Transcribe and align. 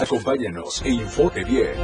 Acompáñanos 0.00 0.80
e 0.84 0.90
infote 0.90 1.42
bien. 1.42 1.74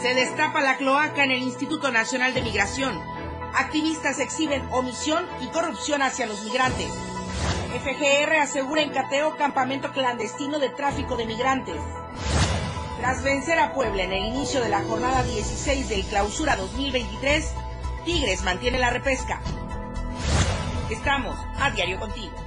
Se 0.00 0.14
destapa 0.14 0.62
la 0.62 0.78
cloaca 0.78 1.24
en 1.24 1.32
el 1.32 1.42
Instituto 1.42 1.92
Nacional 1.92 2.32
de 2.32 2.40
Migración. 2.40 2.98
Activistas 3.54 4.18
exhiben 4.20 4.66
omisión 4.72 5.26
y 5.42 5.48
corrupción 5.48 6.00
hacia 6.00 6.24
los 6.26 6.42
migrantes. 6.44 6.88
FGR 7.82 8.36
asegura 8.36 8.80
en 8.80 8.90
Cateo 8.90 9.36
campamento 9.36 9.92
clandestino 9.92 10.58
de 10.58 10.70
tráfico 10.70 11.16
de 11.16 11.26
migrantes. 11.26 11.76
Tras 13.02 13.24
vencer 13.24 13.58
a 13.58 13.72
Puebla 13.72 14.04
en 14.04 14.12
el 14.12 14.26
inicio 14.26 14.60
de 14.60 14.68
la 14.68 14.80
jornada 14.84 15.24
16 15.24 15.88
del 15.88 16.04
Clausura 16.04 16.54
2023, 16.54 17.52
Tigres 18.04 18.44
mantiene 18.44 18.78
la 18.78 18.90
repesca. 18.90 19.40
Estamos 20.88 21.36
a 21.58 21.72
diario 21.72 21.98
contigo. 21.98 22.41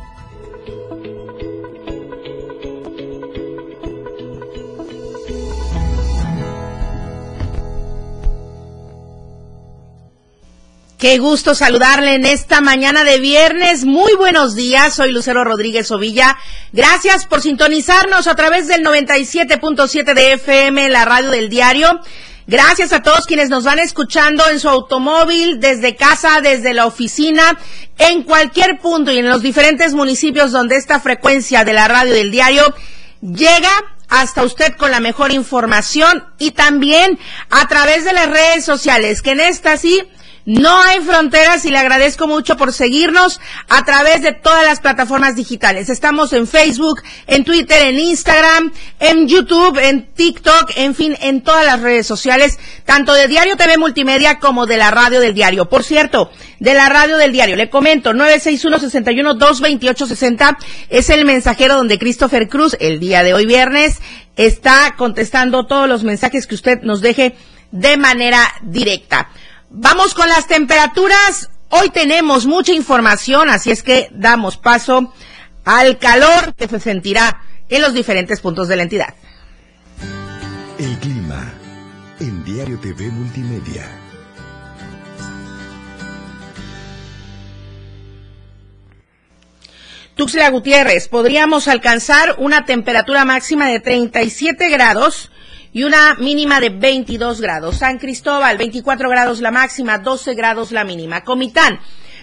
Qué 10.98 11.18
gusto 11.18 11.56
saludarle 11.56 12.16
en 12.16 12.26
esta 12.26 12.62
mañana 12.62 13.04
de 13.04 13.20
viernes. 13.20 13.84
Muy 13.84 14.14
buenos 14.14 14.56
días, 14.56 14.94
soy 14.94 15.12
Lucero 15.12 15.44
Rodríguez 15.44 15.92
Ovilla. 15.92 16.38
Gracias 16.72 17.26
por 17.26 17.42
sintonizarnos 17.42 18.28
a 18.28 18.36
través 18.36 18.70
del 18.70 18.82
97.7 18.82 20.14
de 20.14 20.34
FM, 20.34 20.88
la 20.88 21.04
radio 21.04 21.32
del 21.32 21.50
diario. 21.50 22.00
Gracias 22.48 22.94
a 22.94 23.04
todos 23.04 23.26
quienes 23.26 23.50
nos 23.50 23.66
van 23.66 23.80
escuchando 23.80 24.48
en 24.48 24.62
su 24.62 24.70
automóvil, 24.70 25.60
desde 25.60 25.98
casa, 25.98 26.40
desde 26.40 26.74
la 26.74 26.86
oficina, 26.86 27.60
en 27.98 28.24
cualquier 28.24 28.80
punto 28.80 29.12
y 29.12 29.18
en 29.18 29.28
los 29.28 29.42
diferentes 29.42 29.94
municipios 29.94 30.54
donde 30.54 30.78
esta 30.78 31.02
frecuencia 31.02 31.66
de 31.66 31.74
la 31.74 31.90
radio 31.90 32.14
del 32.14 32.32
diario 32.32 32.74
llega 33.20 33.72
hasta 34.08 34.44
usted 34.44 34.78
con 34.78 34.92
la 34.92 35.02
mejor 35.02 35.34
información 35.34 36.24
y 36.38 36.52
también 36.52 37.20
a 37.50 37.68
través 37.68 38.06
de 38.06 38.14
las 38.14 38.30
redes 38.30 38.64
sociales, 38.64 39.22
que 39.22 39.32
en 39.32 39.42
esta 39.42 39.76
sí 39.76 40.02
no 40.46 40.80
hay 40.80 41.00
fronteras 41.00 41.66
y 41.66 41.72
le 41.72 41.80
agradezco 41.80 42.28
mucho 42.28 42.56
por 42.56 42.72
seguirnos 42.72 43.42
a 43.68 43.84
través 43.84 44.22
de 44.22 44.32
todas 44.32 44.64
las 44.64 44.80
plataformas 44.80 45.36
digitales. 45.36 45.90
Estamos 45.90 46.34
en 46.34 46.46
Facebook, 46.48 47.02
en 47.26 47.44
Twitter, 47.44 47.82
en 47.82 48.00
Instagram, 48.00 48.72
en 49.00 49.28
YouTube, 49.28 49.80
en 49.80 50.06
TikTok, 50.14 50.74
en 50.76 50.94
fin, 50.94 51.18
en 51.22 51.42
todas 51.42 51.66
las 51.66 51.82
redes 51.82 52.06
sociales, 52.06 52.60
tanto 52.86 53.14
de 53.14 53.28
Diario 53.28 53.58
TV 53.58 53.80
Multimedia 53.80 54.38
como 54.38 54.68
de 54.68 54.78
la 54.78 54.92
radio 54.92 55.20
del 55.20 55.34
diario. 55.34 55.68
Por 55.68 55.84
cierto, 55.84 56.30
de 56.60 56.76
la 56.76 56.90
radio 56.90 57.18
del 57.18 57.32
diario, 57.32 57.56
le 57.56 57.72
comento, 57.72 58.14
961-61-228-60 58.14 60.58
es 60.90 61.10
el 61.10 61.26
mensajero 61.26 61.76
donde 61.76 61.98
Christopher 61.98 62.48
Cruz, 62.48 62.78
el 62.80 63.00
día 63.00 63.24
de 63.24 63.34
hoy 63.34 63.48
viernes, 63.48 64.00
está 64.36 64.94
contestando 64.96 65.66
todos 65.66 65.90
los 65.90 66.04
mensajes 66.04 66.46
que 66.46 66.56
usted 66.56 66.84
nos 66.84 67.02
deje 67.02 67.36
de 67.72 67.98
manera 67.98 68.42
directa. 68.62 69.30
Vamos 69.78 70.14
con 70.14 70.30
las 70.30 70.48
temperaturas. 70.48 71.50
Hoy 71.68 71.90
tenemos 71.90 72.46
mucha 72.46 72.72
información, 72.72 73.50
así 73.50 73.72
es 73.72 73.84
que 73.84 74.08
damos 74.14 74.56
paso 74.56 75.14
al 75.66 75.98
calor 75.98 76.56
que 76.56 76.70
se 76.70 76.80
sentirá 76.80 77.42
en 77.68 77.82
los 77.82 77.94
diferentes 77.94 78.40
puntos 78.40 78.70
de 78.70 78.78
la 78.78 78.84
entidad. 78.84 79.14
El 80.80 80.98
clima 81.00 81.52
en 82.22 82.46
Diario 82.46 82.80
TV 82.80 83.10
Multimedia. 83.10 83.86
Tuxtla 90.16 90.50
Gutiérrez, 90.52 91.10
podríamos 91.10 91.68
alcanzar 91.68 92.36
una 92.38 92.64
temperatura 92.64 93.26
máxima 93.26 93.68
de 93.68 93.82
37 93.82 94.70
grados 94.70 95.32
y 95.76 95.84
una 95.84 96.16
mínima 96.16 96.62
de 96.62 96.70
22 96.70 97.42
grados. 97.42 97.80
San 97.80 97.98
Cristóbal, 97.98 98.58
24 98.58 99.10
grados 99.10 99.42
la 99.42 99.52
máxima, 99.52 99.98
12 99.98 100.34
grados 100.34 100.72
la 100.72 100.86
mínima. 100.86 101.26
Comitán, 101.26 101.82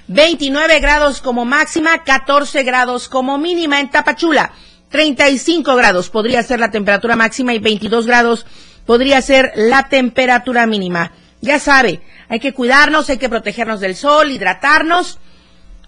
29 0.08 0.80
grados 0.80 1.20
como 1.20 1.44
máxima, 1.44 2.02
14 2.02 2.62
grados 2.62 3.10
como 3.10 3.36
mínima. 3.36 3.78
En 3.78 3.90
Tapachula, 3.90 4.52
35 4.88 5.76
grados 5.76 6.08
podría 6.08 6.42
ser 6.42 6.60
la 6.60 6.70
temperatura 6.70 7.14
máxima 7.14 7.52
y 7.52 7.58
22 7.58 8.06
grados 8.06 8.46
podría 8.86 9.20
ser 9.20 9.52
la 9.54 9.86
temperatura 9.90 10.66
mínima. 10.66 11.12
Ya 11.42 11.58
sabe, 11.58 12.00
hay 12.30 12.40
que 12.40 12.54
cuidarnos, 12.54 13.10
hay 13.10 13.18
que 13.18 13.28
protegernos 13.28 13.80
del 13.80 13.96
sol, 13.96 14.30
hidratarnos 14.30 15.18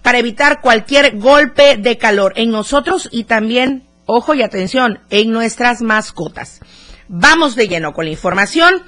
para 0.03 0.19
evitar 0.19 0.61
cualquier 0.61 1.17
golpe 1.17 1.77
de 1.77 1.97
calor 1.97 2.33
en 2.35 2.51
nosotros 2.51 3.09
y 3.11 3.23
también, 3.23 3.87
ojo 4.05 4.35
y 4.35 4.43
atención, 4.43 4.99
en 5.09 5.31
nuestras 5.31 5.81
mascotas. 5.81 6.61
Vamos 7.07 7.55
de 7.55 7.67
lleno 7.67 7.93
con 7.93 8.05
la 8.05 8.11
información. 8.11 8.83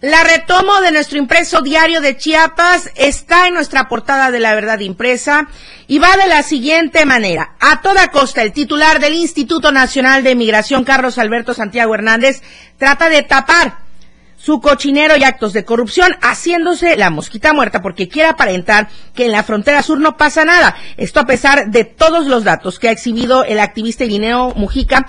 La 0.00 0.22
retomo 0.22 0.82
de 0.82 0.92
nuestro 0.92 1.18
impreso 1.18 1.62
diario 1.62 2.02
de 2.02 2.18
Chiapas 2.18 2.90
está 2.94 3.48
en 3.48 3.54
nuestra 3.54 3.88
portada 3.88 4.30
de 4.30 4.38
la 4.38 4.54
verdad 4.54 4.80
impresa 4.80 5.48
y 5.86 5.98
va 5.98 6.14
de 6.18 6.26
la 6.26 6.42
siguiente 6.42 7.06
manera. 7.06 7.56
A 7.58 7.80
toda 7.80 8.08
costa, 8.08 8.42
el 8.42 8.52
titular 8.52 9.00
del 9.00 9.14
Instituto 9.14 9.72
Nacional 9.72 10.22
de 10.22 10.34
Migración, 10.34 10.84
Carlos 10.84 11.16
Alberto 11.16 11.54
Santiago 11.54 11.94
Hernández, 11.94 12.42
trata 12.76 13.08
de 13.08 13.22
tapar 13.22 13.78
su 14.36 14.60
cochinero 14.60 15.16
y 15.16 15.24
actos 15.24 15.54
de 15.54 15.64
corrupción, 15.64 16.14
haciéndose 16.20 16.98
la 16.98 17.08
mosquita 17.08 17.54
muerta 17.54 17.80
porque 17.80 18.10
quiere 18.10 18.28
aparentar 18.28 18.90
que 19.14 19.24
en 19.24 19.32
la 19.32 19.42
frontera 19.42 19.80
sur 19.80 19.98
no 20.00 20.18
pasa 20.18 20.44
nada. 20.44 20.76
Esto 20.98 21.20
a 21.20 21.24
pesar 21.24 21.70
de 21.70 21.84
todos 21.84 22.26
los 22.26 22.44
datos 22.44 22.78
que 22.78 22.90
ha 22.90 22.92
exhibido 22.92 23.42
el 23.44 23.58
activista 23.58 24.04
Irineo 24.04 24.52
Mujica 24.54 25.06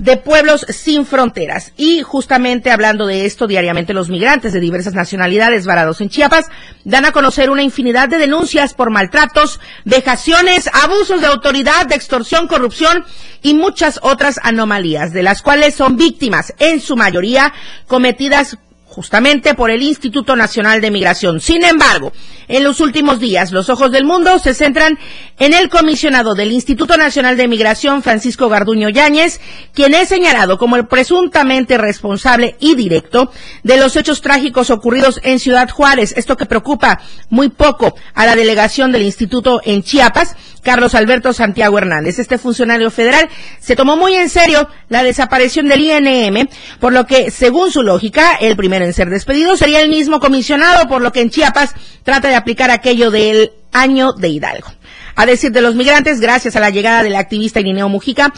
de 0.00 0.16
Pueblos 0.16 0.66
Sin 0.68 1.06
Fronteras. 1.06 1.72
Y 1.76 2.02
justamente 2.02 2.70
hablando 2.70 3.06
de 3.06 3.26
esto, 3.26 3.46
diariamente 3.46 3.94
los 3.94 4.08
migrantes 4.08 4.52
de 4.52 4.60
diversas 4.60 4.94
nacionalidades 4.94 5.66
varados 5.66 6.00
en 6.00 6.08
Chiapas 6.08 6.46
dan 6.84 7.04
a 7.04 7.12
conocer 7.12 7.50
una 7.50 7.62
infinidad 7.62 8.08
de 8.08 8.18
denuncias 8.18 8.74
por 8.74 8.90
maltratos, 8.90 9.60
vejaciones, 9.84 10.70
abusos 10.72 11.20
de 11.20 11.26
autoridad, 11.26 11.86
de 11.86 11.94
extorsión, 11.94 12.48
corrupción 12.48 13.04
y 13.42 13.54
muchas 13.54 14.00
otras 14.02 14.40
anomalías, 14.42 15.12
de 15.12 15.22
las 15.22 15.42
cuales 15.42 15.74
son 15.74 15.96
víctimas, 15.96 16.54
en 16.58 16.80
su 16.80 16.96
mayoría, 16.96 17.52
cometidas 17.86 18.58
justamente 18.88 19.54
por 19.54 19.70
el 19.70 19.82
Instituto 19.82 20.34
Nacional 20.34 20.80
de 20.80 20.90
Migración. 20.90 21.40
Sin 21.40 21.62
embargo, 21.64 22.12
en 22.48 22.64
los 22.64 22.80
últimos 22.80 23.20
días, 23.20 23.52
los 23.52 23.68
ojos 23.68 23.92
del 23.92 24.04
mundo 24.04 24.38
se 24.38 24.54
centran 24.54 24.98
en 25.38 25.52
el 25.52 25.68
comisionado 25.68 26.34
del 26.34 26.50
Instituto 26.50 26.96
Nacional 26.96 27.36
de 27.36 27.46
Migración, 27.46 28.02
Francisco 28.02 28.48
Garduño 28.48 28.88
Yáñez, 28.88 29.40
quien 29.74 29.94
es 29.94 30.08
señalado 30.08 30.58
como 30.58 30.76
el 30.76 30.86
presuntamente 30.86 31.76
responsable 31.76 32.56
y 32.58 32.74
directo 32.74 33.30
de 33.62 33.76
los 33.76 33.94
hechos 33.96 34.22
trágicos 34.22 34.70
ocurridos 34.70 35.20
en 35.22 35.38
Ciudad 35.38 35.68
Juárez. 35.68 36.14
Esto 36.16 36.36
que 36.36 36.46
preocupa 36.46 37.00
muy 37.28 37.50
poco 37.50 37.94
a 38.14 38.26
la 38.26 38.34
delegación 38.34 38.90
del 38.90 39.02
Instituto 39.02 39.60
en 39.64 39.82
Chiapas, 39.82 40.34
Carlos 40.62 40.94
Alberto 40.94 41.32
Santiago 41.32 41.78
Hernández. 41.78 42.18
Este 42.18 42.38
funcionario 42.38 42.90
federal 42.90 43.28
se 43.60 43.76
tomó 43.76 43.96
muy 43.96 44.14
en 44.14 44.28
serio 44.28 44.68
la 44.88 45.02
desaparición 45.02 45.66
del 45.68 45.82
INM, 45.82 46.48
por 46.80 46.92
lo 46.92 47.06
que, 47.06 47.30
según 47.30 47.70
su 47.70 47.82
lógica, 47.82 48.34
el 48.40 48.56
primero 48.56 48.84
ser 48.92 49.10
despedido 49.10 49.56
sería 49.56 49.80
el 49.80 49.88
mismo 49.88 50.20
comisionado, 50.20 50.88
por 50.88 51.02
lo 51.02 51.12
que 51.12 51.20
en 51.20 51.30
Chiapas 51.30 51.74
trata 52.02 52.28
de 52.28 52.34
aplicar 52.34 52.70
aquello 52.70 53.10
del 53.10 53.52
año 53.72 54.12
de 54.12 54.28
Hidalgo. 54.28 54.68
A 55.16 55.26
decir 55.26 55.50
de 55.50 55.60
los 55.60 55.74
migrantes, 55.74 56.20
gracias 56.20 56.54
a 56.56 56.60
la 56.60 56.70
llegada 56.70 57.02
del 57.02 57.16
activista 57.16 57.60
Irineo 57.60 57.88
Mujica, 57.88 58.32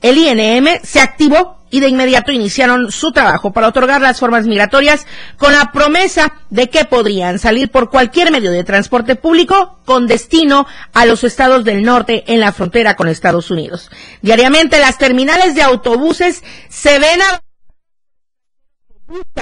el 0.00 0.18
INM 0.18 0.80
se 0.82 1.00
activó 1.00 1.62
y 1.70 1.80
de 1.80 1.88
inmediato 1.88 2.32
iniciaron 2.32 2.92
su 2.92 3.12
trabajo 3.12 3.52
para 3.52 3.68
otorgar 3.68 4.00
las 4.02 4.20
formas 4.20 4.46
migratorias 4.46 5.06
con 5.38 5.52
la 5.52 5.72
promesa 5.72 6.34
de 6.50 6.68
que 6.68 6.84
podrían 6.84 7.38
salir 7.38 7.70
por 7.70 7.88
cualquier 7.88 8.30
medio 8.30 8.50
de 8.50 8.62
transporte 8.62 9.16
público 9.16 9.78
con 9.86 10.06
destino 10.06 10.66
a 10.92 11.06
los 11.06 11.24
estados 11.24 11.64
del 11.64 11.82
norte 11.82 12.24
en 12.26 12.40
la 12.40 12.52
frontera 12.52 12.94
con 12.94 13.08
Estados 13.08 13.50
Unidos. 13.50 13.90
Diariamente 14.20 14.78
las 14.80 14.98
terminales 14.98 15.54
de 15.54 15.62
autobuses 15.62 16.42
se 16.68 16.98
ven 16.98 17.22
a 17.22 17.40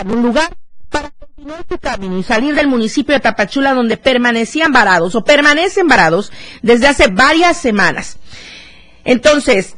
un 0.06 0.22
lugar 0.22 0.56
para 0.88 1.10
continuar 1.10 1.64
su 1.68 1.78
camino 1.78 2.18
y 2.18 2.22
salir 2.22 2.54
del 2.54 2.66
municipio 2.66 3.14
de 3.14 3.20
Tapachula 3.20 3.74
donde 3.74 3.96
permanecían 3.96 4.72
varados 4.72 5.14
o 5.14 5.24
permanecen 5.24 5.86
varados 5.86 6.32
desde 6.62 6.88
hace 6.88 7.06
varias 7.06 7.56
semanas. 7.56 8.18
Entonces, 9.04 9.76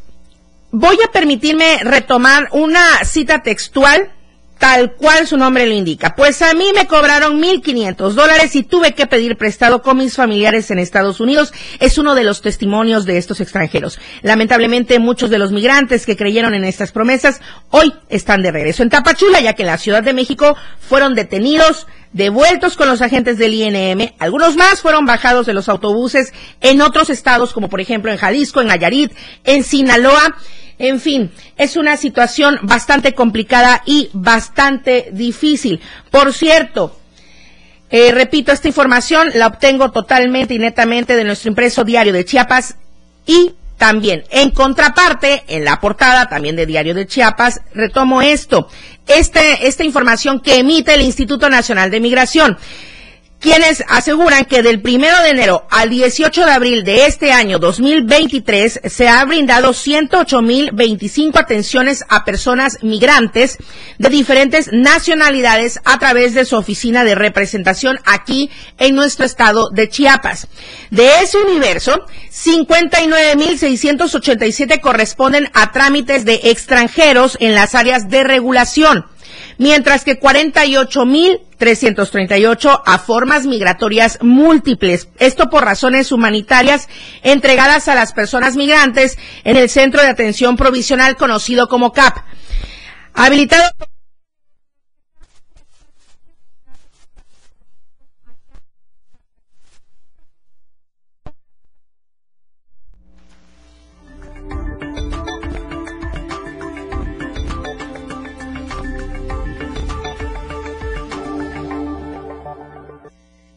voy 0.71 0.97
a 1.07 1.13
permitirme 1.13 1.79
retomar 1.83 2.49
una 2.53 3.05
cita 3.05 3.43
textual 3.43 4.11
tal 4.63 4.93
cual 4.93 5.27
su 5.27 5.37
nombre 5.37 5.67
lo 5.67 5.75
indica. 5.75 6.15
Pues 6.15 6.41
a 6.41 6.55
mí 6.55 6.67
me 6.73 6.87
cobraron 6.87 7.43
1.500 7.43 8.13
dólares 8.13 8.55
y 8.55 8.63
tuve 8.63 8.95
que 8.95 9.09
pedir 9.09 9.37
prestado 9.37 9.83
con 9.83 9.97
mis 9.97 10.15
familiares 10.15 10.71
en 10.71 10.79
Estados 10.79 11.19
Unidos. 11.19 11.53
Es 11.81 11.99
uno 11.99 12.15
de 12.15 12.23
los 12.23 12.43
testimonios 12.43 13.05
de 13.05 13.19
estos 13.19 13.41
extranjeros. 13.41 13.99
Lamentablemente 14.23 15.01
muchos 15.01 15.31
de 15.31 15.41
los 15.41 15.51
migrantes 15.51 16.07
que 16.07 16.17
creyeron 16.17 16.55
en 16.55 16.63
estas 16.63 16.93
promesas 16.93 17.41
hoy 17.71 17.93
están 18.09 18.41
de 18.45 18.53
regreso 18.53 18.85
en 18.85 18.91
Tapachula, 18.91 19.41
ya 19.41 19.55
que 19.55 19.63
en 19.63 19.67
la 19.67 19.79
Ciudad 19.79 20.05
de 20.05 20.13
México 20.13 20.57
fueron 20.79 21.17
detenidos, 21.17 21.89
devueltos 22.13 22.77
con 22.77 22.87
los 22.87 23.03
agentes 23.03 23.39
del 23.39 23.55
INM. 23.55 24.13
Algunos 24.21 24.55
más 24.55 24.81
fueron 24.81 25.07
bajados 25.07 25.45
de 25.45 25.55
los 25.55 25.69
autobuses 25.69 26.33
en 26.61 26.83
otros 26.83 27.11
estados, 27.11 27.53
como 27.53 27.69
por 27.69 27.81
ejemplo 27.81 28.13
en 28.13 28.19
Jalisco, 28.19 28.61
en 28.61 28.69
Nayarit, 28.69 29.13
en 29.43 29.65
Sinaloa. 29.65 30.37
En 30.83 30.99
fin, 30.99 31.31
es 31.57 31.77
una 31.77 31.97
situación 31.97 32.59
bastante 32.63 33.15
complicada 33.15 33.85
y 33.87 34.11
bastante 34.15 35.11
difícil. 35.13 35.81
Por 36.11 36.33
cierto, 36.33 36.99
eh, 37.89 38.11
repito, 38.11 38.51
esta 38.51 38.67
información 38.67 39.31
la 39.35 39.47
obtengo 39.47 39.93
totalmente 39.93 40.55
y 40.55 40.59
netamente 40.59 41.15
de 41.15 41.23
nuestro 41.23 41.51
impreso 41.51 41.85
diario 41.85 42.13
de 42.13 42.25
Chiapas 42.25 42.75
y 43.27 43.53
también, 43.77 44.25
en 44.31 44.51
contraparte, 44.51 45.45
en 45.47 45.65
la 45.65 45.79
portada 45.79 46.29
también 46.29 46.57
de 46.57 46.67
Diario 46.67 46.95
de 46.95 47.07
Chiapas, 47.07 47.61
retomo 47.75 48.21
esto, 48.21 48.67
este, 49.07 49.69
esta 49.69 49.85
información 49.85 50.41
que 50.41 50.59
emite 50.59 50.95
el 50.95 51.03
Instituto 51.03 51.49
Nacional 51.49 51.93
de 51.93 52.01
Migración 52.01 52.59
quienes 53.43 53.85
aseguran 53.89 54.45
que 54.45 54.63
del 54.63 54.81
primero 54.81 55.21
de 55.23 55.31
enero 55.31 55.67
al 55.69 55.91
18 55.91 56.47
de 56.47 56.53
abril 56.53 56.85
de 56.85 57.07
este 57.07 57.33
año 57.33 57.59
2023 57.59 58.83
se 58.85 59.09
ha 59.09 59.25
brindado 59.25 59.71
108.025 59.71 61.37
atenciones 61.37 62.05
a 62.09 62.25
personas 62.25 62.79
migrantes 62.83 63.59
de 63.99 64.11
diferentes 64.11 64.71
nacionalidades 64.73 65.81
a 65.85 65.99
través 65.99 66.35
de 66.35 66.45
su 66.45 66.55
oficina 66.57 67.03
de 67.03 67.17
representación 67.17 67.99
aquí 68.05 68.49
en 68.79 68.95
nuestro 68.95 69.27
estado 69.27 69.71
de 69.71 69.89
Chiapas. 69.89 70.47
De 70.91 71.19
ese 71.21 71.39
universo, 71.39 72.07
59.687 72.31 74.81
corresponden 74.81 75.51
a 75.53 75.73
trámites 75.73 76.25
de 76.25 76.43
extranjeros 76.45 77.37
en 77.41 77.57
las 77.57 77.75
áreas 77.75 78.09
de 78.09 78.23
regulación 78.23 79.05
mientras 79.59 80.05
que 80.05 80.21
48.338 80.21 82.83
a 82.85 82.99
formas 82.99 83.47
migratorias 83.47 84.19
múltiples. 84.23 85.09
Esto 85.19 85.49
por 85.51 85.65
razones 85.65 86.13
humanitarias 86.13 86.89
entregadas 87.23 87.89
a 87.89 87.95
las 87.95 88.13
personas 88.13 88.57
migrantes 88.57 89.19
en 89.45 89.57
el 89.57 89.69
Centro 89.69 90.03
de 90.03 90.09
Atención 90.09 90.57
Provisional 90.57 91.17
conocido 91.17 91.69
como 91.69 91.93
CAP. 91.93 92.19
Habilitado 93.15 93.71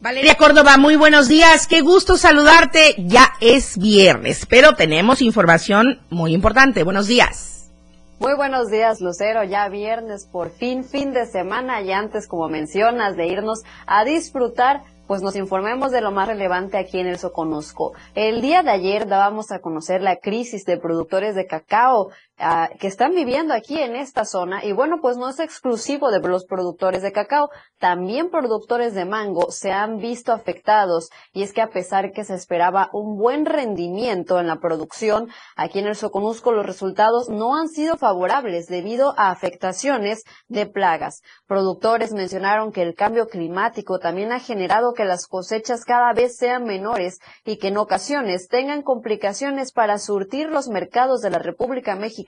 Valeria 0.06 0.36
Córdoba, 0.36 0.76
muy 0.76 0.94
buenos 0.94 1.26
días. 1.26 1.66
Qué 1.66 1.80
gusto 1.80 2.16
saludarte. 2.16 2.94
Ya 2.96 3.32
es 3.40 3.76
viernes, 3.76 4.46
pero 4.46 4.76
tenemos 4.76 5.20
información 5.20 5.98
muy 6.10 6.32
importante. 6.32 6.84
Buenos 6.84 7.08
días. 7.08 7.72
Muy 8.20 8.36
buenos 8.36 8.70
días, 8.70 9.00
Lucero. 9.00 9.42
Ya 9.42 9.68
viernes, 9.68 10.28
por 10.30 10.52
fin, 10.52 10.84
fin 10.84 11.12
de 11.12 11.26
semana. 11.26 11.80
Y 11.80 11.90
antes, 11.90 12.28
como 12.28 12.48
mencionas, 12.48 13.16
de 13.16 13.26
irnos 13.26 13.64
a 13.88 14.04
disfrutar 14.04 14.84
pues 15.06 15.22
nos 15.22 15.36
informemos 15.36 15.92
de 15.92 16.00
lo 16.00 16.10
más 16.10 16.26
relevante 16.26 16.78
aquí 16.78 16.98
en 16.98 17.06
el 17.06 17.18
Soconusco. 17.18 17.92
El 18.14 18.42
día 18.42 18.62
de 18.62 18.70
ayer 18.70 19.06
dábamos 19.06 19.52
a 19.52 19.60
conocer 19.60 20.02
la 20.02 20.16
crisis 20.16 20.64
de 20.64 20.78
productores 20.78 21.34
de 21.36 21.46
cacao 21.46 22.10
Ah, 22.38 22.68
que 22.78 22.86
están 22.86 23.14
viviendo 23.14 23.54
aquí 23.54 23.80
en 23.80 23.96
esta 23.96 24.26
zona 24.26 24.62
y 24.62 24.72
bueno, 24.72 24.98
pues 25.00 25.16
no 25.16 25.30
es 25.30 25.40
exclusivo 25.40 26.10
de 26.10 26.20
los 26.20 26.44
productores 26.44 27.00
de 27.00 27.10
cacao, 27.10 27.48
también 27.78 28.28
productores 28.28 28.92
de 28.92 29.06
mango 29.06 29.50
se 29.50 29.72
han 29.72 29.96
visto 29.96 30.34
afectados 30.34 31.08
y 31.32 31.42
es 31.42 31.54
que 31.54 31.62
a 31.62 31.70
pesar 31.70 32.12
que 32.12 32.24
se 32.24 32.34
esperaba 32.34 32.90
un 32.92 33.16
buen 33.16 33.46
rendimiento 33.46 34.38
en 34.38 34.48
la 34.48 34.56
producción, 34.56 35.30
aquí 35.56 35.78
en 35.78 35.86
el 35.86 35.96
Soconusco 35.96 36.52
los 36.52 36.66
resultados 36.66 37.30
no 37.30 37.56
han 37.56 37.68
sido 37.68 37.96
favorables 37.96 38.66
debido 38.66 39.14
a 39.16 39.30
afectaciones 39.30 40.22
de 40.46 40.66
plagas. 40.66 41.22
Productores 41.46 42.12
mencionaron 42.12 42.70
que 42.70 42.82
el 42.82 42.94
cambio 42.94 43.28
climático 43.28 43.98
también 43.98 44.32
ha 44.32 44.40
generado 44.40 44.92
que 44.92 45.06
las 45.06 45.26
cosechas 45.26 45.86
cada 45.86 46.12
vez 46.12 46.36
sean 46.36 46.64
menores 46.64 47.18
y 47.46 47.56
que 47.56 47.68
en 47.68 47.78
ocasiones 47.78 48.48
tengan 48.48 48.82
complicaciones 48.82 49.72
para 49.72 49.96
surtir 49.96 50.50
los 50.50 50.68
mercados 50.68 51.22
de 51.22 51.30
la 51.30 51.38
República 51.38 51.96
Mexicana 51.96 52.25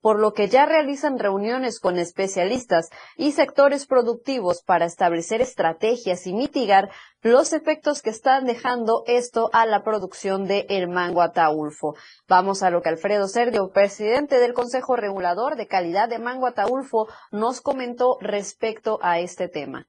por 0.00 0.20
lo 0.20 0.32
que 0.32 0.48
ya 0.48 0.66
realizan 0.66 1.18
reuniones 1.18 1.80
con 1.80 1.98
especialistas 1.98 2.88
y 3.16 3.32
sectores 3.32 3.86
productivos 3.86 4.62
para 4.64 4.86
establecer 4.86 5.40
estrategias 5.40 6.26
y 6.26 6.32
mitigar 6.32 6.90
los 7.22 7.52
efectos 7.52 8.02
que 8.02 8.10
están 8.10 8.46
dejando 8.46 9.04
esto 9.06 9.48
a 9.52 9.66
la 9.66 9.82
producción 9.82 10.46
de 10.46 10.66
el 10.68 10.88
mango 10.88 11.22
ataulfo. 11.22 11.94
Vamos 12.28 12.62
a 12.62 12.70
lo 12.70 12.82
que 12.82 12.88
Alfredo 12.88 13.28
Sergio, 13.28 13.70
presidente 13.72 14.38
del 14.38 14.54
Consejo 14.54 14.96
Regulador 14.96 15.56
de 15.56 15.66
Calidad 15.66 16.08
de 16.08 16.18
Mango 16.18 16.46
Ataulfo, 16.46 17.06
nos 17.30 17.60
comentó 17.60 18.18
respecto 18.20 18.98
a 19.02 19.20
este 19.20 19.48
tema. 19.48 19.86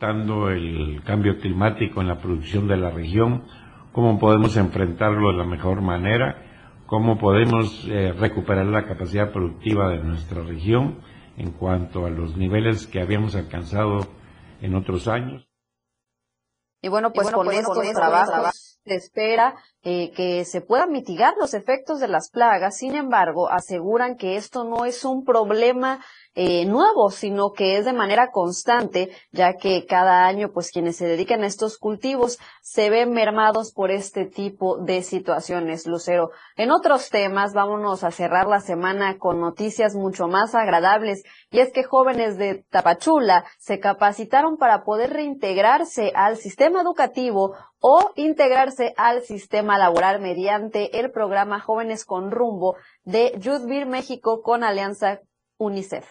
el 0.00 1.02
cambio 1.04 1.38
climático 1.40 2.00
en 2.00 2.08
la 2.08 2.20
producción 2.20 2.68
de 2.68 2.76
la 2.76 2.90
región, 2.90 3.44
cómo 3.92 4.18
podemos 4.18 4.56
enfrentarlo 4.56 5.32
de 5.32 5.38
la 5.38 5.44
mejor 5.44 5.80
manera 5.80 6.49
cómo 6.90 7.18
podemos 7.18 7.84
eh, 7.86 8.12
recuperar 8.12 8.66
la 8.66 8.84
capacidad 8.84 9.30
productiva 9.30 9.90
de 9.90 9.98
nuestra 10.02 10.42
región 10.42 11.00
en 11.36 11.52
cuanto 11.52 12.04
a 12.04 12.10
los 12.10 12.36
niveles 12.36 12.88
que 12.88 13.00
habíamos 13.00 13.36
alcanzado 13.36 14.08
en 14.60 14.74
otros 14.74 15.06
años. 15.06 15.48
Y 16.82 16.88
bueno, 16.88 17.12
pues, 17.12 17.30
con, 17.30 17.46
pues, 17.46 17.60
estos 17.60 17.92
trabajos 17.92 18.79
se 18.90 18.96
espera 18.96 19.54
eh, 19.82 20.10
que 20.10 20.44
se 20.44 20.60
puedan 20.60 20.90
mitigar 20.90 21.34
los 21.38 21.54
efectos 21.54 22.00
de 22.00 22.08
las 22.08 22.28
plagas. 22.30 22.76
Sin 22.76 22.96
embargo, 22.96 23.48
aseguran 23.48 24.16
que 24.16 24.36
esto 24.36 24.64
no 24.64 24.84
es 24.84 25.04
un 25.04 25.24
problema 25.24 26.04
eh, 26.34 26.64
nuevo, 26.66 27.10
sino 27.10 27.52
que 27.52 27.78
es 27.78 27.84
de 27.84 27.92
manera 27.92 28.30
constante, 28.30 29.10
ya 29.32 29.54
que 29.54 29.86
cada 29.86 30.26
año, 30.26 30.50
pues 30.52 30.70
quienes 30.70 30.96
se 30.96 31.06
dedican 31.06 31.42
a 31.42 31.46
estos 31.46 31.78
cultivos 31.78 32.38
se 32.62 32.90
ven 32.90 33.12
mermados 33.12 33.72
por 33.72 33.90
este 33.90 34.26
tipo 34.26 34.76
de 34.78 35.02
situaciones, 35.02 35.86
Lucero. 35.86 36.30
En 36.56 36.72
otros 36.72 37.08
temas, 37.08 37.52
vámonos 37.52 38.04
a 38.04 38.10
cerrar 38.10 38.48
la 38.48 38.60
semana 38.60 39.18
con 39.18 39.40
noticias 39.40 39.94
mucho 39.94 40.28
más 40.28 40.54
agradables, 40.54 41.22
y 41.50 41.60
es 41.60 41.72
que 41.72 41.84
jóvenes 41.84 42.38
de 42.38 42.64
Tapachula 42.70 43.44
se 43.58 43.80
capacitaron 43.80 44.56
para 44.56 44.82
poder 44.84 45.10
reintegrarse 45.12 46.12
al 46.14 46.36
sistema 46.36 46.82
educativo 46.82 47.54
o 47.80 48.12
integrarse 48.16 48.92
al 48.96 49.22
sistema 49.22 49.78
laboral 49.78 50.20
mediante 50.20 51.00
el 51.00 51.10
programa 51.10 51.60
Jóvenes 51.60 52.04
con 52.04 52.30
Rumbo 52.30 52.76
de 53.04 53.32
Youth 53.38 53.64
México 53.86 54.42
con 54.42 54.62
Alianza 54.62 55.20
UNICEF. 55.58 56.06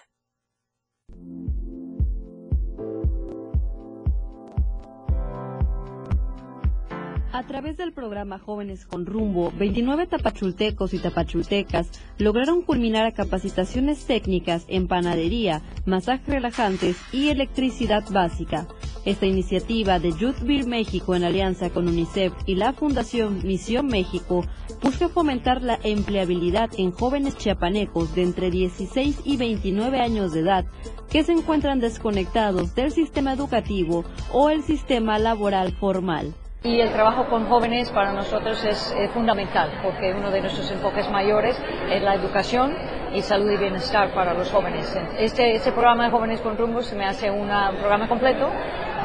A 7.32 7.44
través 7.44 7.78
del 7.78 7.94
programa 7.94 8.40
Jóvenes 8.40 8.88
con 8.88 9.06
Rumbo, 9.06 9.54
29 9.56 10.08
tapachultecos 10.08 10.96
y 10.96 10.98
tapachultecas 10.98 11.92
lograron 12.18 12.64
culminar 12.64 13.06
a 13.06 13.12
capacitaciones 13.12 14.06
técnicas 14.08 14.66
en 14.68 14.88
panadería, 14.88 15.62
masajes 15.86 16.26
relajantes 16.26 16.98
y 17.14 17.30
electricidad 17.30 18.04
básica. 18.10 18.68
Esta 19.06 19.28
iniciativa 19.28 20.00
de 20.00 20.12
Youth 20.12 20.40
Beer 20.42 20.66
México 20.66 21.14
en 21.14 21.24
alianza 21.24 21.70
con 21.70 21.88
UNICEF 21.88 22.34
y 22.48 22.56
la 22.56 22.74
Fundación 22.74 23.46
Misión 23.46 23.86
México 23.86 24.44
busca 24.82 25.08
fomentar 25.08 25.62
la 25.62 25.80
empleabilidad 25.84 26.72
en 26.80 26.92
jóvenes 26.92 27.38
chiapanecos 27.38 28.16
de 28.16 28.24
entre 28.24 28.50
16 28.50 29.22
y 29.24 29.38
29 29.38 30.00
años 30.00 30.34
de 30.34 30.40
edad 30.40 30.66
que 31.12 31.24
se 31.24 31.34
encuentran 31.34 31.80
desconectados 31.80 32.74
del 32.74 32.92
sistema 32.92 33.34
educativo 33.34 34.04
o 34.34 34.50
el 34.50 34.64
sistema 34.64 35.20
laboral 35.20 35.74
formal. 35.74 36.34
Y 36.62 36.82
el 36.82 36.92
trabajo 36.92 37.26
con 37.30 37.46
jóvenes 37.48 37.90
para 37.90 38.12
nosotros 38.12 38.62
es 38.66 38.94
fundamental 39.14 39.80
porque 39.82 40.14
uno 40.14 40.30
de 40.30 40.42
nuestros 40.42 40.70
enfoques 40.70 41.10
mayores 41.10 41.58
es 41.90 42.02
la 42.04 42.16
educación 42.16 42.76
y 43.14 43.22
salud 43.22 43.50
y 43.50 43.56
bienestar 43.56 44.14
para 44.14 44.34
los 44.34 44.52
jóvenes. 44.52 44.94
Este, 45.18 45.56
este 45.56 45.72
programa 45.72 46.04
de 46.04 46.12
Jóvenes 46.12 46.42
con 46.42 46.58
Rumbo 46.58 46.82
se 46.82 46.98
me 46.98 47.06
hace 47.06 47.32
un 47.32 47.48
programa 47.80 48.10
completo 48.10 48.50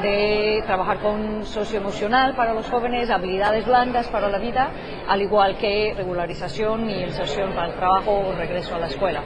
de 0.02 0.64
trabajar 0.66 0.99
con 0.99 1.46
socioemocional 1.46 2.34
para 2.34 2.54
los 2.54 2.68
jóvenes, 2.68 3.08
habilidades 3.08 3.64
blandas 3.66 4.08
para 4.08 4.28
la 4.28 4.38
vida, 4.38 4.70
al 5.08 5.23
igual 5.23 5.56
que 5.56 5.94
regularización 5.96 6.90
y 6.90 7.04
inserción 7.04 7.52
para 7.52 7.68
el 7.68 7.75
trabajo 7.75 8.11
o 8.11 8.32
regreso 8.32 8.75
a 8.75 8.80
la 8.80 8.88
escuela. 8.88 9.23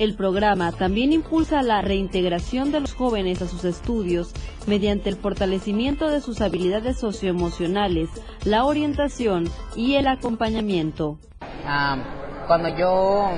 El 0.00 0.14
programa 0.14 0.72
también 0.72 1.12
impulsa 1.12 1.60
la 1.60 1.82
reintegración 1.82 2.72
de 2.72 2.80
los 2.80 2.94
jóvenes 2.94 3.42
a 3.42 3.46
sus 3.46 3.66
estudios 3.66 4.32
mediante 4.66 5.10
el 5.10 5.16
fortalecimiento 5.16 6.08
de 6.08 6.22
sus 6.22 6.40
habilidades 6.40 6.98
socioemocionales, 6.98 8.08
la 8.46 8.64
orientación 8.64 9.44
y 9.76 9.96
el 9.96 10.06
acompañamiento. 10.06 11.18
Ah, 11.66 11.98
cuando 12.46 12.70
yo 12.70 13.28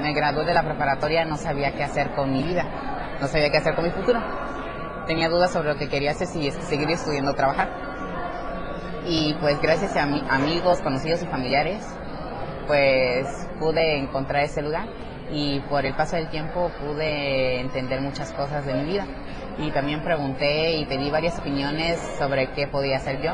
me 0.00 0.14
gradué 0.14 0.44
de 0.44 0.54
la 0.54 0.62
preparatoria 0.62 1.24
no 1.24 1.36
sabía 1.36 1.74
qué 1.74 1.82
hacer 1.82 2.14
con 2.14 2.32
mi 2.32 2.44
vida, 2.44 3.18
no 3.20 3.26
sabía 3.26 3.50
qué 3.50 3.58
hacer 3.58 3.74
con 3.74 3.82
mi 3.82 3.90
futuro. 3.90 4.22
Tenía 5.08 5.28
dudas 5.28 5.52
sobre 5.52 5.70
lo 5.70 5.76
que 5.76 5.88
quería 5.88 6.12
hacer, 6.12 6.28
si 6.28 6.52
seguir 6.52 6.88
estudiando 6.92 7.32
o 7.32 7.34
trabajar. 7.34 7.68
Y 9.08 9.34
pues 9.40 9.60
gracias 9.60 9.96
a 9.96 10.06
mi, 10.06 10.22
amigos, 10.30 10.80
conocidos 10.82 11.20
y 11.24 11.26
familiares, 11.26 11.84
pues 12.68 13.26
pude 13.58 13.98
encontrar 13.98 14.44
ese 14.44 14.62
lugar 14.62 14.86
y 15.30 15.60
por 15.60 15.86
el 15.86 15.94
paso 15.94 16.16
del 16.16 16.28
tiempo 16.28 16.70
pude 16.80 17.60
entender 17.60 18.00
muchas 18.00 18.32
cosas 18.32 18.66
de 18.66 18.74
mi 18.74 18.84
vida. 18.84 19.06
Y 19.58 19.70
también 19.70 20.02
pregunté 20.02 20.72
y 20.72 20.86
pedí 20.86 21.10
varias 21.10 21.38
opiniones 21.38 21.98
sobre 22.18 22.48
qué 22.52 22.66
podía 22.66 22.96
hacer 22.96 23.20
yo. 23.22 23.32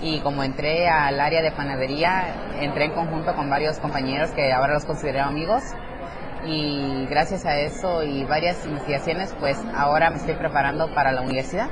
Y 0.00 0.20
como 0.20 0.44
entré 0.44 0.88
al 0.88 1.20
área 1.20 1.42
de 1.42 1.52
panadería 1.52 2.24
entré 2.60 2.84
en 2.84 2.92
conjunto 2.92 3.34
con 3.34 3.50
varios 3.50 3.78
compañeros 3.78 4.30
que 4.30 4.52
ahora 4.52 4.74
los 4.74 4.84
considero 4.84 5.24
amigos. 5.24 5.62
Y 6.46 7.06
gracias 7.06 7.44
a 7.44 7.58
eso 7.58 8.04
y 8.04 8.24
varias 8.24 8.64
investigaciones 8.66 9.34
pues 9.40 9.58
ahora 9.74 10.10
me 10.10 10.16
estoy 10.16 10.34
preparando 10.34 10.92
para 10.94 11.10
la 11.12 11.22
universidad. 11.22 11.68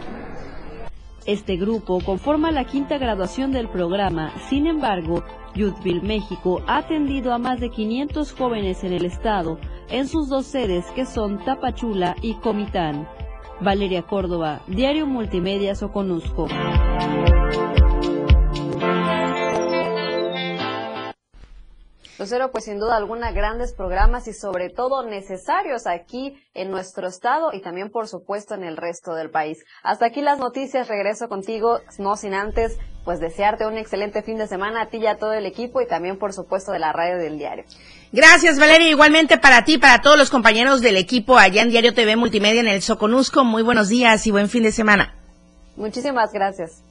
Este 1.26 1.56
grupo 1.56 2.00
conforma 2.00 2.50
la 2.50 2.64
quinta 2.64 2.98
graduación 2.98 3.50
del 3.50 3.68
programa, 3.70 4.30
sin 4.50 4.66
embargo, 4.66 5.24
Youthville 5.54 6.02
México 6.02 6.62
ha 6.66 6.78
atendido 6.78 7.32
a 7.32 7.38
más 7.38 7.60
de 7.60 7.70
500 7.70 8.32
jóvenes 8.32 8.84
en 8.84 8.92
el 8.92 9.06
estado 9.06 9.58
en 9.88 10.06
sus 10.06 10.28
dos 10.28 10.44
sedes 10.44 10.84
que 10.94 11.06
son 11.06 11.42
Tapachula 11.42 12.14
y 12.20 12.34
Comitán. 12.34 13.08
Valeria 13.60 14.02
Córdoba, 14.02 14.60
Diario 14.66 15.06
Multimedia 15.06 15.74
Soconusco. 15.74 16.46
Lucero, 22.24 22.50
pues 22.50 22.64
sin 22.64 22.78
duda 22.78 22.96
alguna 22.96 23.32
grandes 23.32 23.74
programas 23.74 24.26
y 24.28 24.32
sobre 24.32 24.70
todo 24.70 25.04
necesarios 25.04 25.86
aquí 25.86 26.42
en 26.54 26.70
nuestro 26.70 27.06
estado 27.06 27.52
y 27.52 27.60
también 27.60 27.90
por 27.90 28.08
supuesto 28.08 28.54
en 28.54 28.64
el 28.64 28.78
resto 28.78 29.12
del 29.12 29.28
país. 29.28 29.58
Hasta 29.82 30.06
aquí 30.06 30.22
las 30.22 30.38
noticias, 30.38 30.88
regreso 30.88 31.28
contigo, 31.28 31.80
no 31.98 32.16
sin 32.16 32.32
antes 32.32 32.78
pues 33.04 33.20
desearte 33.20 33.66
un 33.66 33.76
excelente 33.76 34.22
fin 34.22 34.38
de 34.38 34.46
semana 34.46 34.80
a 34.80 34.86
ti 34.88 34.96
y 34.96 35.06
a 35.06 35.18
todo 35.18 35.34
el 35.34 35.44
equipo 35.44 35.82
y 35.82 35.86
también 35.86 36.18
por 36.18 36.32
supuesto 36.32 36.72
de 36.72 36.78
la 36.78 36.94
radio 36.94 37.18
del 37.18 37.36
diario. 37.36 37.64
Gracias 38.10 38.58
Valeria, 38.58 38.88
igualmente 38.88 39.36
para 39.36 39.62
ti, 39.66 39.76
para 39.76 40.00
todos 40.00 40.16
los 40.16 40.30
compañeros 40.30 40.80
del 40.80 40.96
equipo 40.96 41.36
allá 41.36 41.60
en 41.60 41.68
Diario 41.68 41.92
TV 41.92 42.16
Multimedia 42.16 42.62
en 42.62 42.68
el 42.68 42.80
Soconusco, 42.80 43.44
muy 43.44 43.62
buenos 43.62 43.90
días 43.90 44.26
y 44.26 44.30
buen 44.30 44.48
fin 44.48 44.62
de 44.62 44.72
semana. 44.72 45.14
Muchísimas 45.76 46.32
gracias. 46.32 46.82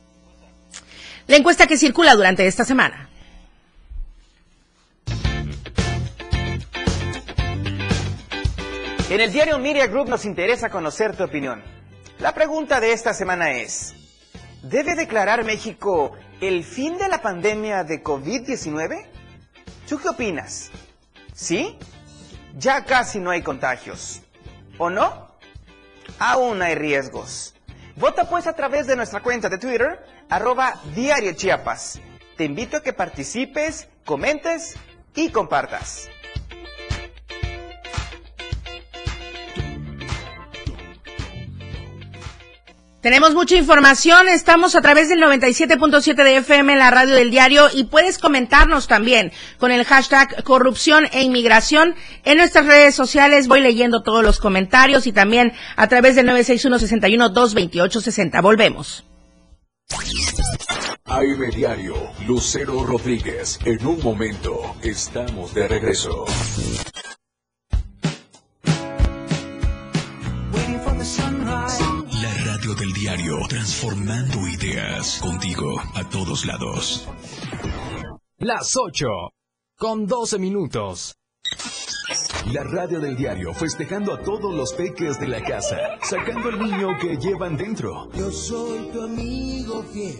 La 1.26 1.38
encuesta 1.38 1.66
que 1.66 1.78
circula 1.78 2.14
durante 2.14 2.46
esta 2.46 2.66
semana. 2.66 3.10
En 9.14 9.22
el 9.22 9.32
diario 9.32 9.60
Media 9.60 9.86
Group 9.86 10.10
nos 10.10 10.26
interesa 10.26 10.72
conocer 10.72 11.16
tu 11.16 11.24
opinión. 11.24 11.62
La 12.18 12.34
pregunta 12.34 12.80
de 12.80 12.94
esta 12.94 13.14
semana 13.14 13.52
es, 13.52 13.94
¿debe 14.64 14.96
declarar 14.96 15.46
México 15.46 16.14
el 16.42 16.64
fin 16.64 16.98
de 16.98 17.08
la 17.08 17.22
pandemia 17.22 17.84
de 17.84 18.04
COVID-19? 18.04 19.06
¿Tú 19.88 20.00
qué 20.00 20.10
opinas? 20.10 20.72
¿Sí? 21.32 21.78
Ya 22.58 22.86
casi 22.86 23.20
no 23.20 23.30
hay 23.30 23.44
contagios. 23.44 24.24
¿O 24.80 24.90
no? 24.90 25.38
Aún 26.18 26.64
hay 26.64 26.74
riesgos. 26.74 27.54
Vota 27.96 28.28
pues 28.28 28.48
a 28.48 28.56
través 28.56 28.88
de 28.88 28.96
nuestra 28.96 29.22
cuenta 29.22 29.48
de 29.48 29.60
Twitter, 29.60 30.04
arroba 30.28 30.82
Diario 30.96 31.34
Chiapas. 31.34 32.02
Te 32.36 32.46
invito 32.46 32.78
a 32.78 32.82
que 32.82 32.94
participes, 32.94 33.90
comentes 34.06 34.74
y 35.14 35.30
compartas. 35.30 36.10
Tenemos 43.04 43.36
mucha 43.36 43.56
información, 43.58 44.30
estamos 44.30 44.76
a 44.76 44.82
través 44.82 45.10
del 45.10 45.20
97.7 45.20 46.24
de 46.24 46.38
FM 46.38 46.78
la 46.78 46.90
radio 46.90 47.16
del 47.16 47.32
diario 47.32 47.68
y 47.74 47.84
puedes 47.84 48.18
comentarnos 48.18 48.88
también 48.88 49.34
con 49.58 49.72
el 49.72 49.84
hashtag 49.84 50.42
corrupción 50.46 51.08
e 51.12 51.22
inmigración 51.22 51.96
en 52.24 52.38
nuestras 52.38 52.66
redes 52.66 52.96
sociales. 52.96 53.50
Voy 53.50 53.60
leyendo 53.60 54.04
todos 54.04 54.24
los 54.24 54.40
comentarios 54.40 55.06
y 55.06 55.12
también 55.12 55.52
a 55.76 55.90
través 55.90 56.16
del 56.16 56.30
961-61-228-60. 56.30 58.42
Volvemos. 58.42 59.04
AM 61.04 61.50
Diario, 61.54 61.96
Lucero 62.26 62.86
Rodríguez. 62.86 63.60
En 63.66 63.86
un 63.86 64.02
momento, 64.02 64.78
estamos 64.82 65.54
de 65.54 65.68
regreso. 65.68 66.24
Diario, 73.04 73.38
transformando 73.50 74.48
ideas 74.48 75.20
contigo 75.22 75.78
a 75.94 76.08
todos 76.08 76.46
lados. 76.46 77.06
Las 78.38 78.78
8, 78.78 79.06
con 79.78 80.08
12 80.08 80.40
minutos. 80.40 81.14
La 82.54 82.64
radio 82.64 83.02
del 83.02 83.18
diario 83.18 83.54
festejando 83.54 84.14
a 84.14 84.22
todos 84.22 84.56
los 84.56 84.72
peques 84.72 85.20
de 85.20 85.28
la 85.28 85.44
casa, 85.44 85.98
sacando 86.02 86.48
el 86.48 86.60
niño 86.60 86.98
que 86.98 87.18
llevan 87.18 87.58
dentro. 87.58 88.10
Yo 88.14 88.32
soy 88.32 88.90
tu 88.94 89.02
amigo 89.02 89.84
fiel. 89.92 90.18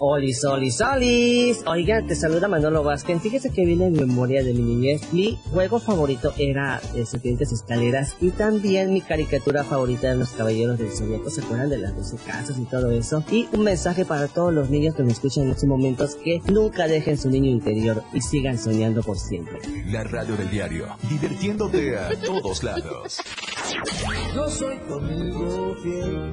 Olis, 0.00 0.44
olis, 0.44 0.80
olis. 0.80 1.62
Oiga, 1.66 2.02
te 2.06 2.14
saluda 2.14 2.48
Manolo 2.48 2.82
Vázquez. 2.82 3.22
Fíjese 3.22 3.50
que 3.50 3.64
viene 3.64 3.86
en 3.86 3.94
memoria 3.94 4.42
de 4.42 4.52
mi 4.52 4.62
niñez. 4.62 5.12
Mi 5.12 5.38
juego 5.50 5.78
favorito 5.78 6.34
era 6.36 6.80
de 6.94 7.06
Serpientes 7.06 7.50
Escaleras 7.52 8.14
y 8.20 8.30
también 8.30 8.92
mi 8.92 9.00
caricatura 9.00 9.64
favorita 9.64 10.08
de 10.08 10.16
los 10.16 10.30
Caballeros 10.30 10.78
del 10.78 10.90
Zodíaco. 10.90 11.30
¿Se 11.30 11.40
acuerdan 11.40 11.70
de 11.70 11.78
las 11.78 11.96
12 11.96 12.16
casas 12.26 12.58
y 12.58 12.64
todo 12.64 12.90
eso? 12.90 13.24
Y 13.30 13.48
un 13.52 13.64
mensaje 13.64 14.04
para 14.04 14.28
todos 14.28 14.52
los 14.52 14.68
niños 14.68 14.94
que 14.94 15.02
me 15.02 15.12
escuchan 15.12 15.44
en 15.44 15.50
estos 15.52 15.68
momentos 15.68 16.16
que 16.16 16.40
nunca 16.52 16.86
dejen 16.86 17.16
su 17.16 17.30
niño 17.30 17.50
interior 17.50 18.02
y 18.12 18.20
sigan 18.20 18.58
soñando 18.58 19.02
por 19.02 19.18
siempre. 19.18 19.60
La 19.86 20.04
radio 20.04 20.36
del 20.36 20.50
diario, 20.50 20.88
divirtiéndote 21.08 21.96
a 21.98 22.10
todos 22.20 22.62
lados. 22.62 23.18
Yo 24.34 24.48
soy 24.48 24.76
tu 24.86 24.94
amigo 24.94 25.74
fiel. 25.82 26.32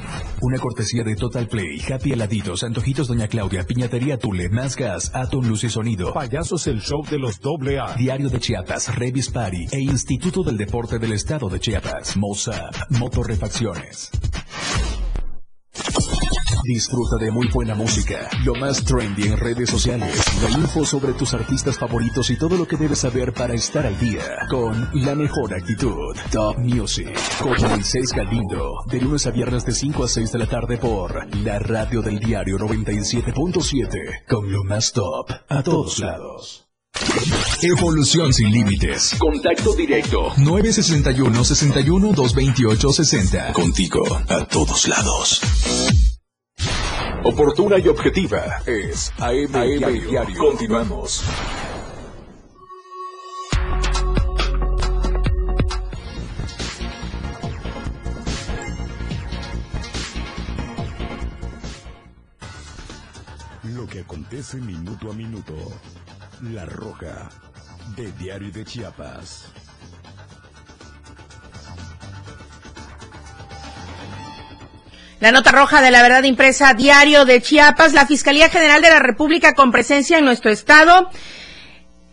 Una 0.41 0.57
cortesía 0.57 1.03
de 1.03 1.15
Total 1.15 1.47
Play, 1.47 1.79
Happy 1.81 2.13
Heladitos, 2.13 2.63
Antojitos 2.63 3.07
Doña 3.07 3.27
Claudia, 3.27 3.63
Piñatería 3.63 4.17
Tule, 4.17 4.49
Más 4.49 4.75
Gas, 4.75 5.11
Atom 5.13 5.45
Luz 5.45 5.63
y 5.63 5.69
Sonido. 5.69 6.13
Payasos 6.13 6.65
el 6.65 6.81
show 6.81 7.05
de 7.05 7.19
los 7.19 7.39
doble 7.39 7.79
A. 7.79 7.95
Diario 7.95 8.27
de 8.27 8.39
Chiapas, 8.39 8.95
Revis 8.95 9.29
Party 9.29 9.67
e 9.71 9.79
Instituto 9.79 10.41
del 10.41 10.57
Deporte 10.57 10.97
del 10.97 11.13
Estado 11.13 11.47
de 11.47 11.59
Chiapas. 11.59 12.17
Mozart, 12.17 12.75
Motorrefacciones. 12.89 14.09
Disfruta 16.63 17.17
de 17.17 17.31
muy 17.31 17.47
buena 17.47 17.73
música, 17.73 18.29
lo 18.43 18.53
más 18.55 18.83
trendy 18.83 19.23
en 19.23 19.37
redes 19.37 19.69
sociales, 19.69 20.15
la 20.43 20.49
info 20.51 20.85
sobre 20.85 21.13
tus 21.13 21.33
artistas 21.33 21.77
favoritos 21.77 22.29
y 22.29 22.37
todo 22.37 22.55
lo 22.55 22.67
que 22.67 22.77
debes 22.77 22.99
saber 22.99 23.33
para 23.33 23.55
estar 23.55 23.85
al 23.85 23.99
día 23.99 24.21
con 24.49 24.89
la 24.93 25.15
mejor 25.15 25.53
actitud. 25.55 26.15
Top 26.31 26.57
Music 26.59 27.11
con 27.39 27.59
Moisés 27.69 28.11
Galindo, 28.15 28.75
de 28.87 29.01
lunes 29.01 29.25
a 29.25 29.31
viernes 29.31 29.65
de 29.65 29.73
5 29.73 30.03
a 30.03 30.07
6 30.07 30.31
de 30.31 30.39
la 30.39 30.47
tarde 30.47 30.77
por 30.77 31.35
la 31.37 31.57
radio 31.59 32.01
del 32.01 32.19
diario 32.19 32.57
97.7 32.57 34.25
con 34.27 34.51
lo 34.51 34.63
más 34.63 34.91
top 34.91 35.31
a 35.49 35.63
todos 35.63 35.99
lados. 35.99 36.67
Evolución 37.63 38.33
sin 38.33 38.51
límites. 38.51 39.15
Contacto 39.17 39.73
directo. 39.73 40.33
961 40.37 41.43
61 41.43 42.13
228 42.13 42.93
60. 42.93 43.53
Contigo 43.53 44.03
a 44.27 44.45
todos 44.45 44.87
lados. 44.87 46.10
Oportuna 47.23 47.77
y 47.77 47.87
objetiva 47.87 48.63
es 48.65 49.13
AM, 49.19 49.55
AM 49.55 50.09
Diario. 50.09 50.39
Continuamos. 50.39 51.23
Lo 63.65 63.85
que 63.85 63.99
acontece 63.99 64.57
minuto 64.57 65.11
a 65.11 65.13
minuto. 65.13 65.53
La 66.41 66.65
Roja, 66.65 67.29
de 67.95 68.11
Diario 68.13 68.51
de 68.51 68.65
Chiapas. 68.65 69.45
La 75.21 75.31
nota 75.31 75.51
roja 75.51 75.83
de 75.83 75.91
la 75.91 76.01
verdad 76.01 76.23
impresa 76.23 76.73
diario 76.73 77.25
de 77.25 77.43
Chiapas, 77.43 77.93
la 77.93 78.07
Fiscalía 78.07 78.49
General 78.49 78.81
de 78.81 78.89
la 78.89 78.97
República 78.97 79.53
con 79.53 79.71
presencia 79.71 80.17
en 80.17 80.25
nuestro 80.25 80.49
estado 80.49 81.11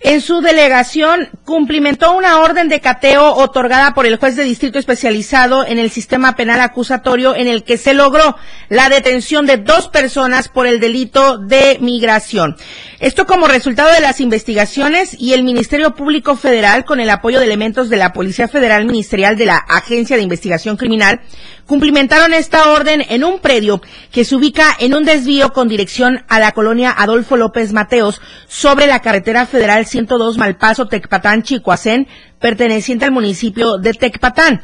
en 0.00 0.20
su 0.20 0.40
delegación 0.40 1.28
cumplimentó 1.44 2.16
una 2.16 2.40
orden 2.40 2.68
de 2.68 2.80
cateo 2.80 3.34
otorgada 3.34 3.94
por 3.94 4.06
el 4.06 4.16
juez 4.16 4.36
de 4.36 4.44
distrito 4.44 4.78
especializado 4.78 5.66
en 5.66 5.78
el 5.78 5.90
sistema 5.90 6.36
penal 6.36 6.60
acusatorio 6.60 7.34
en 7.34 7.48
el 7.48 7.64
que 7.64 7.76
se 7.76 7.94
logró 7.94 8.36
la 8.68 8.88
detención 8.88 9.44
de 9.46 9.56
dos 9.56 9.88
personas 9.88 10.48
por 10.48 10.66
el 10.66 10.78
delito 10.78 11.38
de 11.38 11.78
migración. 11.80 12.56
Esto 13.00 13.26
como 13.26 13.48
resultado 13.48 13.92
de 13.92 14.00
las 14.00 14.20
investigaciones 14.20 15.16
y 15.18 15.32
el 15.32 15.42
Ministerio 15.42 15.94
Público 15.94 16.36
Federal 16.36 16.84
con 16.84 17.00
el 17.00 17.10
apoyo 17.10 17.40
de 17.40 17.46
elementos 17.46 17.88
de 17.88 17.96
la 17.96 18.12
Policía 18.12 18.46
Federal 18.46 18.84
Ministerial 18.86 19.36
de 19.36 19.46
la 19.46 19.56
Agencia 19.56 20.16
de 20.16 20.22
Investigación 20.22 20.76
Criminal 20.76 21.20
cumplimentaron 21.66 22.32
esta 22.32 22.70
orden 22.70 23.04
en 23.08 23.24
un 23.24 23.40
predio 23.40 23.82
que 24.10 24.24
se 24.24 24.34
ubica 24.34 24.74
en 24.80 24.94
un 24.94 25.04
desvío 25.04 25.52
con 25.52 25.68
dirección 25.68 26.24
a 26.28 26.40
la 26.40 26.52
colonia 26.52 26.94
Adolfo 26.96 27.36
López 27.36 27.72
Mateos 27.72 28.22
sobre 28.48 28.86
la 28.86 29.00
carretera 29.00 29.44
federal 29.44 29.86
102 29.90 30.38
Malpaso 30.38 30.86
Tecpatán 30.86 31.42
Chicoacén, 31.42 32.06
perteneciente 32.38 33.04
al 33.04 33.12
municipio 33.12 33.78
de 33.78 33.94
Tecpatán. 33.94 34.62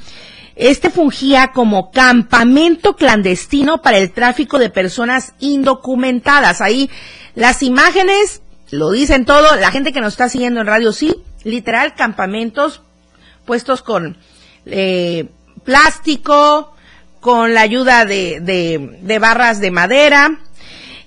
Este 0.56 0.90
fungía 0.90 1.50
como 1.52 1.90
campamento 1.90 2.94
clandestino 2.94 3.82
para 3.82 3.98
el 3.98 4.12
tráfico 4.12 4.58
de 4.58 4.70
personas 4.70 5.34
indocumentadas. 5.40 6.60
Ahí 6.60 6.90
las 7.34 7.62
imágenes 7.62 8.42
lo 8.70 8.92
dicen 8.92 9.24
todo. 9.24 9.56
La 9.56 9.72
gente 9.72 9.92
que 9.92 10.00
nos 10.00 10.12
está 10.12 10.28
siguiendo 10.28 10.60
en 10.60 10.66
radio, 10.66 10.92
sí, 10.92 11.14
literal, 11.42 11.94
campamentos 11.94 12.82
puestos 13.44 13.82
con 13.82 14.16
eh, 14.66 15.28
plástico, 15.64 16.74
con 17.20 17.54
la 17.54 17.62
ayuda 17.62 18.04
de, 18.04 19.18
barras 19.20 19.60
de 19.60 19.70
madera. 19.70 20.40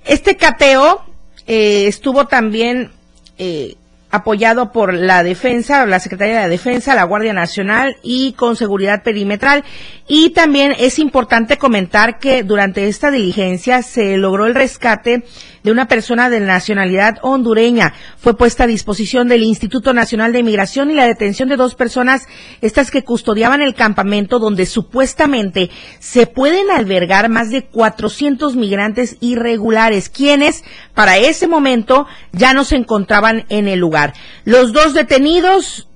Este 0.04 0.36
cateo 0.36 1.06
eh, 1.46 1.88
estuvo 1.88 2.26
también 2.26 2.92
eh, 3.38 3.76
apoyado 4.18 4.72
por 4.72 4.94
la 4.94 5.24
defensa, 5.24 5.86
la 5.86 6.00
Secretaría 6.00 6.42
de 6.42 6.50
Defensa, 6.50 6.96
la 6.96 7.04
Guardia 7.04 7.34
Nacional 7.34 7.98
y 8.04 8.34
con 8.34 8.56
seguridad 8.56 9.04
perimetral. 9.04 9.64
Y 10.08 10.30
también 10.30 10.74
es 10.78 11.00
importante 11.00 11.58
comentar 11.58 12.20
que 12.20 12.44
durante 12.44 12.88
esta 12.88 13.12
diligencia 13.12 13.82
se 13.82 14.18
logró 14.18 14.46
el 14.46 14.56
rescate 14.56 15.24
de 15.64 15.72
una 15.74 15.90
persona 15.90 16.30
de 16.30 16.40
nacionalidad 16.40 17.18
hondureña. 17.22 17.94
Fue 18.18 18.38
puesta 18.38 18.64
a 18.64 18.68
disposición 18.68 19.28
del 19.28 19.44
Instituto 19.44 19.94
Nacional 19.94 20.32
de 20.32 20.44
Migración 20.44 20.90
y 20.90 20.94
la 20.94 21.06
detención 21.06 21.50
de 21.50 21.58
dos 21.58 21.76
personas, 21.76 22.26
estas 22.62 22.90
que 22.90 23.04
custodiaban 23.04 23.62
el 23.62 23.76
campamento 23.76 24.40
donde 24.40 24.66
supuestamente 24.66 25.70
se 26.00 26.26
pueden 26.26 26.72
albergar 26.72 27.28
más 27.28 27.50
de 27.50 27.66
400 27.66 28.56
migrantes 28.56 29.18
irregulares, 29.20 30.08
quienes 30.08 30.64
para 30.94 31.18
ese 31.18 31.48
momento 31.48 32.08
ya 32.32 32.54
no 32.54 32.64
se 32.64 32.78
encontraban 32.78 33.46
en 33.50 33.68
el 33.68 33.80
lugar. 33.80 34.07
Los 34.46 34.74
dos 34.74 34.94
detenidos, 34.94 35.88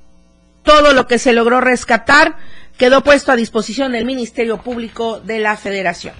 todo 0.63 0.93
lo 0.93 1.08
que 1.08 1.19
se 1.19 1.34
logró 1.34 1.62
rescatar, 1.62 2.38
quedó 2.78 3.04
puesto 3.04 3.32
a 3.32 3.36
disposición 3.36 3.91
del 3.91 4.06
Ministerio 4.06 4.58
Público 4.58 5.19
de 5.19 5.39
la 5.39 5.58
Federación. 5.58 6.15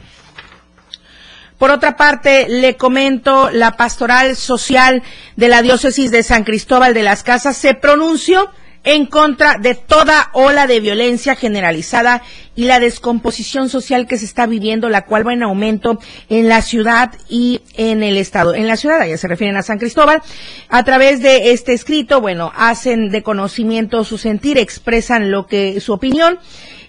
Por 1.58 1.70
otra 1.70 1.96
parte, 1.96 2.48
le 2.50 2.76
comento, 2.76 3.52
la 3.52 3.78
pastoral 3.78 4.36
social 4.36 5.04
de 5.36 5.48
la 5.48 5.62
diócesis 5.62 6.10
de 6.10 6.24
San 6.24 6.44
Cristóbal 6.44 6.96
de 6.96 7.04
las 7.04 7.22
Casas 7.22 7.56
se 7.56 7.76
pronunció 7.76 8.52
en 8.84 9.06
contra 9.06 9.58
de 9.58 9.76
toda 9.76 10.30
ola 10.34 10.68
de 10.68 10.80
violencia 10.80 11.36
generalizada 11.36 12.24
y 12.56 12.66
la 12.66 12.80
descomposición 12.80 13.70
social 13.70 14.08
que 14.08 14.18
se 14.18 14.26
está 14.26 14.46
viviendo, 14.46 14.90
la 14.90 15.06
cual 15.06 15.26
va 15.26 15.34
en 15.34 15.44
aumento 15.44 16.00
en 16.30 16.50
la 16.50 16.62
ciudad 16.62 17.14
y 17.30 17.62
en 17.76 18.04
el 18.04 18.18
estado. 18.18 18.56
En 18.56 18.68
la 18.68 18.78
ciudad, 18.78 19.06
ya 19.06 19.18
se 19.18 19.28
refieren 19.28 19.56
a 19.56 19.62
San 19.62 19.80
Cristóbal, 19.80 20.22
a 20.70 20.84
través 20.84 21.22
de 21.22 21.52
este 21.52 21.74
escrito, 21.74 22.22
bueno, 22.22 22.52
hacen 22.56 23.10
de 23.10 23.24
conocimiento 23.24 24.04
su 24.04 24.18
sentir, 24.18 24.58
expresan 24.58 25.32
lo 25.32 25.48
que 25.48 25.80
su 25.80 25.94
opinión 25.94 26.40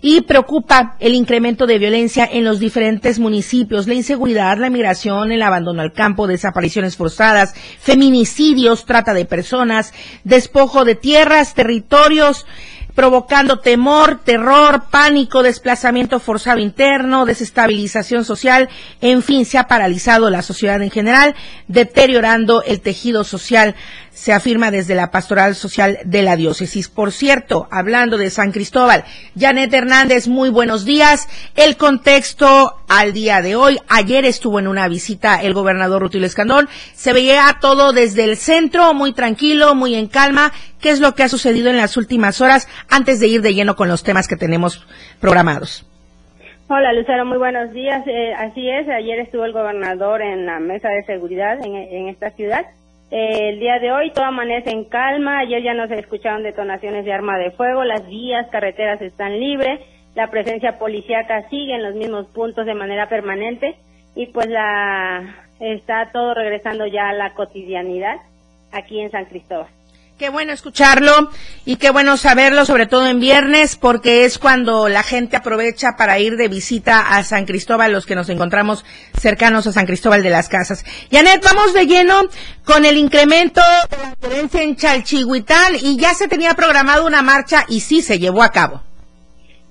y 0.02 0.22
preocupa 0.22 0.96
el 0.98 1.14
incremento 1.14 1.66
de 1.66 1.78
violencia 1.78 2.28
en 2.30 2.44
los 2.44 2.58
diferentes 2.58 3.20
municipios, 3.20 3.86
la 3.86 3.94
inseguridad, 3.94 4.58
la 4.58 4.68
migración, 4.68 5.30
el 5.30 5.42
abandono 5.42 5.80
al 5.80 5.92
campo, 5.92 6.26
desapariciones 6.26 6.96
forzadas, 6.96 7.54
feminicidios, 7.80 8.84
trata 8.84 9.14
de 9.14 9.24
personas, 9.24 9.94
despojo 10.24 10.84
de 10.84 10.96
tierras, 10.96 11.54
territorios, 11.54 12.46
provocando 12.94 13.58
temor, 13.60 14.20
terror, 14.24 14.84
pánico, 14.90 15.42
desplazamiento 15.42 16.20
forzado 16.20 16.58
interno, 16.58 17.24
desestabilización 17.24 18.24
social, 18.24 18.68
en 19.00 19.22
fin, 19.22 19.44
se 19.44 19.58
ha 19.58 19.68
paralizado 19.68 20.30
la 20.30 20.42
sociedad 20.42 20.82
en 20.82 20.90
general, 20.90 21.34
deteriorando 21.68 22.62
el 22.62 22.80
tejido 22.80 23.24
social 23.24 23.74
se 24.12 24.32
afirma 24.32 24.70
desde 24.70 24.94
la 24.94 25.10
Pastoral 25.10 25.54
Social 25.54 25.98
de 26.04 26.22
la 26.22 26.36
Diócesis. 26.36 26.88
Por 26.88 27.12
cierto, 27.12 27.66
hablando 27.70 28.18
de 28.18 28.30
San 28.30 28.52
Cristóbal, 28.52 29.04
Janet 29.38 29.72
Hernández, 29.72 30.28
muy 30.28 30.50
buenos 30.50 30.84
días. 30.84 31.28
El 31.54 31.76
contexto 31.76 32.76
al 32.88 33.14
día 33.14 33.40
de 33.40 33.56
hoy, 33.56 33.78
ayer 33.88 34.24
estuvo 34.26 34.58
en 34.58 34.68
una 34.68 34.86
visita 34.86 35.40
el 35.42 35.54
gobernador 35.54 36.02
Rutilio 36.02 36.26
Escandón, 36.26 36.68
se 36.94 37.12
veía 37.12 37.56
todo 37.60 37.92
desde 37.92 38.24
el 38.24 38.36
centro, 38.36 38.92
muy 38.92 39.12
tranquilo, 39.14 39.74
muy 39.74 39.94
en 39.94 40.08
calma. 40.08 40.52
¿Qué 40.82 40.90
es 40.90 41.00
lo 41.00 41.14
que 41.14 41.22
ha 41.22 41.28
sucedido 41.28 41.70
en 41.70 41.78
las 41.78 41.96
últimas 41.96 42.40
horas 42.40 42.68
antes 42.90 43.20
de 43.20 43.28
ir 43.28 43.40
de 43.40 43.54
lleno 43.54 43.76
con 43.76 43.88
los 43.88 44.02
temas 44.02 44.28
que 44.28 44.36
tenemos 44.36 44.86
programados? 45.20 45.86
Hola 46.68 46.92
Lucero, 46.92 47.24
muy 47.24 47.38
buenos 47.38 47.72
días. 47.72 48.06
Eh, 48.06 48.34
así 48.34 48.68
es, 48.68 48.88
ayer 48.88 49.20
estuvo 49.20 49.44
el 49.44 49.52
gobernador 49.52 50.20
en 50.20 50.44
la 50.44 50.58
mesa 50.58 50.88
de 50.88 51.04
seguridad 51.04 51.58
en 51.64 52.08
esta 52.08 52.30
ciudad 52.30 52.66
el 53.12 53.60
día 53.60 53.78
de 53.78 53.92
hoy 53.92 54.10
todo 54.10 54.24
amanece 54.24 54.70
en 54.70 54.84
calma, 54.84 55.40
ayer 55.40 55.62
ya 55.62 55.74
no 55.74 55.86
se 55.86 55.98
escucharon 55.98 56.42
detonaciones 56.42 57.04
de 57.04 57.12
arma 57.12 57.36
de 57.36 57.50
fuego, 57.50 57.84
las 57.84 58.06
vías, 58.06 58.48
carreteras 58.50 59.02
están 59.02 59.38
libres, 59.38 59.80
la 60.14 60.30
presencia 60.30 60.78
policíaca 60.78 61.46
sigue 61.50 61.74
en 61.74 61.82
los 61.82 61.94
mismos 61.94 62.26
puntos 62.28 62.64
de 62.64 62.72
manera 62.72 63.10
permanente 63.10 63.76
y 64.14 64.28
pues 64.28 64.46
la 64.46 65.46
está 65.60 66.10
todo 66.10 66.32
regresando 66.32 66.86
ya 66.86 67.10
a 67.10 67.12
la 67.12 67.34
cotidianidad 67.34 68.16
aquí 68.72 68.98
en 68.98 69.10
San 69.10 69.26
Cristóbal. 69.26 69.68
Qué 70.22 70.30
bueno 70.30 70.52
escucharlo 70.52 71.30
y 71.66 71.78
qué 71.78 71.90
bueno 71.90 72.16
saberlo, 72.16 72.64
sobre 72.64 72.86
todo 72.86 73.08
en 73.08 73.18
viernes, 73.18 73.74
porque 73.74 74.24
es 74.24 74.38
cuando 74.38 74.88
la 74.88 75.02
gente 75.02 75.36
aprovecha 75.36 75.96
para 75.98 76.20
ir 76.20 76.36
de 76.36 76.46
visita 76.46 77.16
a 77.16 77.24
San 77.24 77.44
Cristóbal, 77.44 77.90
los 77.90 78.06
que 78.06 78.14
nos 78.14 78.30
encontramos 78.30 78.84
cercanos 79.14 79.66
a 79.66 79.72
San 79.72 79.84
Cristóbal 79.84 80.22
de 80.22 80.30
las 80.30 80.48
Casas. 80.48 80.84
Janet, 81.10 81.42
vamos 81.42 81.74
de 81.74 81.86
lleno 81.86 82.14
con 82.64 82.84
el 82.84 82.98
incremento 82.98 83.60
de 83.90 83.96
la 83.96 84.14
violencia 84.20 84.62
en 84.62 84.76
Chalchihuitán 84.76 85.74
y 85.82 85.98
ya 85.98 86.14
se 86.14 86.28
tenía 86.28 86.54
programado 86.54 87.04
una 87.04 87.22
marcha 87.22 87.64
y 87.68 87.80
sí 87.80 88.00
se 88.00 88.20
llevó 88.20 88.44
a 88.44 88.52
cabo. 88.52 88.80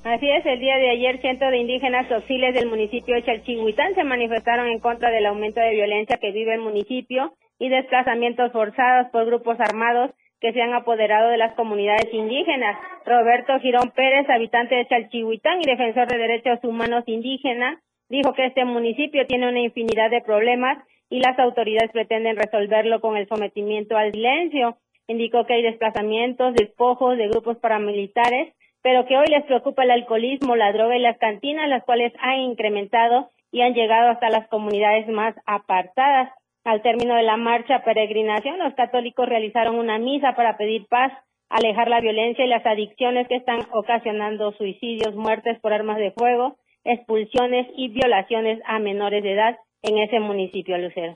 Así 0.03 0.29
es, 0.29 0.45
el 0.45 0.59
día 0.59 0.75
de 0.75 0.89
ayer 0.89 1.21
cientos 1.21 1.49
de 1.49 1.59
indígenas 1.59 2.11
hostiles 2.11 2.53
del 2.55 2.67
municipio 2.67 3.15
de 3.15 3.23
Chalchihuitán 3.23 3.95
se 3.95 4.03
manifestaron 4.03 4.67
en 4.67 4.79
contra 4.81 5.11
del 5.11 5.27
aumento 5.27 5.61
de 5.61 5.71
violencia 5.75 6.17
que 6.19 6.33
vive 6.33 6.55
el 6.55 6.59
municipio 6.59 7.35
y 7.57 7.69
desplazamientos 7.69 8.51
forzados 8.51 9.07
por 9.13 9.25
grupos 9.25 9.57
armados 9.61 10.11
que 10.41 10.51
se 10.51 10.61
han 10.61 10.73
apoderado 10.73 11.29
de 11.29 11.37
las 11.37 11.53
comunidades 11.53 12.11
indígenas. 12.11 12.77
Roberto 13.05 13.57
Girón 13.59 13.91
Pérez, 13.91 14.29
habitante 14.29 14.75
de 14.75 14.87
Chalchihuitán 14.87 15.59
y 15.61 15.69
defensor 15.69 16.07
de 16.07 16.17
derechos 16.17 16.59
humanos 16.63 17.03
indígenas, 17.05 17.77
Dijo 18.11 18.33
que 18.33 18.45
este 18.45 18.65
municipio 18.65 19.25
tiene 19.25 19.47
una 19.47 19.61
infinidad 19.61 20.09
de 20.11 20.19
problemas 20.19 20.77
y 21.09 21.21
las 21.21 21.39
autoridades 21.39 21.91
pretenden 21.93 22.35
resolverlo 22.35 22.99
con 22.99 23.15
el 23.15 23.25
sometimiento 23.25 23.95
al 23.95 24.11
silencio. 24.11 24.75
Indicó 25.07 25.45
que 25.45 25.53
hay 25.53 25.61
desplazamientos, 25.61 26.53
despojos 26.53 27.17
de 27.17 27.29
grupos 27.29 27.57
paramilitares, 27.59 28.53
pero 28.81 29.05
que 29.05 29.15
hoy 29.15 29.27
les 29.27 29.45
preocupa 29.45 29.85
el 29.85 29.91
alcoholismo, 29.91 30.57
la 30.57 30.73
droga 30.73 30.97
y 30.97 30.99
las 30.99 31.17
cantinas, 31.19 31.69
las 31.69 31.85
cuales 31.85 32.11
han 32.19 32.39
incrementado 32.39 33.29
y 33.49 33.61
han 33.61 33.73
llegado 33.73 34.09
hasta 34.09 34.29
las 34.29 34.45
comunidades 34.49 35.07
más 35.07 35.33
apartadas. 35.45 36.33
Al 36.63 36.83
término 36.83 37.15
de 37.15 37.23
la 37.23 37.37
marcha 37.37 37.83
peregrinación, 37.83 38.59
los 38.59 38.75
católicos 38.75 39.27
realizaron 39.27 39.79
una 39.79 39.97
misa 39.97 40.35
para 40.35 40.57
pedir 40.57 40.85
paz, 40.87 41.11
alejar 41.49 41.87
la 41.87 42.01
violencia 42.01 42.45
y 42.45 42.47
las 42.47 42.65
adicciones 42.65 43.27
que 43.27 43.35
están 43.35 43.61
ocasionando 43.71 44.51
suicidios, 44.51 45.15
muertes 45.15 45.59
por 45.59 45.73
armas 45.73 45.97
de 45.97 46.11
fuego, 46.11 46.57
expulsiones 46.83 47.67
y 47.75 47.89
violaciones 47.89 48.59
a 48.65 48.77
menores 48.77 49.23
de 49.23 49.33
edad 49.33 49.57
en 49.81 49.97
ese 49.97 50.19
municipio, 50.19 50.77
Lucero. 50.77 51.15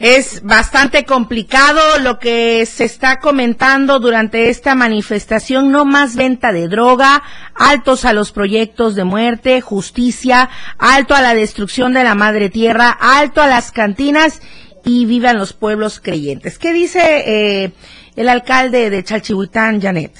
Es 0.00 0.42
bastante 0.42 1.04
complicado 1.04 1.78
lo 2.02 2.18
que 2.18 2.64
se 2.64 2.84
está 2.84 3.20
comentando 3.20 4.00
durante 4.00 4.48
esta 4.48 4.74
manifestación. 4.74 5.70
No 5.70 5.84
más 5.84 6.16
venta 6.16 6.52
de 6.52 6.68
droga, 6.68 7.22
altos 7.54 8.06
a 8.06 8.14
los 8.14 8.32
proyectos 8.32 8.96
de 8.96 9.04
muerte, 9.04 9.60
justicia, 9.60 10.48
alto 10.78 11.14
a 11.14 11.20
la 11.20 11.34
destrucción 11.34 11.92
de 11.92 12.02
la 12.02 12.14
madre 12.14 12.48
tierra, 12.48 12.96
alto 12.98 13.42
a 13.42 13.46
las 13.46 13.72
cantinas 13.72 14.40
y 14.86 15.04
vivan 15.04 15.36
los 15.36 15.52
pueblos 15.52 16.00
creyentes. 16.00 16.58
¿Qué 16.58 16.72
dice 16.72 17.00
eh, 17.26 17.72
el 18.16 18.30
alcalde 18.30 18.88
de 18.88 19.04
Chalchihuitán, 19.04 19.82
Janet? 19.82 20.12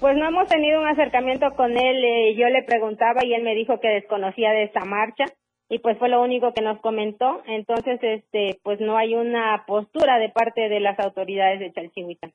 Pues 0.00 0.16
no 0.16 0.26
hemos 0.26 0.48
tenido 0.48 0.80
un 0.80 0.88
acercamiento 0.88 1.46
con 1.54 1.78
él. 1.78 2.04
Eh, 2.04 2.34
yo 2.36 2.48
le 2.48 2.64
preguntaba 2.64 3.24
y 3.24 3.34
él 3.34 3.44
me 3.44 3.54
dijo 3.54 3.78
que 3.78 3.86
desconocía 3.86 4.50
de 4.50 4.64
esta 4.64 4.84
marcha 4.84 5.26
y 5.70 5.80
pues 5.80 5.98
fue 5.98 6.08
lo 6.08 6.22
único 6.22 6.52
que 6.54 6.62
nos 6.62 6.80
comentó. 6.80 7.42
Entonces, 7.46 7.98
este, 8.02 8.58
pues 8.62 8.80
no 8.80 8.96
hay 8.96 9.14
una 9.14 9.64
postura 9.66 10.18
de 10.18 10.30
parte 10.30 10.68
de 10.68 10.80
las 10.80 10.98
autoridades 10.98 11.60
de 11.60 11.72
Chalchihuitán. 11.72 12.32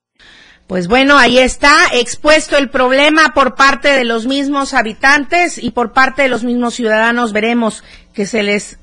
Pues 0.67 0.88
bueno, 0.88 1.17
ahí 1.17 1.39
está 1.39 1.74
expuesto 1.93 2.58
el 2.58 2.69
problema 2.69 3.34
por 3.34 3.56
parte 3.56 3.89
de 3.89 4.06
los 4.06 4.28
mismos 4.28 4.74
habitantes 4.74 5.62
y 5.62 5.72
por 5.72 5.93
parte 5.93 6.22
de 6.22 6.30
los 6.30 6.43
mismos 6.43 6.76
ciudadanos. 6.76 7.34
Veremos 7.34 7.84
que 8.13 8.26
se 8.26 8.43
les, 8.43 8.80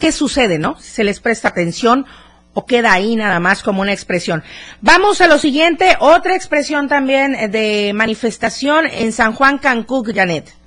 qué 0.00 0.10
sucede, 0.10 0.58
¿no? 0.58 0.76
Si 0.76 0.90
se 0.90 1.04
les 1.04 1.20
presta 1.20 1.48
atención 1.48 2.04
o 2.52 2.66
queda 2.66 2.92
ahí 2.92 3.16
nada 3.16 3.38
más 3.38 3.62
como 3.62 3.82
una 3.82 3.92
expresión. 3.92 4.42
Vamos 4.80 5.20
a 5.20 5.28
lo 5.28 5.38
siguiente, 5.38 5.96
otra 6.00 6.34
expresión 6.34 6.88
también 6.88 7.50
de 7.50 7.92
manifestación 7.94 8.86
en 8.86 9.12
San 9.12 9.32
Juan 9.34 9.58
Cancún, 9.58 10.04
Janet. 10.12 10.63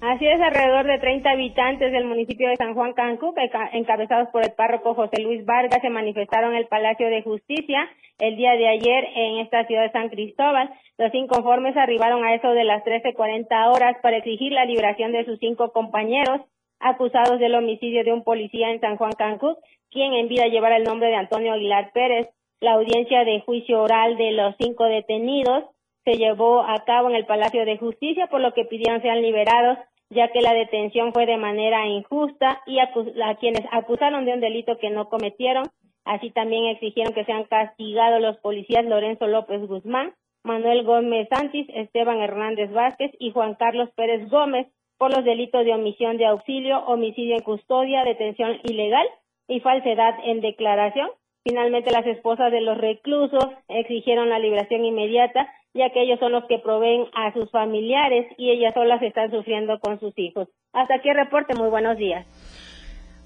Así 0.00 0.28
es, 0.28 0.40
alrededor 0.40 0.86
de 0.86 1.00
30 1.00 1.28
habitantes 1.28 1.90
del 1.90 2.04
municipio 2.04 2.48
de 2.48 2.56
San 2.56 2.74
Juan 2.74 2.92
Cancún, 2.92 3.34
encabezados 3.72 4.28
por 4.28 4.44
el 4.44 4.52
párroco 4.52 4.94
José 4.94 5.20
Luis 5.22 5.44
Vargas, 5.44 5.80
se 5.82 5.90
manifestaron 5.90 6.52
en 6.52 6.58
el 6.58 6.68
Palacio 6.68 7.08
de 7.08 7.22
Justicia 7.22 7.90
el 8.20 8.36
día 8.36 8.52
de 8.52 8.68
ayer 8.68 9.04
en 9.16 9.38
esta 9.38 9.66
ciudad 9.66 9.82
de 9.82 9.90
San 9.90 10.08
Cristóbal. 10.08 10.70
Los 10.98 11.12
inconformes 11.14 11.76
arribaron 11.76 12.24
a 12.24 12.32
eso 12.32 12.50
de 12.50 12.62
las 12.62 12.84
13.40 12.84 13.74
horas 13.74 13.96
para 14.00 14.18
exigir 14.18 14.52
la 14.52 14.66
liberación 14.66 15.10
de 15.10 15.24
sus 15.24 15.40
cinco 15.40 15.72
compañeros 15.72 16.42
acusados 16.78 17.40
del 17.40 17.56
homicidio 17.56 18.04
de 18.04 18.12
un 18.12 18.22
policía 18.22 18.70
en 18.70 18.80
San 18.80 18.98
Juan 18.98 19.12
Cancún, 19.18 19.56
quien 19.90 20.12
en 20.14 20.28
vida 20.28 20.46
llevara 20.46 20.76
el 20.76 20.84
nombre 20.84 21.08
de 21.08 21.16
Antonio 21.16 21.54
Aguilar 21.54 21.90
Pérez. 21.92 22.28
La 22.60 22.74
audiencia 22.74 23.24
de 23.24 23.40
juicio 23.40 23.82
oral 23.82 24.16
de 24.16 24.30
los 24.30 24.54
cinco 24.60 24.84
detenidos 24.84 25.64
se 26.04 26.16
llevó 26.16 26.62
a 26.62 26.84
cabo 26.86 27.10
en 27.10 27.16
el 27.16 27.26
Palacio 27.26 27.66
de 27.66 27.76
Justicia, 27.76 28.28
por 28.28 28.40
lo 28.40 28.54
que 28.54 28.64
pidieron 28.64 29.02
sean 29.02 29.20
liberados, 29.20 29.78
ya 30.10 30.28
que 30.28 30.40
la 30.40 30.54
detención 30.54 31.12
fue 31.12 31.26
de 31.26 31.36
manera 31.36 31.86
injusta 31.86 32.62
y 32.66 32.78
a, 32.78 32.90
quienes 33.38 33.64
acusaron 33.72 34.24
de 34.24 34.32
un 34.32 34.40
delito 34.40 34.78
que 34.78 34.90
no 34.90 35.08
cometieron. 35.08 35.64
Así 36.04 36.30
también 36.30 36.64
exigieron 36.66 37.12
que 37.12 37.24
sean 37.24 37.44
castigados 37.44 38.20
los 38.20 38.38
policías 38.38 38.84
Lorenzo 38.86 39.26
López 39.26 39.66
Guzmán, 39.66 40.14
Manuel 40.42 40.84
Gómez 40.84 41.28
Santis, 41.28 41.66
Esteban 41.74 42.20
Hernández 42.20 42.72
Vázquez 42.72 43.12
y 43.18 43.32
Juan 43.32 43.54
Carlos 43.54 43.90
Pérez 43.94 44.28
Gómez 44.30 44.66
por 44.96 45.14
los 45.14 45.24
delitos 45.24 45.64
de 45.64 45.74
omisión 45.74 46.16
de 46.16 46.26
auxilio, 46.26 46.78
homicidio 46.86 47.36
en 47.36 47.42
custodia, 47.42 48.04
detención 48.04 48.58
ilegal 48.64 49.06
y 49.46 49.60
falsedad 49.60 50.14
en 50.24 50.40
declaración. 50.40 51.10
Finalmente, 51.44 51.90
las 51.90 52.06
esposas 52.06 52.50
de 52.50 52.60
los 52.60 52.78
reclusos 52.78 53.46
exigieron 53.68 54.28
la 54.28 54.38
liberación 54.38 54.84
inmediata 54.84 55.48
ya 55.74 55.90
que 55.90 56.02
ellos 56.02 56.18
son 56.18 56.32
los 56.32 56.44
que 56.46 56.58
proveen 56.58 57.06
a 57.14 57.32
sus 57.32 57.50
familiares 57.50 58.26
y 58.36 58.50
ellas 58.50 58.74
solas 58.74 59.02
están 59.02 59.30
sufriendo 59.30 59.78
con 59.80 60.00
sus 60.00 60.12
hijos. 60.18 60.48
Hasta 60.72 60.96
aquí 60.96 61.08
el 61.08 61.16
reporte, 61.16 61.54
muy 61.54 61.68
buenos 61.68 61.96
días. 61.96 62.26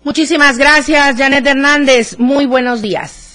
Muchísimas 0.04 0.58
gracias, 0.58 1.16
Janet 1.16 1.46
Hernández. 1.46 2.18
Muy 2.18 2.46
buenos 2.46 2.82
días. 2.82 3.32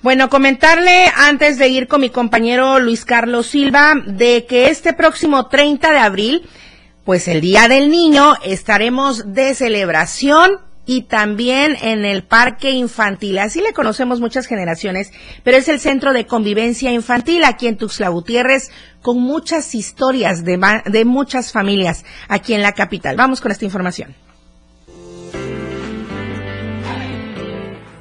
Bueno, 0.00 0.30
comentarle 0.30 1.06
antes 1.16 1.58
de 1.58 1.68
ir 1.68 1.88
con 1.88 2.00
mi 2.00 2.08
compañero 2.08 2.78
Luis 2.78 3.04
Carlos 3.04 3.48
Silva 3.48 3.94
de 4.06 4.46
que 4.46 4.68
este 4.68 4.94
próximo 4.94 5.48
30 5.48 5.90
de 5.90 5.98
abril, 5.98 6.42
pues 7.04 7.26
el 7.26 7.40
Día 7.40 7.68
del 7.68 7.90
Niño, 7.90 8.34
estaremos 8.44 9.34
de 9.34 9.54
celebración 9.54 10.60
y 10.88 11.02
también 11.02 11.76
en 11.82 12.06
el 12.06 12.24
parque 12.24 12.70
infantil. 12.70 13.38
Así 13.38 13.60
le 13.60 13.74
conocemos 13.74 14.20
muchas 14.20 14.46
generaciones, 14.46 15.12
pero 15.44 15.58
es 15.58 15.68
el 15.68 15.80
centro 15.80 16.14
de 16.14 16.26
convivencia 16.26 16.90
infantil 16.90 17.44
aquí 17.44 17.66
en 17.66 17.76
Tuxtla 17.76 18.08
Gutiérrez, 18.08 18.70
con 19.02 19.20
muchas 19.20 19.74
historias 19.74 20.46
de, 20.46 20.58
de 20.86 21.04
muchas 21.04 21.52
familias 21.52 22.06
aquí 22.26 22.54
en 22.54 22.62
la 22.62 22.72
capital. 22.72 23.16
Vamos 23.16 23.42
con 23.42 23.52
esta 23.52 23.66
información. 23.66 24.16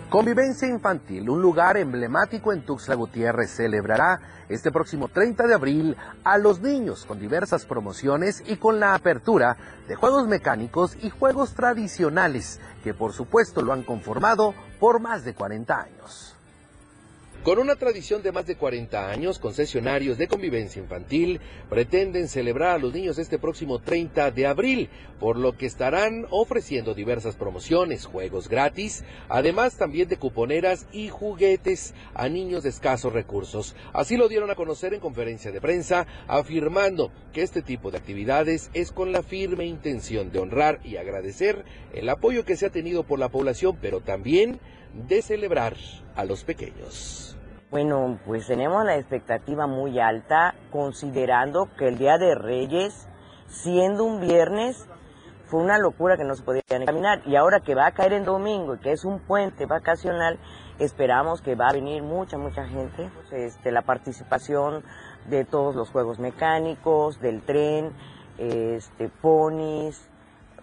Convivencia 0.10 0.70
Infantil, 0.70 1.30
un 1.30 1.42
lugar 1.42 1.76
emblemático 1.76 2.54
en 2.54 2.62
Tuxtla 2.62 2.96
Gutiérrez, 2.96 3.52
celebrará 3.52 4.22
este 4.48 4.72
próximo 4.72 5.10
30 5.10 5.48
de 5.48 5.54
abril 5.54 5.98
a 6.24 6.38
los 6.38 6.62
niños 6.62 7.06
con 7.06 7.20
diversas 7.20 7.66
promociones 7.66 8.42
y 8.48 8.56
con 8.56 8.80
la 8.80 8.94
apertura 8.94 9.58
de 9.86 9.96
juegos 9.96 10.26
mecánicos 10.30 10.96
y 11.02 11.10
juegos 11.10 11.56
tradicionales 11.56 12.62
que 12.86 12.94
por 12.94 13.12
supuesto 13.12 13.62
lo 13.62 13.74
han 13.74 13.84
conformado 13.84 14.54
por 14.80 15.02
más 15.02 15.26
de 15.26 15.34
40 15.34 15.78
años. 15.78 16.27
Con 17.48 17.60
una 17.60 17.78
tradición 17.78 18.24
de 18.24 18.34
más 18.34 18.46
de 18.46 18.58
40 18.58 19.10
años, 19.10 19.40
concesionarios 19.40 20.18
de 20.18 20.28
convivencia 20.28 20.82
infantil 20.82 21.40
pretenden 21.70 22.28
celebrar 22.28 22.76
a 22.76 22.78
los 22.78 22.94
niños 22.94 23.18
este 23.20 23.40
próximo 23.40 23.80
30 23.80 24.32
de 24.32 24.46
abril, 24.46 24.90
por 25.18 25.38
lo 25.38 25.56
que 25.56 25.66
estarán 25.66 26.28
ofreciendo 26.30 26.94
diversas 26.94 27.38
promociones, 27.38 28.06
juegos 28.06 28.50
gratis, 28.50 29.06
además 29.30 29.78
también 29.78 30.10
de 30.10 30.18
cuponeras 30.18 30.88
y 30.92 31.08
juguetes 31.08 31.94
a 32.14 32.28
niños 32.28 32.64
de 32.64 32.70
escasos 32.70 33.14
recursos. 33.14 33.78
Así 33.94 34.18
lo 34.18 34.28
dieron 34.28 34.52
a 34.52 34.56
conocer 34.56 34.94
en 34.94 35.00
conferencia 35.00 35.50
de 35.54 35.62
prensa, 35.62 36.06
afirmando 36.28 37.14
que 37.32 37.44
este 37.44 37.62
tipo 37.62 37.92
de 37.92 37.98
actividades 37.98 38.70
es 38.74 38.92
con 38.92 39.14
la 39.14 39.24
firme 39.24 39.66
intención 39.66 40.34
de 40.34 40.40
honrar 40.40 40.82
y 40.84 40.98
agradecer 40.98 41.64
el 41.94 42.10
apoyo 42.10 42.44
que 42.44 42.58
se 42.58 42.66
ha 42.66 42.72
tenido 42.72 43.04
por 43.04 43.20
la 43.20 43.30
población, 43.30 43.78
pero 43.82 44.02
también 44.02 44.60
de 45.08 45.22
celebrar 45.22 45.78
a 46.14 46.26
los 46.26 46.44
pequeños. 46.44 47.37
Bueno, 47.70 48.18
pues 48.26 48.48
tenemos 48.48 48.86
la 48.86 48.96
expectativa 48.96 49.68
muy 49.68 50.00
alta, 50.00 50.56
considerando 50.72 51.68
que 51.78 51.90
el 51.90 51.98
Día 51.98 52.18
de 52.18 52.34
Reyes, 52.34 53.10
siendo 53.50 54.06
un 54.06 54.22
viernes, 54.22 54.88
fue 55.48 55.60
una 55.60 55.78
locura 55.78 56.16
que 56.16 56.24
no 56.24 56.34
se 56.36 56.44
podía 56.44 56.62
caminar. 56.62 57.22
Y 57.26 57.36
ahora 57.36 57.60
que 57.60 57.76
va 57.76 57.88
a 57.88 57.92
caer 57.92 58.14
en 58.14 58.24
domingo 58.24 58.76
y 58.76 58.80
que 58.80 58.94
es 58.94 59.04
un 59.04 59.20
puente 59.20 59.66
vacacional, 59.66 60.40
esperamos 60.80 61.42
que 61.42 61.56
va 61.56 61.68
a 61.68 61.74
venir 61.74 62.04
mucha, 62.04 62.38
mucha 62.38 62.66
gente. 62.66 63.10
Este, 63.32 63.74
la 63.74 63.82
participación 63.82 64.86
de 65.30 65.44
todos 65.44 65.76
los 65.76 65.90
juegos 65.90 66.20
mecánicos, 66.20 67.20
del 67.20 67.42
tren, 67.42 67.92
este, 68.38 69.10
ponis, 69.10 70.10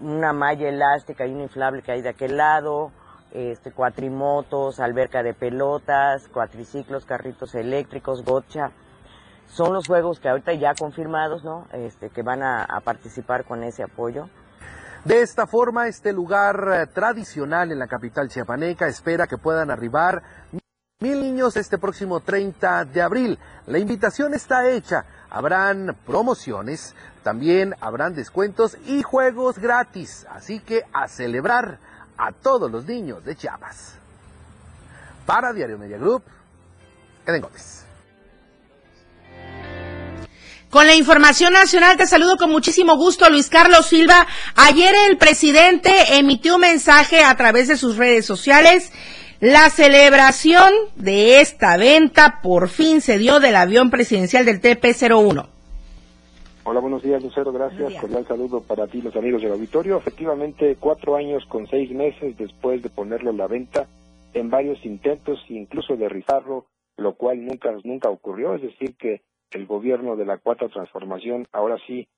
una 0.01 0.33
malla 0.33 0.71
elástica 0.71 1.27
y 1.27 1.35
un 1.35 1.43
inflable 1.43 1.83
que 1.83 1.93
hay 1.93 2.01
de 2.01 2.09
aquel 2.09 2.39
lado, 2.39 2.93
este, 3.35 3.73
cuatrimotos, 3.73 4.79
alberca 4.79 5.23
de 5.23 5.35
pelotas, 5.35 6.29
cuatriciclos, 6.29 7.05
carritos 7.05 7.55
eléctricos, 7.55 8.25
gotcha. 8.25 8.71
Son 9.49 9.73
los 9.75 9.87
juegos 9.89 10.21
que 10.21 10.29
ahorita 10.29 10.55
ya 10.55 10.75
confirmados, 10.75 11.45
¿no? 11.45 11.67
Este, 11.73 12.11
que 12.11 12.23
van 12.23 12.43
a, 12.43 12.67
participar 12.85 13.45
con 13.45 13.63
ese 13.63 13.83
apoyo. 13.83 14.29
De 15.05 15.21
esta 15.21 15.47
forma, 15.47 15.89
este 15.89 16.13
lugar 16.13 16.69
eh, 16.73 16.87
tradicional 16.87 17.71
en 17.71 17.79
la 17.79 17.89
capital 17.89 18.29
chiapaneca 18.29 18.87
espera 18.87 19.27
que 19.27 19.37
puedan 19.37 19.71
arribar 19.71 20.23
mil 21.01 21.21
niños 21.21 21.57
este 21.57 21.77
próximo 21.77 22.21
30 22.21 22.87
de 22.87 23.03
abril. 23.03 23.39
La 23.67 23.79
invitación 23.79 24.33
está 24.33 24.71
hecha. 24.71 25.05
Habrán 25.29 25.97
promociones, 26.07 26.95
también 27.23 27.75
habrán 27.81 28.15
descuentos 28.15 28.79
y 28.87 29.03
juegos 29.03 29.59
gratis. 29.59 30.25
Así 30.31 30.61
que 30.61 30.85
a 30.93 31.09
celebrar 31.09 31.81
a 32.17 32.33
todos 32.33 32.71
los 32.71 32.85
niños 32.85 33.25
de 33.25 33.37
Chiapas. 33.37 33.95
Para 35.27 35.53
Diario 35.53 35.79
Media 35.79 35.99
Group, 35.99 36.23
Eden 37.27 37.41
Gómez. 37.41 37.85
Con 40.75 40.89
la 40.89 40.97
información 40.97 41.53
nacional 41.53 41.97
te 41.97 42.05
saludo 42.05 42.37
con 42.37 42.51
muchísimo 42.51 42.97
gusto, 42.97 43.31
Luis 43.31 43.49
Carlos 43.49 43.87
Silva. 43.87 44.27
Ayer 44.57 44.93
el 45.09 45.17
presidente 45.17 46.17
emitió 46.17 46.57
un 46.57 46.63
mensaje 46.63 47.23
a 47.23 47.37
través 47.37 47.69
de 47.69 47.77
sus 47.77 47.97
redes 47.97 48.27
sociales. 48.27 48.91
La 49.39 49.71
celebración 49.71 50.73
de 50.97 51.41
esta 51.41 51.77
venta 51.77 52.41
por 52.43 52.69
fin 52.69 53.01
se 53.01 53.19
dio 53.19 53.39
del 53.39 53.55
avión 53.55 53.91
presidencial 53.91 54.45
del 54.45 54.61
TP-01. 54.61 55.54
Hola, 56.67 56.81
buenos 56.81 57.03
días, 57.03 57.23
Lucero. 57.23 57.53
Gracias. 57.53 57.93
Cordial 58.01 58.27
saludo 58.27 58.63
para 58.63 58.87
ti, 58.87 59.03
los 59.03 59.15
amigos 59.17 59.43
del 59.43 59.53
auditorio. 59.53 59.99
Efectivamente, 59.99 60.77
cuatro 60.81 61.15
años 61.15 61.45
con 61.45 61.67
seis 61.67 61.91
meses 61.91 62.39
después 62.39 62.83
de 62.83 62.89
ponerlo 62.89 63.31
en 63.31 63.37
la 63.37 63.47
venta, 63.47 63.87
en 64.33 64.49
varios 64.49 64.83
intentos, 64.87 65.45
incluso 65.51 65.95
de 65.97 66.09
rifarlo, 66.09 66.65
lo 66.97 67.17
cual 67.17 67.45
nunca, 67.45 67.71
nunca 67.85 68.09
ocurrió. 68.09 68.55
Es 68.55 68.63
decir, 68.63 68.97
que 68.97 69.21
el 69.53 69.67
gobierno 69.67 70.17
de 70.17 70.25
la 70.25 70.39
Cuarta 70.39 70.69
Transformación 70.69 71.45
ahora 71.53 71.77
sí 71.87 72.09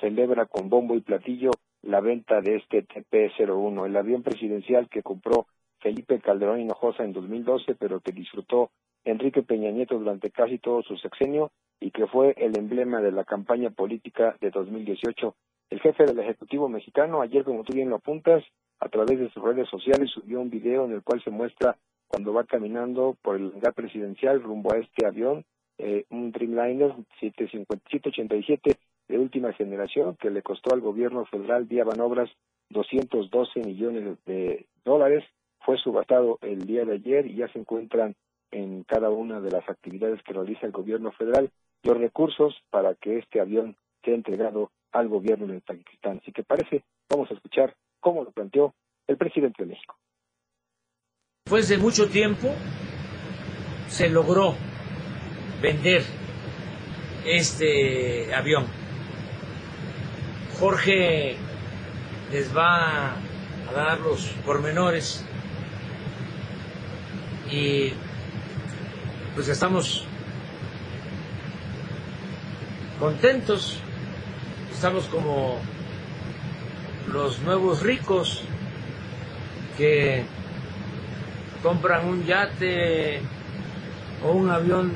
celebra 0.00 0.46
con 0.46 0.70
bombo 0.70 0.94
y 0.94 1.02
platillo 1.02 1.50
la 1.82 2.00
venta 2.00 2.40
de 2.40 2.56
este 2.56 2.86
TP-01, 2.86 3.84
el 3.84 3.96
avión 3.98 4.22
presidencial 4.22 4.88
que 4.88 5.02
compró 5.02 5.46
Felipe 5.80 6.20
Calderón 6.20 6.60
Hinojosa 6.60 7.04
en 7.04 7.12
2012, 7.12 7.74
pero 7.74 8.00
que 8.00 8.12
disfrutó 8.12 8.70
Enrique 9.04 9.42
Peña 9.42 9.70
Nieto 9.70 9.98
durante 9.98 10.30
casi 10.30 10.58
todo 10.58 10.82
su 10.82 10.96
sexenio 10.96 11.50
y 11.80 11.90
que 11.90 12.06
fue 12.06 12.34
el 12.36 12.56
emblema 12.56 13.00
de 13.00 13.12
la 13.12 13.24
campaña 13.24 13.70
política 13.70 14.36
de 14.40 14.50
2018. 14.50 15.34
El 15.70 15.80
jefe 15.80 16.04
del 16.04 16.18
Ejecutivo 16.18 16.68
mexicano, 16.68 17.22
ayer 17.22 17.44
como 17.44 17.64
tú 17.64 17.72
bien 17.72 17.90
lo 17.90 17.96
apuntas, 17.96 18.44
a 18.80 18.88
través 18.88 19.18
de 19.18 19.30
sus 19.30 19.42
redes 19.42 19.68
sociales 19.68 20.10
subió 20.10 20.40
un 20.40 20.50
video 20.50 20.84
en 20.84 20.92
el 20.92 21.02
cual 21.02 21.22
se 21.22 21.30
muestra 21.30 21.76
cuando 22.08 22.32
va 22.32 22.44
caminando 22.44 23.16
por 23.22 23.36
el 23.36 23.50
lugar 23.50 23.72
presidencial 23.74 24.42
rumbo 24.42 24.72
a 24.72 24.78
este 24.78 25.06
avión 25.06 25.44
eh, 25.78 26.04
un 26.10 26.32
Dreamliner 26.32 26.92
787 27.20 28.76
de 29.08 29.18
última 29.18 29.52
generación 29.52 30.16
que 30.16 30.30
le 30.30 30.42
costó 30.42 30.74
al 30.74 30.80
gobierno 30.80 31.24
federal 31.26 31.64
vía 31.64 31.84
Banobras 31.84 32.30
212 32.70 33.60
millones 33.60 34.18
de 34.26 34.66
dólares. 34.84 35.24
Fue 35.60 35.78
subastado 35.78 36.38
el 36.42 36.66
día 36.66 36.84
de 36.84 36.94
ayer 36.94 37.26
y 37.26 37.36
ya 37.36 37.48
se 37.52 37.58
encuentran 37.58 38.14
en 38.50 38.82
cada 38.84 39.10
una 39.10 39.40
de 39.40 39.50
las 39.50 39.68
actividades 39.68 40.22
que 40.22 40.32
realiza 40.32 40.66
el 40.66 40.72
gobierno 40.72 41.12
federal 41.12 41.50
los 41.82 41.96
recursos 41.96 42.54
para 42.70 42.94
que 42.94 43.18
este 43.18 43.40
avión 43.40 43.76
sea 44.04 44.14
entregado 44.14 44.70
al 44.92 45.08
gobierno 45.08 45.46
de 45.46 45.60
Pakistán. 45.60 46.18
Así 46.22 46.32
que 46.32 46.42
parece, 46.42 46.84
vamos 47.08 47.30
a 47.30 47.34
escuchar 47.34 47.74
cómo 48.00 48.24
lo 48.24 48.32
planteó 48.32 48.74
el 49.06 49.16
presidente 49.16 49.62
de 49.62 49.70
México. 49.70 49.96
Después 51.44 51.68
de 51.68 51.78
mucho 51.78 52.08
tiempo 52.08 52.48
se 53.88 54.08
logró 54.08 54.54
vender 55.62 56.02
este 57.24 58.34
avión. 58.34 58.66
Jorge 60.58 61.36
les 62.30 62.56
va 62.56 63.14
a 63.14 63.72
dar 63.72 64.00
los 64.00 64.28
pormenores 64.44 65.26
y 67.50 67.92
pues 69.34 69.48
estamos 69.48 70.04
contentos, 72.98 73.78
estamos 74.72 75.04
como 75.06 75.58
los 77.12 77.40
nuevos 77.40 77.82
ricos 77.82 78.42
que 79.76 80.24
compran 81.62 82.06
un 82.06 82.24
yate 82.24 83.20
o 84.22 84.32
un 84.32 84.50
avión 84.50 84.92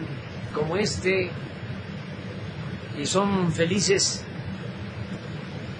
como 0.54 0.76
este 0.76 1.30
y 2.98 3.06
son 3.06 3.52
felices 3.52 4.24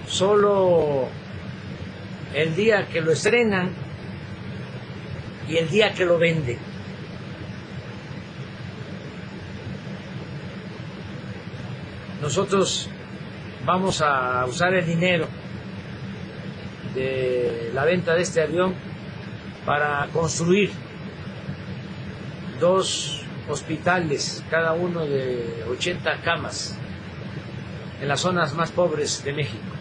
solo 0.07 1.07
el 2.33 2.55
día 2.55 2.87
que 2.87 3.01
lo 3.01 3.11
estrenan 3.11 3.84
y 5.47 5.57
el 5.57 5.69
día 5.69 5.93
que 5.93 6.05
lo 6.05 6.17
venden. 6.17 6.57
Nosotros 12.21 12.89
vamos 13.65 14.01
a 14.01 14.45
usar 14.45 14.73
el 14.73 14.85
dinero 14.85 15.27
de 16.95 17.71
la 17.73 17.85
venta 17.85 18.15
de 18.15 18.21
este 18.21 18.41
avión 18.41 18.73
para 19.65 20.07
construir 20.13 20.71
dos 22.59 23.21
hospitales, 23.49 24.43
cada 24.49 24.73
uno 24.73 25.05
de 25.05 25.65
80 25.69 26.21
camas, 26.21 26.77
en 28.01 28.07
las 28.07 28.21
zonas 28.21 28.53
más 28.53 28.71
pobres 28.71 29.23
de 29.23 29.33
México. 29.33 29.74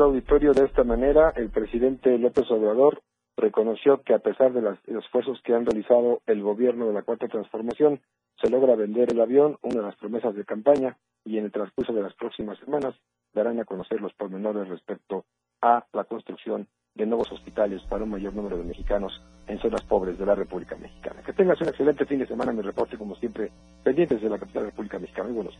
Lucero 0.00 0.14
Auditorio, 0.14 0.52
de 0.54 0.64
esta 0.64 0.82
manera, 0.82 1.30
el 1.36 1.50
presidente 1.50 2.16
López 2.16 2.50
Obrador 2.50 3.02
reconoció 3.36 4.00
que 4.00 4.14
a 4.14 4.18
pesar 4.18 4.50
de 4.54 4.62
los 4.62 4.78
esfuerzos 4.86 5.42
que 5.42 5.52
han 5.52 5.66
realizado 5.66 6.22
el 6.26 6.42
gobierno 6.42 6.86
de 6.86 6.94
la 6.94 7.02
Cuarta 7.02 7.28
Transformación, 7.28 8.00
se 8.40 8.48
logra 8.48 8.76
vender 8.76 9.12
el 9.12 9.20
avión, 9.20 9.58
una 9.60 9.80
de 9.80 9.86
las 9.86 9.96
promesas 9.96 10.34
de 10.34 10.46
campaña, 10.46 10.96
y 11.22 11.36
en 11.36 11.44
el 11.44 11.52
transcurso 11.52 11.92
de 11.92 12.02
las 12.02 12.14
próximas 12.14 12.58
semanas 12.60 12.94
darán 13.34 13.60
a 13.60 13.66
conocer 13.66 14.00
los 14.00 14.14
pormenores 14.14 14.68
respecto 14.68 15.26
a 15.60 15.84
la 15.92 16.04
construcción 16.04 16.66
de 16.94 17.04
nuevos 17.04 17.30
hospitales 17.30 17.82
para 17.90 18.04
un 18.04 18.10
mayor 18.10 18.34
número 18.34 18.56
de 18.56 18.64
mexicanos 18.64 19.12
en 19.48 19.58
zonas 19.58 19.82
pobres 19.82 20.18
de 20.18 20.24
la 20.24 20.34
República 20.34 20.76
Mexicana. 20.76 21.20
Que 21.26 21.34
tengas 21.34 21.60
un 21.60 21.68
excelente 21.68 22.06
fin 22.06 22.20
de 22.20 22.26
semana. 22.26 22.52
Mi 22.52 22.62
reporte, 22.62 22.96
como 22.96 23.16
siempre, 23.16 23.52
pendientes 23.84 24.22
de 24.22 24.30
la 24.30 24.38
capital 24.38 24.62
de 24.62 24.66
la 24.68 24.70
República 24.70 24.98
Mexicana. 24.98 25.28
Muy 25.28 25.36
buenos. 25.36 25.58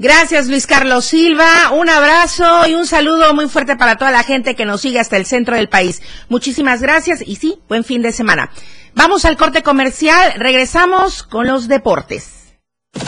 Gracias, 0.00 0.46
Luis 0.46 0.68
Carlos 0.68 1.06
Silva. 1.06 1.72
Un 1.72 1.88
abrazo 1.88 2.68
y 2.68 2.74
un 2.74 2.86
saludo 2.86 3.34
muy 3.34 3.48
fuerte 3.48 3.74
para 3.74 3.96
toda 3.96 4.12
la 4.12 4.22
gente 4.22 4.54
que 4.54 4.64
nos 4.64 4.80
sigue 4.80 5.00
hasta 5.00 5.16
el 5.16 5.26
centro 5.26 5.56
del 5.56 5.68
país. 5.68 6.02
Muchísimas 6.28 6.80
gracias 6.80 7.20
y 7.26 7.34
sí, 7.34 7.58
buen 7.68 7.82
fin 7.82 8.00
de 8.00 8.12
semana. 8.12 8.52
Vamos 8.94 9.24
al 9.24 9.36
corte 9.36 9.64
comercial. 9.64 10.34
Regresamos 10.36 11.24
con 11.24 11.48
los 11.48 11.66
deportes. 11.66 12.54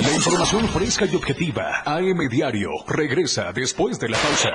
La 0.03 0.13
información 0.13 0.69
fresca 0.69 1.07
y 1.07 1.15
objetiva. 1.15 1.85
AM 1.87 2.29
Diario 2.29 2.71
regresa 2.89 3.53
después 3.53 4.01
de 4.01 4.09
la 4.09 4.19
pausa. 4.19 4.51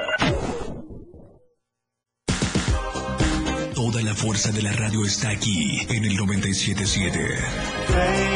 Toda 3.74 4.02
la 4.02 4.14
fuerza 4.14 4.52
de 4.52 4.62
la 4.62 4.74
radio 4.74 5.06
está 5.06 5.30
aquí 5.30 5.80
en 5.88 6.04
el 6.04 6.18
977. 6.18 8.36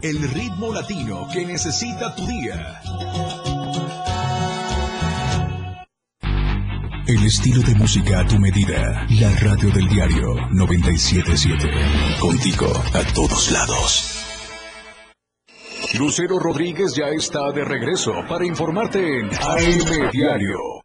El 0.00 0.28
ritmo 0.30 0.72
latino 0.72 1.26
que 1.32 1.44
necesita 1.44 2.14
tu 2.14 2.24
día. 2.24 2.80
El 7.04 7.24
estilo 7.24 7.62
de 7.62 7.74
música 7.74 8.20
a 8.20 8.26
tu 8.26 8.38
medida. 8.38 9.06
La 9.20 9.30
radio 9.40 9.70
del 9.70 9.88
diario 9.88 10.34
977. 10.52 11.68
Contigo 12.20 12.66
a 12.94 13.12
todos 13.12 13.50
lados. 13.50 14.14
Lucero 15.98 16.38
Rodríguez 16.38 16.94
ya 16.94 17.08
está 17.08 17.50
de 17.50 17.64
regreso 17.64 18.12
para 18.28 18.46
informarte 18.46 19.00
en 19.00 19.26
AM 19.26 20.10
Diario. 20.12 20.77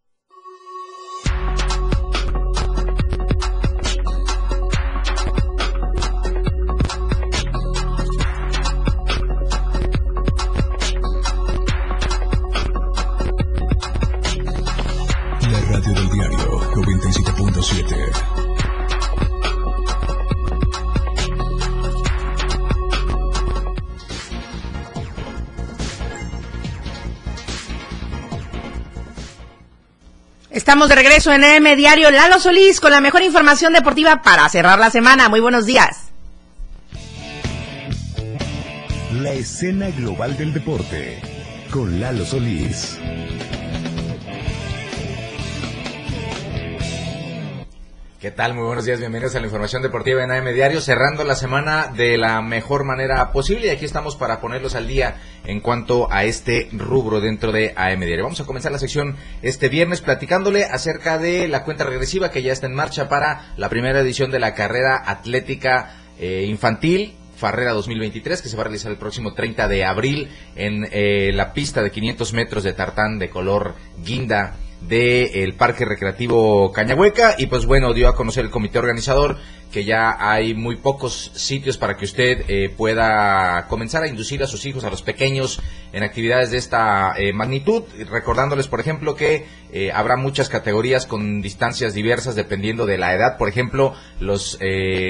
De 30.88 30.96
regreso 30.96 31.32
en 31.32 31.46
AM 31.46 31.78
Diario 31.78 32.12
Lalo 32.12 32.41
Solís 32.41 32.82
con 32.82 32.91
la 32.91 33.00
mejor 33.00 33.22
información 33.22 33.72
deportiva 33.72 34.22
para 34.22 34.50
cerrar 34.50 34.80
la 34.80 34.89
semana. 34.89 35.30
Muy 35.30 35.39
buenos 35.39 35.65
días. 35.65 36.10
La 39.13 39.32
escena 39.32 39.91
global 39.91 40.36
del 40.36 40.54
deporte 40.54 41.22
con 41.72 42.02
Lalo 42.02 42.26
Solís. 42.26 43.00
Tal? 48.34 48.56
Muy 48.56 48.63
buenos 48.65 48.86
días, 48.86 49.00
bienvenidos 49.00 49.36
a 49.36 49.39
la 49.39 49.46
información 49.46 49.82
deportiva 49.82 50.24
en 50.24 50.32
AM 50.32 50.54
Diario, 50.54 50.82
cerrando 50.82 51.24
la 51.24 51.36
semana 51.36 51.93
de 51.96 52.17
la 52.17 52.41
mejor 52.41 52.84
manera 52.84 53.32
posible 53.32 53.67
y 53.67 53.69
aquí 53.69 53.86
estamos 53.86 54.15
para 54.15 54.41
ponerlos 54.41 54.76
al 54.76 54.88
día 54.88 55.22
en 55.46 55.60
cuanto 55.60 56.12
a 56.12 56.24
este 56.24 56.67
rubro 56.72 57.22
dentro 57.22 57.52
de 57.52 57.74
AM 57.76 58.00
Diario. 58.00 58.24
Vamos 58.24 58.41
a 58.41 58.46
comenzar 58.46 58.72
la 58.72 58.80
sección 58.80 59.15
este 59.43 59.69
viernes 59.69 60.02
platicándole 60.02 60.65
acerca 60.65 61.19
de 61.19 61.48
la 61.48 61.63
cuenta 61.63 61.84
regresiva 61.84 62.32
que 62.32 62.41
ya 62.41 62.52
está 62.52 62.65
en 62.65 62.74
marcha 62.74 63.08
para 63.08 63.54
la 63.56 63.69
primera 63.69 64.00
edición 64.00 64.32
de 64.32 64.39
la 64.39 64.56
carrera 64.56 65.04
atlética 65.06 65.93
eh, 66.19 66.46
infantil 66.48 67.15
Farrera 67.36 67.74
2023 67.74 68.41
que 68.41 68.50
se 68.50 68.56
va 68.56 68.62
a 68.62 68.65
realizar 68.65 68.91
el 68.91 68.98
próximo 68.98 69.34
30 69.34 69.67
de 69.67 69.86
abril 69.86 70.30
en 70.56 70.88
eh, 70.91 71.32
la 71.34 71.54
pista 71.54 71.84
de 71.84 71.91
500 71.91 72.34
metros 72.34 72.63
de 72.63 72.74
tartán 72.74 73.19
de 73.19 73.30
color 73.30 73.76
guinda 74.04 74.56
del 74.88 75.54
Parque 75.54 75.86
Recreativo 75.86 76.72
Cañahueca 76.72 77.36
y 77.38 77.48
pues 77.48 77.65
bueno, 77.65 77.93
dio 77.93 78.08
a 78.08 78.15
conocer 78.15 78.46
el 78.46 78.52
comité 78.52 78.80
organizador 78.80 79.38
que 79.74 79.84
ya 79.84 80.15
hay 80.19 80.54
muy 80.54 80.76
pocos 80.76 81.32
sitios 81.34 81.78
para 81.78 81.98
que 81.98 82.06
usted 82.06 82.46
eh, 82.48 82.69
pueda 82.69 83.65
comenzar 83.67 84.04
a 84.04 84.08
inducir 84.08 84.43
a 84.43 84.48
sus 84.48 84.65
hijos, 84.67 84.84
a 84.84 84.89
los 84.91 85.02
pequeños, 85.02 85.60
en 85.91 86.04
actividades 86.04 86.52
de 86.52 86.58
esta 86.58 87.13
eh, 87.17 87.34
magnitud, 87.34 87.84
recordándoles, 88.08 88.67
por 88.67 88.80
ejemplo, 88.80 89.15
que 89.15 89.48
eh, 89.72 89.91
habrá 89.91 90.15
muchas 90.15 90.48
categorías 90.48 91.08
con 91.08 91.41
distancias 91.41 91.96
diversas 91.96 92.36
dependiendo 92.36 92.86
de 92.86 93.00
la 93.00 93.15
edad, 93.15 93.38
por 93.38 93.50
ejemplo, 93.50 93.96
los 94.19 94.60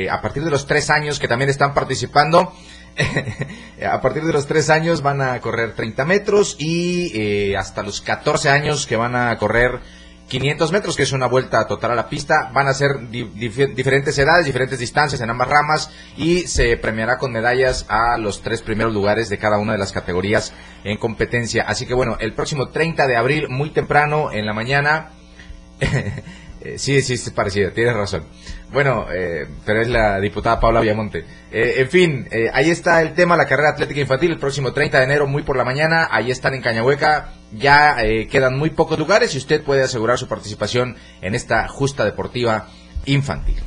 a 0.09 0.21
partir 0.21 0.43
de 0.43 0.49
los 0.49 0.65
tres 0.65 0.89
años 0.89 1.19
que 1.19 1.27
también 1.27 1.49
están 1.49 1.73
participando, 1.73 2.53
a 3.89 4.01
partir 4.01 4.23
de 4.23 4.33
los 4.33 4.47
3 4.47 4.69
años 4.69 5.01
van 5.01 5.21
a 5.21 5.39
correr 5.39 5.73
30 5.73 6.05
metros 6.05 6.55
y 6.59 7.11
eh, 7.15 7.57
hasta 7.57 7.83
los 7.83 8.01
14 8.01 8.49
años 8.49 8.85
que 8.85 8.95
van 8.95 9.15
a 9.15 9.37
correr 9.37 9.81
500 10.27 10.71
metros, 10.71 10.95
que 10.95 11.03
es 11.03 11.11
una 11.11 11.27
vuelta 11.27 11.67
total 11.67 11.91
a 11.91 11.95
la 11.95 12.09
pista. 12.09 12.49
Van 12.53 12.67
a 12.67 12.73
ser 12.73 13.09
di 13.09 13.23
dif 13.23 13.57
diferentes 13.75 14.17
edades, 14.17 14.45
diferentes 14.45 14.79
distancias 14.79 15.21
en 15.21 15.29
ambas 15.29 15.47
ramas 15.47 15.91
y 16.17 16.47
se 16.47 16.75
premiará 16.77 17.17
con 17.17 17.31
medallas 17.31 17.85
a 17.89 18.17
los 18.17 18.41
tres 18.41 18.61
primeros 18.61 18.93
lugares 18.93 19.29
de 19.29 19.37
cada 19.37 19.59
una 19.59 19.73
de 19.73 19.77
las 19.77 19.91
categorías 19.91 20.53
en 20.83 20.97
competencia. 20.97 21.63
Así 21.67 21.85
que 21.85 21.93
bueno, 21.93 22.17
el 22.19 22.33
próximo 22.33 22.69
30 22.69 23.05
de 23.07 23.15
abril, 23.15 23.47
muy 23.49 23.71
temprano 23.71 24.31
en 24.31 24.45
la 24.45 24.53
mañana. 24.53 25.11
Eh, 26.65 26.79
sí, 26.79 27.01
sí, 27.01 27.15
es 27.15 27.29
parecida, 27.31 27.71
tienes 27.71 27.93
razón. 27.93 28.23
Bueno, 28.73 29.05
eh, 29.13 29.47
pero 29.63 29.81
es 29.81 29.87
la 29.87 30.19
diputada 30.19 30.59
Paula 30.59 30.81
Villamonte. 30.81 31.23
Eh, 31.51 31.75
en 31.77 31.89
fin, 31.89 32.27
eh, 32.31 32.49
ahí 32.51 32.71
está 32.71 33.03
el 33.03 33.13
tema, 33.13 33.37
la 33.37 33.45
carrera 33.45 33.69
atlética 33.69 34.01
infantil, 34.01 34.31
el 34.31 34.39
próximo 34.39 34.73
30 34.73 34.97
de 34.97 35.03
enero, 35.03 35.27
muy 35.27 35.43
por 35.43 35.55
la 35.55 35.63
mañana. 35.63 36.07
Ahí 36.09 36.31
están 36.31 36.55
en 36.55 36.61
Cañahueca. 36.63 37.33
Ya 37.51 38.03
eh, 38.03 38.27
quedan 38.27 38.57
muy 38.57 38.71
pocos 38.71 38.97
lugares 38.97 39.35
y 39.35 39.37
usted 39.37 39.63
puede 39.63 39.83
asegurar 39.83 40.17
su 40.17 40.27
participación 40.27 40.97
en 41.21 41.35
esta 41.35 41.67
justa 41.67 42.03
deportiva 42.03 42.67
infantil. 43.05 43.61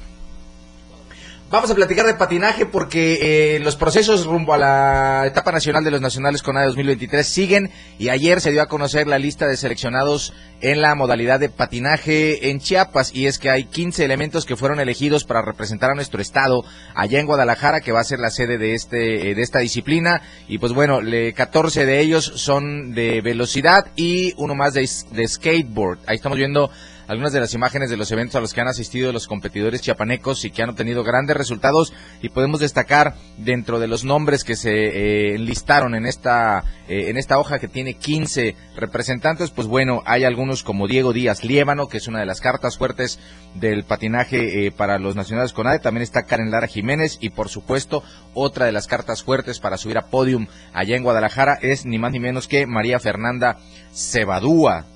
Vamos 1.48 1.70
a 1.70 1.76
platicar 1.76 2.04
de 2.06 2.14
patinaje 2.14 2.66
porque 2.66 3.54
eh, 3.54 3.60
los 3.60 3.76
procesos 3.76 4.26
rumbo 4.26 4.52
a 4.52 4.58
la 4.58 5.26
etapa 5.28 5.52
nacional 5.52 5.84
de 5.84 5.92
los 5.92 6.00
nacionales 6.00 6.42
con 6.42 6.56
A 6.56 6.64
2023 6.64 7.24
siguen 7.24 7.70
y 8.00 8.08
ayer 8.08 8.40
se 8.40 8.50
dio 8.50 8.62
a 8.62 8.66
conocer 8.66 9.06
la 9.06 9.20
lista 9.20 9.46
de 9.46 9.56
seleccionados 9.56 10.32
en 10.60 10.80
la 10.80 10.96
modalidad 10.96 11.38
de 11.38 11.48
patinaje 11.48 12.50
en 12.50 12.58
Chiapas 12.58 13.14
y 13.14 13.28
es 13.28 13.38
que 13.38 13.50
hay 13.50 13.62
15 13.62 14.04
elementos 14.04 14.44
que 14.44 14.56
fueron 14.56 14.80
elegidos 14.80 15.22
para 15.22 15.40
representar 15.40 15.92
a 15.92 15.94
nuestro 15.94 16.20
estado 16.20 16.64
allá 16.96 17.20
en 17.20 17.26
Guadalajara 17.26 17.80
que 17.80 17.92
va 17.92 18.00
a 18.00 18.04
ser 18.04 18.18
la 18.18 18.30
sede 18.30 18.58
de 18.58 18.74
este 18.74 18.96
de 18.96 19.40
esta 19.40 19.60
disciplina 19.60 20.22
y 20.48 20.58
pues 20.58 20.72
bueno, 20.72 21.00
le, 21.00 21.32
14 21.32 21.86
de 21.86 22.00
ellos 22.00 22.24
son 22.24 22.92
de 22.92 23.20
velocidad 23.20 23.86
y 23.94 24.34
uno 24.36 24.56
más 24.56 24.74
de 24.74 24.84
skateboard. 25.28 26.00
Ahí 26.08 26.16
estamos 26.16 26.38
viendo 26.38 26.72
algunas 27.08 27.32
de 27.32 27.40
las 27.40 27.54
imágenes 27.54 27.90
de 27.90 27.96
los 27.96 28.10
eventos 28.12 28.36
a 28.36 28.40
los 28.40 28.52
que 28.52 28.60
han 28.60 28.68
asistido 28.68 29.12
los 29.12 29.26
competidores 29.26 29.80
chiapanecos 29.80 30.44
y 30.44 30.50
que 30.50 30.62
han 30.62 30.70
obtenido 30.70 31.04
grandes 31.04 31.36
resultados. 31.36 31.92
Y 32.22 32.28
podemos 32.28 32.60
destacar 32.60 33.14
dentro 33.38 33.78
de 33.78 33.88
los 33.88 34.04
nombres 34.04 34.44
que 34.44 34.56
se 34.56 34.70
eh, 34.70 35.34
enlistaron 35.34 35.94
en 35.94 36.06
esta 36.06 36.64
eh, 36.88 37.10
en 37.10 37.16
esta 37.16 37.38
hoja 37.38 37.58
que 37.58 37.66
tiene 37.66 37.94
15 37.94 38.54
representantes, 38.76 39.50
pues 39.50 39.66
bueno, 39.66 40.02
hay 40.06 40.22
algunos 40.22 40.62
como 40.62 40.86
Diego 40.86 41.12
Díaz 41.12 41.42
Liébano, 41.42 41.88
que 41.88 41.96
es 41.96 42.06
una 42.06 42.20
de 42.20 42.26
las 42.26 42.40
cartas 42.40 42.78
fuertes 42.78 43.18
del 43.54 43.82
patinaje 43.82 44.66
eh, 44.66 44.70
para 44.70 45.00
los 45.00 45.16
nacionales 45.16 45.52
con 45.52 45.66
ADE, 45.66 45.80
también 45.80 46.02
está 46.02 46.26
Karen 46.26 46.52
Lara 46.52 46.68
Jiménez 46.68 47.18
y 47.20 47.30
por 47.30 47.48
supuesto 47.48 48.04
otra 48.34 48.66
de 48.66 48.72
las 48.72 48.86
cartas 48.86 49.24
fuertes 49.24 49.58
para 49.58 49.78
subir 49.78 49.98
a 49.98 50.06
podium 50.06 50.46
allá 50.72 50.96
en 50.96 51.02
Guadalajara 51.02 51.58
es 51.60 51.86
ni 51.86 51.98
más 51.98 52.12
ni 52.12 52.20
menos 52.20 52.46
que 52.46 52.66
María 52.66 53.00
Fernanda 53.00 53.56
Cebadúa, 53.92 54.86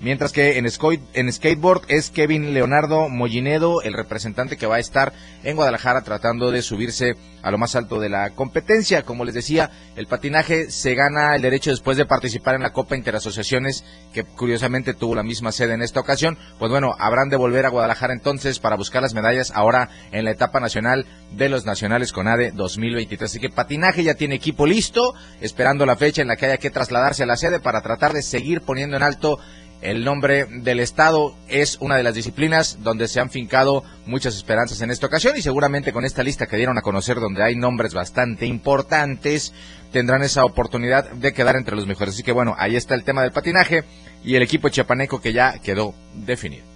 Mientras 0.00 0.32
que 0.32 0.58
en, 0.58 0.66
en, 0.66 1.32
skateboard 1.32 1.82
es 1.88 2.10
Kevin 2.10 2.52
Leonardo 2.52 3.08
Mollinedo, 3.08 3.80
el 3.80 3.94
representante 3.94 4.58
que 4.58 4.66
va 4.66 4.76
a 4.76 4.80
estar 4.80 5.14
en 5.42 5.56
Guadalajara 5.56 6.02
tratando 6.02 6.50
de 6.50 6.60
subirse 6.60 7.14
a 7.42 7.50
lo 7.50 7.56
más 7.56 7.76
alto 7.76 7.98
de 7.98 8.10
la 8.10 8.30
competencia. 8.30 9.04
Como 9.04 9.24
les 9.24 9.34
decía, 9.34 9.70
el 9.96 10.06
patinaje 10.06 10.70
se 10.70 10.94
gana 10.94 11.34
el 11.34 11.42
derecho 11.42 11.70
después 11.70 11.96
de 11.96 12.04
participar 12.04 12.56
en 12.56 12.62
la 12.62 12.72
Copa 12.72 12.96
Interasociaciones, 12.96 13.84
que 14.12 14.24
curiosamente 14.24 14.92
tuvo 14.92 15.14
la 15.14 15.22
misma 15.22 15.50
sede 15.50 15.74
en 15.74 15.82
esta 15.82 16.00
ocasión. 16.00 16.36
Pues 16.58 16.70
bueno, 16.70 16.94
habrán 16.98 17.30
de 17.30 17.36
volver 17.36 17.64
a 17.64 17.70
Guadalajara 17.70 18.12
entonces 18.12 18.58
para 18.58 18.76
buscar 18.76 19.00
las 19.00 19.14
medallas 19.14 19.50
ahora 19.54 19.88
en 20.12 20.24
la 20.24 20.32
etapa 20.32 20.60
nacional 20.60 21.06
de 21.32 21.48
los 21.48 21.64
nacionales 21.64 22.12
con 22.12 22.28
ADE 22.28 22.50
2023. 22.50 23.30
Así 23.30 23.40
que 23.40 23.48
patinaje 23.48 24.04
ya 24.04 24.14
tiene 24.14 24.34
equipo 24.34 24.66
listo, 24.66 25.14
esperando 25.40 25.86
la 25.86 25.96
fecha 25.96 26.20
en 26.20 26.28
la 26.28 26.36
que 26.36 26.46
haya 26.46 26.58
que 26.58 26.70
trasladarse 26.70 27.22
a 27.22 27.26
la 27.26 27.36
sede 27.36 27.60
para 27.60 27.80
tratar 27.80 28.12
de 28.12 28.22
seguir 28.22 28.60
poniendo 28.60 28.96
en 28.96 29.02
alto 29.02 29.38
el 29.82 30.04
nombre 30.04 30.46
del 30.46 30.80
Estado 30.80 31.36
es 31.48 31.78
una 31.80 31.96
de 31.96 32.02
las 32.02 32.14
disciplinas 32.14 32.78
donde 32.82 33.08
se 33.08 33.20
han 33.20 33.30
fincado 33.30 33.84
muchas 34.06 34.36
esperanzas 34.36 34.80
en 34.80 34.90
esta 34.90 35.06
ocasión 35.06 35.36
y 35.36 35.42
seguramente 35.42 35.92
con 35.92 36.04
esta 36.04 36.22
lista 36.22 36.46
que 36.46 36.56
dieron 36.56 36.78
a 36.78 36.82
conocer 36.82 37.20
donde 37.20 37.42
hay 37.42 37.56
nombres 37.56 37.94
bastante 37.94 38.46
importantes 38.46 39.52
tendrán 39.92 40.22
esa 40.22 40.44
oportunidad 40.44 41.10
de 41.10 41.32
quedar 41.32 41.56
entre 41.56 41.76
los 41.76 41.86
mejores. 41.86 42.14
Así 42.14 42.22
que 42.22 42.32
bueno, 42.32 42.54
ahí 42.58 42.76
está 42.76 42.94
el 42.94 43.04
tema 43.04 43.22
del 43.22 43.32
patinaje 43.32 43.84
y 44.24 44.34
el 44.34 44.42
equipo 44.42 44.68
chiapaneco 44.68 45.20
que 45.20 45.32
ya 45.32 45.58
quedó 45.58 45.94
definido. 46.14 46.75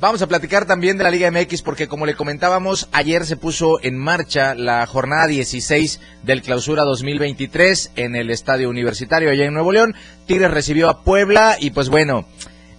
Vamos 0.00 0.22
a 0.22 0.28
platicar 0.28 0.64
también 0.64 0.96
de 0.96 1.02
la 1.02 1.10
Liga 1.10 1.28
MX 1.28 1.62
porque 1.62 1.88
como 1.88 2.06
le 2.06 2.14
comentábamos, 2.14 2.88
ayer 2.92 3.26
se 3.26 3.36
puso 3.36 3.82
en 3.82 3.98
marcha 3.98 4.54
la 4.54 4.86
jornada 4.86 5.26
16 5.26 6.00
del 6.22 6.40
Clausura 6.40 6.84
2023 6.84 7.90
en 7.96 8.14
el 8.14 8.30
Estadio 8.30 8.70
Universitario 8.70 9.28
allá 9.28 9.46
en 9.46 9.54
Nuevo 9.54 9.72
León. 9.72 9.96
Tigres 10.24 10.52
recibió 10.52 10.88
a 10.88 11.02
Puebla 11.02 11.56
y 11.58 11.70
pues 11.70 11.88
bueno, 11.88 12.26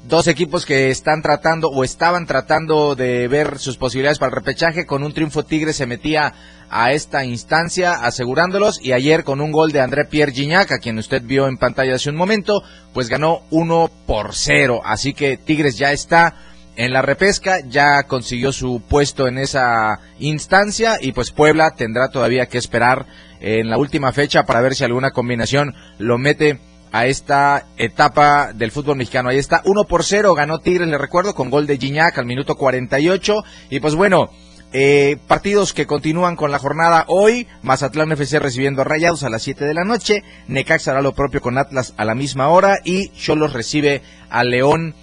dos 0.08 0.28
equipos 0.28 0.66
que 0.66 0.92
están 0.92 1.22
tratando 1.22 1.68
o 1.68 1.84
estaban 1.84 2.26
tratando 2.26 2.96
de 2.96 3.28
ver 3.28 3.60
sus 3.60 3.76
posibilidades 3.76 4.18
para 4.18 4.30
el 4.30 4.38
repechaje. 4.38 4.86
Con 4.86 5.04
un 5.04 5.14
triunfo 5.14 5.44
Tigres 5.44 5.76
se 5.76 5.86
metía 5.86 6.34
a 6.70 6.94
esta 6.94 7.26
instancia 7.26 7.96
asegurándolos 7.96 8.80
y 8.82 8.94
ayer 8.94 9.26
con 9.26 9.42
un 9.42 9.52
gol 9.52 9.74
de 9.74 9.82
André 9.82 10.06
Pierre 10.06 10.32
Gignac, 10.32 10.72
a 10.72 10.80
quien 10.80 10.98
usted 10.98 11.22
vio 11.22 11.50
en 11.50 11.58
pantalla 11.58 11.96
hace 11.96 12.10
un 12.10 12.16
momento, 12.16 12.64
pues 12.94 13.10
ganó 13.10 13.42
1 13.50 13.92
por 14.06 14.34
0. 14.34 14.80
Así 14.86 15.14
que 15.14 15.36
Tigres 15.36 15.78
ya 15.78 15.92
está 15.92 16.46
en 16.80 16.94
la 16.94 17.02
repesca, 17.02 17.60
ya 17.68 18.04
consiguió 18.04 18.54
su 18.54 18.82
puesto 18.88 19.28
en 19.28 19.38
esa 19.38 20.00
instancia 20.18 20.96
y 21.02 21.12
pues 21.12 21.32
Puebla 21.32 21.72
tendrá 21.72 22.08
todavía 22.08 22.46
que 22.46 22.58
esperar 22.58 23.06
en 23.42 23.70
la 23.70 23.78
última 23.78 24.14
fecha 24.14 24.46
para 24.46 24.62
ver 24.62 24.76
si 24.76 24.86
alguna 24.86 25.12
combinación 25.12 25.76
lo 25.98 26.18
mete 26.18 26.62
a 26.94 27.06
esta 27.06 27.66
etapa 27.76 28.54
del 28.54 28.72
fútbol 28.72 28.96
mexicano. 28.96 29.28
Ahí 29.28 29.40
está, 29.40 29.62
1 29.66 29.84
por 29.84 30.06
0 30.06 30.34
ganó 30.36 30.60
Tigres, 30.60 30.88
le 30.88 30.98
recuerdo, 30.98 31.36
con 31.36 31.50
gol 31.50 31.68
de 31.68 31.78
Gignac 31.78 32.18
al 32.18 32.26
minuto 32.26 32.56
48 32.56 33.44
y 33.72 33.82
pues 33.82 33.96
bueno, 33.96 34.30
eh, 34.72 35.18
partidos 35.28 35.74
que 35.74 35.86
continúan 35.86 36.38
con 36.38 36.50
la 36.50 36.60
jornada 36.60 37.04
hoy. 37.10 37.46
Mazatlán 37.62 38.14
FC 38.14 38.40
recibiendo 38.40 38.84
a 38.84 38.86
Rayados 38.86 39.24
a 39.24 39.30
las 39.30 39.44
7 39.44 39.66
de 39.66 39.74
la 39.74 39.84
noche. 39.84 40.24
Necaxa 40.48 40.92
hará 40.92 41.02
lo 41.02 41.14
propio 41.14 41.42
con 41.42 41.58
Atlas 41.58 41.94
a 41.98 42.06
la 42.06 42.16
misma 42.16 42.48
hora. 42.48 42.78
Y 42.86 43.10
Cholos 43.10 43.52
recibe 43.52 44.02
a 44.30 44.46
León 44.46 44.96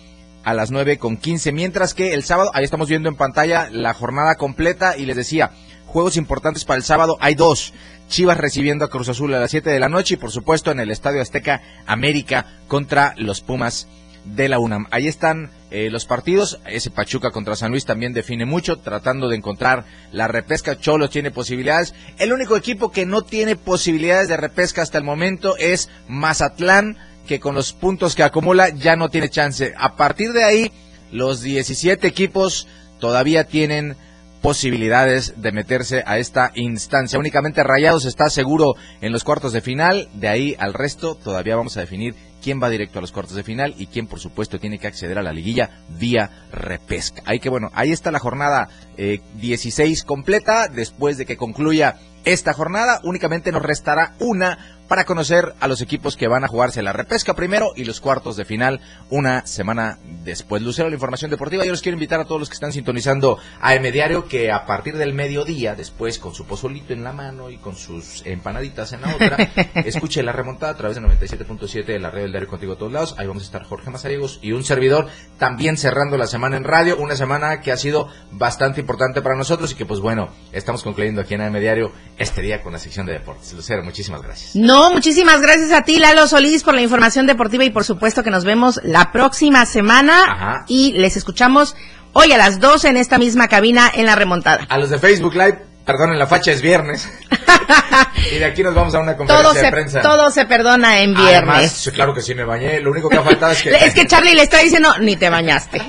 a 0.46 0.54
las 0.54 0.70
9 0.70 0.98
con 0.98 1.16
15. 1.16 1.50
Mientras 1.50 1.92
que 1.92 2.14
el 2.14 2.22
sábado, 2.22 2.52
ahí 2.54 2.62
estamos 2.62 2.88
viendo 2.88 3.08
en 3.08 3.16
pantalla 3.16 3.68
la 3.72 3.92
jornada 3.94 4.36
completa 4.36 4.96
y 4.96 5.04
les 5.04 5.16
decía, 5.16 5.50
juegos 5.86 6.16
importantes 6.16 6.64
para 6.64 6.78
el 6.78 6.84
sábado 6.84 7.18
hay 7.20 7.34
dos. 7.34 7.74
Chivas 8.08 8.38
recibiendo 8.38 8.84
a 8.84 8.88
Cruz 8.88 9.08
Azul 9.08 9.34
a 9.34 9.40
las 9.40 9.50
7 9.50 9.68
de 9.70 9.80
la 9.80 9.88
noche 9.88 10.14
y 10.14 10.18
por 10.18 10.30
supuesto 10.30 10.70
en 10.70 10.78
el 10.78 10.92
Estadio 10.92 11.20
Azteca 11.20 11.62
América 11.84 12.46
contra 12.68 13.12
los 13.16 13.40
Pumas 13.40 13.88
de 14.24 14.48
la 14.48 14.60
UNAM. 14.60 14.86
Ahí 14.92 15.08
están 15.08 15.50
eh, 15.72 15.90
los 15.90 16.06
partidos. 16.06 16.60
Ese 16.64 16.92
Pachuca 16.92 17.32
contra 17.32 17.56
San 17.56 17.72
Luis 17.72 17.84
también 17.84 18.12
define 18.12 18.46
mucho, 18.46 18.78
tratando 18.78 19.28
de 19.28 19.36
encontrar 19.36 19.84
la 20.12 20.28
repesca. 20.28 20.78
Cholos 20.78 21.10
tiene 21.10 21.32
posibilidades. 21.32 21.92
El 22.18 22.32
único 22.32 22.56
equipo 22.56 22.92
que 22.92 23.04
no 23.04 23.22
tiene 23.22 23.56
posibilidades 23.56 24.28
de 24.28 24.36
repesca 24.36 24.82
hasta 24.82 24.98
el 24.98 25.02
momento 25.02 25.56
es 25.56 25.90
Mazatlán 26.06 26.98
que 27.26 27.40
con 27.40 27.54
los 27.54 27.72
puntos 27.72 28.14
que 28.14 28.22
acumula 28.22 28.70
ya 28.70 28.96
no 28.96 29.08
tiene 29.08 29.28
chance. 29.28 29.74
A 29.76 29.96
partir 29.96 30.32
de 30.32 30.44
ahí, 30.44 30.72
los 31.12 31.42
17 31.42 32.06
equipos 32.06 32.66
todavía 32.98 33.44
tienen 33.44 33.96
posibilidades 34.40 35.34
de 35.42 35.52
meterse 35.52 36.04
a 36.06 36.18
esta 36.18 36.52
instancia. 36.54 37.18
Únicamente 37.18 37.64
Rayados 37.64 38.04
está 38.04 38.30
seguro 38.30 38.74
en 39.00 39.12
los 39.12 39.24
cuartos 39.24 39.52
de 39.52 39.60
final, 39.60 40.08
de 40.14 40.28
ahí 40.28 40.56
al 40.58 40.72
resto 40.72 41.16
todavía 41.16 41.56
vamos 41.56 41.76
a 41.76 41.80
definir 41.80 42.14
quién 42.42 42.62
va 42.62 42.70
directo 42.70 42.98
a 42.98 43.02
los 43.02 43.10
cuartos 43.10 43.34
de 43.34 43.42
final 43.42 43.74
y 43.76 43.88
quién 43.88 44.06
por 44.06 44.20
supuesto 44.20 44.60
tiene 44.60 44.78
que 44.78 44.86
acceder 44.86 45.18
a 45.18 45.22
la 45.24 45.32
liguilla 45.32 45.82
vía 45.98 46.46
repesca. 46.52 47.22
Ahí 47.24 47.40
que 47.40 47.48
bueno, 47.48 47.70
ahí 47.74 47.90
está 47.90 48.12
la 48.12 48.20
jornada 48.20 48.68
16 48.96 50.00
eh, 50.00 50.06
completa, 50.06 50.68
después 50.68 51.18
de 51.18 51.26
que 51.26 51.36
concluya 51.36 51.96
esta 52.24 52.52
jornada 52.52 53.00
únicamente 53.02 53.50
nos 53.50 53.62
restará 53.62 54.14
una 54.20 54.75
para 54.88 55.04
conocer 55.04 55.54
a 55.60 55.68
los 55.68 55.80
equipos 55.80 56.16
que 56.16 56.28
van 56.28 56.44
a 56.44 56.48
jugarse 56.48 56.82
la 56.82 56.92
repesca 56.92 57.34
primero 57.34 57.72
y 57.76 57.84
los 57.84 58.00
cuartos 58.00 58.36
de 58.36 58.44
final 58.44 58.80
una 59.10 59.46
semana 59.46 59.98
después. 60.24 60.62
Lucero, 60.62 60.88
la 60.88 60.94
información 60.94 61.30
deportiva. 61.30 61.64
Yo 61.64 61.72
les 61.72 61.82
quiero 61.82 61.96
invitar 61.96 62.20
a 62.20 62.24
todos 62.24 62.40
los 62.40 62.48
que 62.48 62.54
están 62.54 62.72
sintonizando 62.72 63.38
a 63.60 63.74
M 63.74 63.90
Diario 63.92 64.26
que 64.26 64.50
a 64.50 64.66
partir 64.66 64.96
del 64.96 65.14
mediodía, 65.14 65.74
después 65.74 66.18
con 66.18 66.34
su 66.34 66.46
pozolito 66.46 66.92
en 66.92 67.04
la 67.04 67.12
mano 67.12 67.50
y 67.50 67.58
con 67.58 67.76
sus 67.76 68.24
empanaditas 68.26 68.92
en 68.92 69.02
la 69.02 69.14
otra, 69.14 69.36
escuche 69.84 70.22
la 70.22 70.32
remontada 70.32 70.72
a 70.72 70.76
través 70.76 70.96
de 70.96 71.02
97.7 71.02 71.84
de 71.84 71.98
la 71.98 72.10
red 72.10 72.22
del 72.22 72.32
diario 72.32 72.48
contigo 72.48 72.74
a 72.74 72.78
todos 72.78 72.92
lados. 72.92 73.14
Ahí 73.18 73.26
vamos 73.26 73.42
a 73.42 73.46
estar 73.46 73.64
Jorge 73.64 73.90
Mazariegos 73.90 74.38
y 74.42 74.52
un 74.52 74.64
servidor 74.64 75.08
también 75.38 75.76
cerrando 75.76 76.16
la 76.16 76.26
semana 76.26 76.56
en 76.56 76.64
radio. 76.64 76.96
Una 76.98 77.16
semana 77.16 77.60
que 77.60 77.72
ha 77.72 77.76
sido 77.76 78.08
bastante 78.32 78.80
importante 78.80 79.22
para 79.22 79.36
nosotros 79.36 79.72
y 79.72 79.74
que 79.74 79.86
pues 79.86 80.00
bueno, 80.00 80.28
estamos 80.52 80.82
concluyendo 80.82 81.20
aquí 81.20 81.34
en 81.34 81.42
AM 81.42 81.58
Diario 81.58 81.92
este 82.18 82.42
día 82.42 82.62
con 82.62 82.72
la 82.72 82.78
sección 82.78 83.06
de 83.06 83.12
deportes. 83.14 83.52
Lucero, 83.52 83.82
muchísimas 83.82 84.22
gracias. 84.22 84.56
No, 84.56 84.75
muchísimas 84.76 85.40
gracias 85.40 85.72
a 85.72 85.82
ti, 85.82 85.98
Lalo 85.98 86.26
Solís, 86.26 86.62
por 86.62 86.74
la 86.74 86.82
información 86.82 87.26
deportiva 87.26 87.64
y 87.64 87.70
por 87.70 87.84
supuesto 87.84 88.22
que 88.22 88.30
nos 88.30 88.44
vemos 88.44 88.80
la 88.84 89.10
próxima 89.12 89.64
semana 89.66 90.64
y 90.68 90.92
les 90.92 91.16
escuchamos 91.16 91.74
hoy 92.12 92.32
a 92.32 92.38
las 92.38 92.60
12 92.60 92.88
en 92.88 92.96
esta 92.96 93.18
misma 93.18 93.48
cabina 93.48 93.90
en 93.92 94.06
la 94.06 94.14
remontada. 94.14 94.66
A 94.68 94.78
los 94.78 94.90
de 94.90 94.98
Facebook 94.98 95.34
Live, 95.34 95.58
perdonen, 95.84 96.18
la 96.18 96.26
facha 96.26 96.52
es 96.52 96.60
viernes. 96.60 97.08
y 98.32 98.38
de 98.38 98.44
aquí 98.44 98.62
nos 98.62 98.74
vamos 98.74 98.94
a 98.94 98.98
una 98.98 99.16
conferencia 99.16 99.62
de 99.62 99.70
prensa. 99.70 100.00
Todo 100.02 100.30
se 100.30 100.44
perdona 100.46 101.00
en 101.00 101.14
viernes. 101.14 101.90
claro 101.94 102.14
que 102.14 102.20
sí 102.20 102.34
me 102.34 102.44
bañé. 102.44 102.80
Lo 102.80 102.90
único 102.90 103.08
que 103.08 103.16
ha 103.16 103.22
faltado 103.22 103.52
es 103.52 103.62
que. 103.62 103.70
es 103.70 103.94
que 103.94 104.06
Charlie 104.06 104.34
le 104.34 104.42
está 104.42 104.58
diciendo, 104.58 104.94
ni 105.00 105.16
te 105.16 105.30
bañaste. 105.30 105.80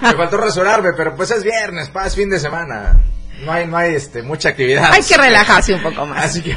me 0.00 0.12
faltó 0.14 0.36
rasurarme, 0.38 0.90
pero 0.96 1.14
pues 1.14 1.30
es 1.30 1.44
viernes, 1.44 1.90
es 2.04 2.14
fin 2.14 2.30
de 2.30 2.38
semana 2.38 3.02
no 3.44 3.52
hay, 3.52 3.66
no 3.66 3.76
hay 3.76 3.94
este, 3.94 4.22
mucha 4.22 4.50
actividad. 4.50 4.92
Hay 4.92 5.02
que 5.02 5.16
relajarse 5.16 5.74
un 5.74 5.82
poco 5.82 6.06
más. 6.06 6.24
Así 6.24 6.42
que. 6.42 6.56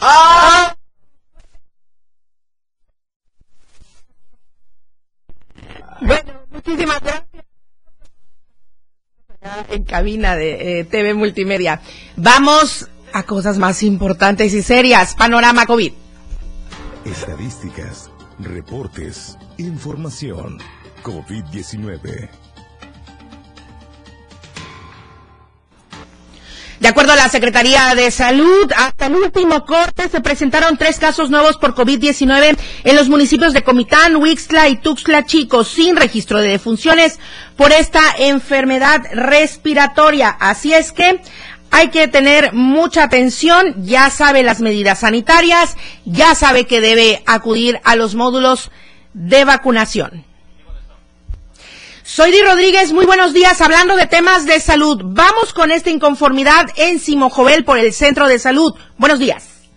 ¡Ah! 0.00 0.74
Bueno, 6.00 6.32
muchísimas 6.50 7.00
gracias. 7.00 7.24
En 9.70 9.84
cabina 9.84 10.36
de 10.36 10.80
eh, 10.80 10.84
TV 10.84 11.14
Multimedia. 11.14 11.80
Vamos 12.16 12.88
a 13.12 13.22
cosas 13.24 13.58
más 13.58 13.82
importantes 13.82 14.54
y 14.54 14.62
serias. 14.62 15.14
Panorama 15.14 15.66
COVID. 15.66 15.92
Estadísticas, 17.04 18.10
reportes, 18.38 19.36
información. 19.56 20.58
COVID-19. 21.02 22.28
De 26.88 26.92
acuerdo 26.92 27.12
a 27.12 27.16
la 27.16 27.28
Secretaría 27.28 27.94
de 27.94 28.10
Salud, 28.10 28.72
hasta 28.74 29.08
el 29.08 29.14
último 29.14 29.66
corte 29.66 30.08
se 30.08 30.22
presentaron 30.22 30.78
tres 30.78 30.98
casos 30.98 31.28
nuevos 31.28 31.58
por 31.58 31.74
COVID-19 31.74 32.56
en 32.82 32.96
los 32.96 33.10
municipios 33.10 33.52
de 33.52 33.62
Comitán, 33.62 34.16
Huixtla 34.16 34.68
y 34.68 34.78
Tuxtla 34.78 35.26
Chico, 35.26 35.64
sin 35.64 35.96
registro 35.96 36.38
de 36.38 36.48
defunciones 36.48 37.18
por 37.58 37.72
esta 37.72 38.00
enfermedad 38.16 39.02
respiratoria. 39.12 40.30
Así 40.30 40.72
es 40.72 40.92
que 40.92 41.20
hay 41.70 41.88
que 41.88 42.08
tener 42.08 42.54
mucha 42.54 43.02
atención, 43.02 43.84
ya 43.84 44.08
sabe 44.08 44.42
las 44.42 44.62
medidas 44.62 45.00
sanitarias, 45.00 45.76
ya 46.06 46.34
sabe 46.34 46.64
que 46.64 46.80
debe 46.80 47.22
acudir 47.26 47.82
a 47.84 47.96
los 47.96 48.14
módulos 48.14 48.70
de 49.12 49.44
vacunación. 49.44 50.24
Soy 52.08 52.30
Di 52.30 52.40
Rodríguez, 52.40 52.94
muy 52.94 53.04
buenos 53.04 53.34
días. 53.34 53.60
Hablando 53.60 53.94
de 53.94 54.06
temas 54.06 54.46
de 54.46 54.60
salud, 54.60 54.98
vamos 55.04 55.52
con 55.52 55.70
esta 55.70 55.90
inconformidad 55.90 56.64
en 56.78 56.98
Simojovel 56.98 57.66
por 57.66 57.76
el 57.76 57.92
Centro 57.92 58.26
de 58.26 58.38
Salud. 58.38 58.72
Buenos 58.96 59.18
días. 59.18 59.68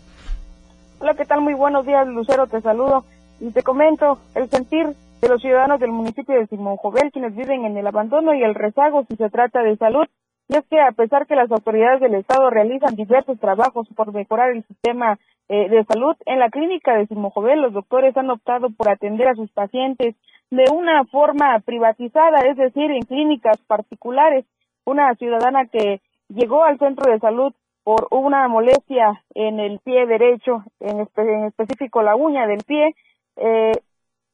Hola, 1.01 1.13
¿qué 1.13 1.25
tal? 1.25 1.41
Muy 1.41 1.55
buenos 1.55 1.85
días, 1.85 2.07
Lucero, 2.07 2.47
te 2.47 2.61
saludo 2.61 3.03
y 3.41 3.51
te 3.51 3.63
comento 3.63 4.17
el 4.33 4.49
sentir 4.49 4.95
de 5.21 5.27
los 5.27 5.41
ciudadanos 5.41 5.81
del 5.81 5.91
municipio 5.91 6.39
de 6.39 6.47
Simojovel, 6.47 7.11
quienes 7.11 7.35
viven 7.35 7.65
en 7.65 7.75
el 7.75 7.85
abandono 7.85 8.33
y 8.33 8.41
el 8.43 8.55
rezago 8.55 9.03
si 9.09 9.17
se 9.17 9.29
trata 9.29 9.61
de 9.61 9.75
salud. 9.75 10.07
Y 10.47 10.55
es 10.55 10.63
que 10.69 10.79
a 10.79 10.93
pesar 10.93 11.27
que 11.27 11.35
las 11.35 11.51
autoridades 11.51 11.99
del 11.99 12.15
Estado 12.15 12.49
realizan 12.49 12.95
diversos 12.95 13.41
trabajos 13.41 13.89
por 13.93 14.13
mejorar 14.13 14.51
el 14.51 14.63
sistema 14.63 15.19
eh, 15.49 15.67
de 15.67 15.83
salud, 15.83 16.15
en 16.25 16.39
la 16.39 16.49
clínica 16.49 16.95
de 16.95 17.07
Simojovel 17.07 17.61
los 17.61 17.73
doctores 17.73 18.15
han 18.15 18.29
optado 18.29 18.69
por 18.69 18.87
atender 18.87 19.27
a 19.27 19.35
sus 19.35 19.51
pacientes 19.51 20.15
de 20.51 20.65
una 20.71 21.05
forma 21.05 21.59
privatizada, 21.65 22.39
es 22.41 22.57
decir, 22.57 22.91
en 22.91 23.01
clínicas 23.03 23.57
particulares. 23.67 24.45
Una 24.85 25.15
ciudadana 25.15 25.65
que 25.65 26.01
llegó 26.27 26.63
al 26.63 26.77
centro 26.77 27.11
de 27.11 27.19
salud 27.19 27.53
por 27.83 28.07
una 28.11 28.47
molestia 28.47 29.23
en 29.33 29.59
el 29.59 29.79
pie 29.79 30.05
derecho, 30.05 30.63
en, 30.79 30.99
específico 31.47 32.03
la 32.03 32.15
uña 32.15 32.45
del 32.45 32.63
pie, 32.65 32.95
eh, 33.37 33.71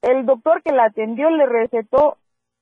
el 0.01 0.25
doctor 0.25 0.61
que 0.63 0.73
la 0.73 0.85
atendió 0.85 1.29
le 1.29 1.45
recetó 1.45 2.17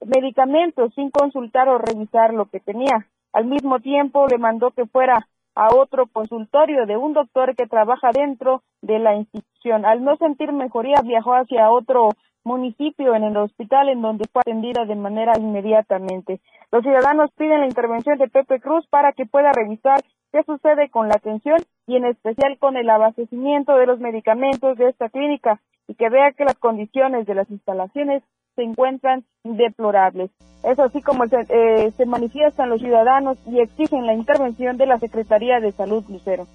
medicamentos 0.05 0.93
sin 0.93 1.09
consultar 1.09 1.69
o 1.69 1.77
revisar 1.77 2.33
lo 2.33 2.45
que 2.45 2.59
tenía. 2.59 3.07
Al 3.33 3.45
mismo 3.45 3.79
tiempo 3.79 4.27
le 4.27 4.37
mandó 4.37 4.71
que 4.71 4.85
fuera 4.85 5.27
a 5.55 5.73
otro 5.73 6.07
consultorio 6.07 6.85
de 6.85 6.97
un 6.97 7.13
doctor 7.13 7.55
que 7.55 7.67
trabaja 7.67 8.09
dentro 8.13 8.61
de 8.81 8.99
la 8.99 9.15
institución. 9.15 9.54
Al 9.71 10.03
no 10.03 10.15
sentir 10.17 10.51
mejoría 10.51 11.01
viajó 11.03 11.33
hacia 11.33 11.71
otro 11.71 12.09
municipio 12.43 13.15
en 13.15 13.23
el 13.23 13.35
hospital 13.37 13.89
en 13.89 14.01
donde 14.01 14.25
fue 14.31 14.41
atendida 14.41 14.85
de 14.85 14.95
manera 14.95 15.33
inmediatamente. 15.37 16.39
Los 16.71 16.83
ciudadanos 16.83 17.31
piden 17.37 17.61
la 17.61 17.65
intervención 17.65 18.17
de 18.17 18.27
Pepe 18.27 18.59
Cruz 18.59 18.85
para 18.87 19.11
que 19.13 19.25
pueda 19.25 19.51
revisar 19.51 20.01
qué 20.31 20.43
sucede 20.43 20.89
con 20.89 21.07
la 21.07 21.15
atención 21.15 21.57
y 21.87 21.95
en 21.95 22.05
especial 22.05 22.57
con 22.59 22.77
el 22.77 22.89
abastecimiento 22.89 23.75
de 23.75 23.87
los 23.87 23.99
medicamentos 23.99 24.77
de 24.77 24.89
esta 24.89 25.09
clínica 25.09 25.59
y 25.87 25.95
que 25.95 26.09
vea 26.09 26.33
que 26.33 26.45
las 26.45 26.57
condiciones 26.57 27.25
de 27.25 27.35
las 27.35 27.49
instalaciones 27.49 28.23
se 28.55 28.63
encuentran 28.63 29.25
deplorables. 29.43 30.31
Es 30.63 30.79
así 30.79 31.01
como 31.01 31.27
se, 31.27 31.45
eh, 31.49 31.91
se 31.91 32.05
manifiestan 32.05 32.69
los 32.69 32.79
ciudadanos 32.79 33.37
y 33.47 33.59
exigen 33.59 34.05
la 34.05 34.13
intervención 34.13 34.77
de 34.77 34.85
la 34.85 34.99
Secretaría 34.99 35.59
de 35.59 35.71
Salud 35.71 36.03
Lucero. 36.09 36.45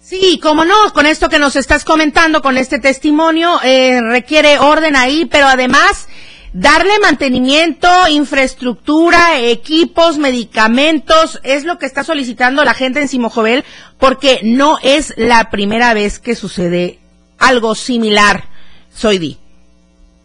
Sí, 0.00 0.40
como 0.42 0.64
no, 0.64 0.74
con 0.94 1.06
esto 1.06 1.28
que 1.28 1.38
nos 1.38 1.56
estás 1.56 1.84
comentando, 1.84 2.40
con 2.40 2.56
este 2.56 2.78
testimonio, 2.78 3.60
eh, 3.62 4.00
requiere 4.00 4.58
orden 4.58 4.96
ahí, 4.96 5.26
pero 5.26 5.46
además 5.46 6.08
darle 6.52 6.98
mantenimiento, 7.00 7.88
infraestructura, 8.08 9.38
equipos, 9.38 10.18
medicamentos, 10.18 11.40
es 11.44 11.64
lo 11.64 11.78
que 11.78 11.86
está 11.86 12.04
solicitando 12.04 12.64
la 12.64 12.74
gente 12.74 13.00
en 13.00 13.08
Simojovel, 13.08 13.64
porque 13.98 14.40
no 14.42 14.78
es 14.82 15.12
la 15.16 15.50
primera 15.50 15.94
vez 15.94 16.18
que 16.18 16.34
sucede 16.34 16.98
algo 17.38 17.74
similar. 17.74 18.44
Soy 18.90 19.18
Di. 19.18 19.38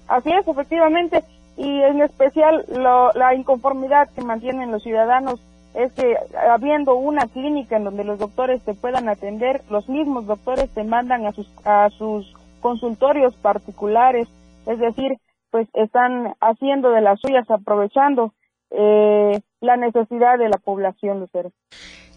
Así 0.07 0.31
es, 0.31 0.47
efectivamente, 0.47 1.23
y 1.57 1.81
en 1.81 2.01
especial 2.01 2.65
lo, 2.69 3.11
la 3.13 3.35
inconformidad 3.35 4.09
que 4.15 4.21
mantienen 4.21 4.71
los 4.71 4.83
ciudadanos 4.83 5.39
es 5.73 5.91
que 5.93 6.15
habiendo 6.49 6.95
una 6.95 7.27
clínica 7.27 7.77
en 7.77 7.83
donde 7.83 8.03
los 8.03 8.19
doctores 8.19 8.61
te 8.63 8.73
puedan 8.73 9.09
atender, 9.09 9.61
los 9.69 9.89
mismos 9.89 10.25
doctores 10.25 10.69
te 10.73 10.83
mandan 10.83 11.25
a 11.25 11.31
sus, 11.31 11.47
a 11.65 11.89
sus 11.97 12.31
consultorios 12.61 13.35
particulares, 13.37 14.27
es 14.65 14.79
decir, 14.79 15.17
pues 15.51 15.67
están 15.73 16.33
haciendo 16.41 16.91
de 16.91 17.01
las 17.01 17.19
suyas, 17.19 17.49
aprovechando 17.49 18.33
eh, 18.71 19.39
la 19.61 19.77
necesidad 19.77 20.37
de 20.39 20.49
la 20.49 20.57
población, 20.57 21.19
Lucero. 21.19 21.51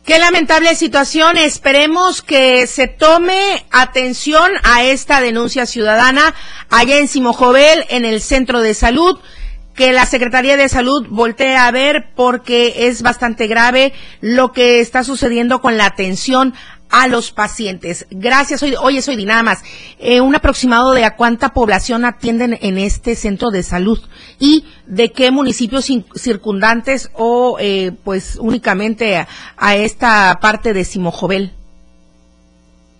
Qué 0.04 0.18
lamentable 0.18 0.74
situación. 0.76 1.36
Esperemos 1.36 2.22
que 2.22 2.66
se 2.68 2.86
tome 2.86 3.64
atención 3.72 4.52
a 4.62 4.84
esta 4.84 5.20
denuncia 5.20 5.66
ciudadana 5.66 6.32
allá 6.70 6.98
en 6.98 7.08
Simojovel, 7.08 7.84
en 7.88 8.04
el 8.04 8.20
centro 8.20 8.60
de 8.60 8.72
salud 8.74 9.18
que 9.76 9.92
la 9.92 10.06
Secretaría 10.06 10.56
de 10.56 10.68
Salud 10.68 11.06
voltee 11.08 11.56
a 11.56 11.70
ver 11.70 12.08
porque 12.16 12.88
es 12.88 13.02
bastante 13.02 13.46
grave 13.46 13.92
lo 14.20 14.52
que 14.52 14.80
está 14.80 15.04
sucediendo 15.04 15.60
con 15.60 15.76
la 15.76 15.86
atención 15.86 16.54
a 16.90 17.08
los 17.08 17.32
pacientes. 17.32 18.06
Gracias. 18.10 18.62
Hoy, 18.62 18.74
oye, 18.80 19.02
soy 19.02 19.24
nada 19.24 19.42
más. 19.42 19.62
Eh, 19.98 20.20
un 20.20 20.34
aproximado 20.34 20.92
de 20.92 21.04
a 21.04 21.16
cuánta 21.16 21.50
población 21.50 22.04
atienden 22.04 22.58
en 22.60 22.78
este 22.78 23.14
centro 23.14 23.50
de 23.50 23.62
salud 23.62 23.98
y 24.38 24.64
de 24.86 25.12
qué 25.12 25.30
municipios 25.30 25.90
circundantes 26.14 27.10
o 27.14 27.58
eh, 27.60 27.92
pues 28.04 28.36
únicamente 28.36 29.16
a, 29.16 29.28
a, 29.56 29.76
esta 29.76 30.38
parte 30.40 30.72
de 30.72 30.84
Simojovel. 30.84 31.52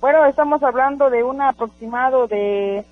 Bueno, 0.01 0.27
estamos 0.27 0.63
hablando 0.63 1.11
de 1.11 1.23
un 1.25 1.41
aproximado 1.41 2.27
de 2.27 2.85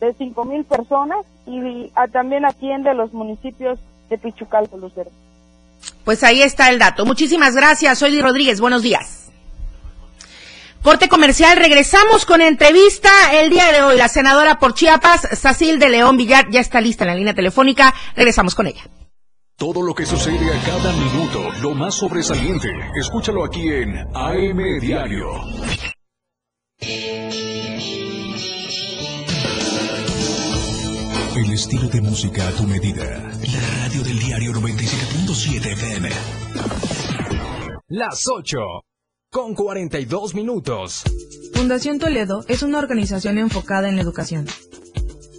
de 0.00 0.14
cinco 0.14 0.44
mil 0.44 0.64
personas 0.64 1.26
y 1.46 1.90
también 2.12 2.44
atiende 2.44 2.90
a 2.90 2.94
los 2.94 3.12
municipios 3.12 3.78
de 4.08 4.18
Pichucalco, 4.18 4.76
Lucero. 4.76 5.10
Pues 6.04 6.24
ahí 6.24 6.42
está 6.42 6.70
el 6.70 6.78
dato. 6.78 7.04
Muchísimas 7.04 7.54
gracias. 7.54 7.98
Soy 7.98 8.20
Rodríguez. 8.20 8.60
Buenos 8.60 8.82
días. 8.82 9.30
Corte 10.82 11.08
comercial. 11.08 11.56
Regresamos 11.58 12.24
con 12.24 12.40
entrevista 12.40 13.10
el 13.32 13.50
día 13.50 13.72
de 13.72 13.82
hoy. 13.82 13.96
La 13.96 14.08
senadora 14.08 14.58
por 14.58 14.74
Chiapas, 14.74 15.28
Sacil 15.32 15.78
de 15.78 15.88
León 15.88 16.16
Villar, 16.16 16.48
ya 16.50 16.60
está 16.60 16.80
lista 16.80 17.04
en 17.04 17.10
la 17.10 17.16
línea 17.16 17.34
telefónica. 17.34 17.94
Regresamos 18.16 18.54
con 18.54 18.66
ella. 18.66 18.82
Todo 19.56 19.82
lo 19.82 19.92
que 19.92 20.06
sucede 20.06 20.56
a 20.56 20.60
cada 20.64 20.92
minuto, 20.92 21.50
lo 21.62 21.74
más 21.74 21.96
sobresaliente, 21.96 22.68
escúchalo 22.94 23.44
aquí 23.44 23.68
en 23.68 23.98
AM 24.14 24.78
Diario. 24.80 25.32
El 31.38 31.52
estilo 31.52 31.88
de 31.88 32.00
música 32.00 32.48
a 32.48 32.50
tu 32.50 32.64
medida. 32.64 33.04
La 33.04 33.84
radio 33.84 34.02
del 34.02 34.18
diario 34.18 34.52
97.7 34.54 35.72
FM. 35.72 36.08
Las 37.86 38.26
8. 38.26 38.58
Con 39.30 39.54
42 39.54 40.34
minutos. 40.34 41.04
Fundación 41.54 42.00
Toledo 42.00 42.44
es 42.48 42.64
una 42.64 42.80
organización 42.80 43.38
enfocada 43.38 43.88
en 43.88 43.94
la 43.94 44.02
educación. 44.02 44.46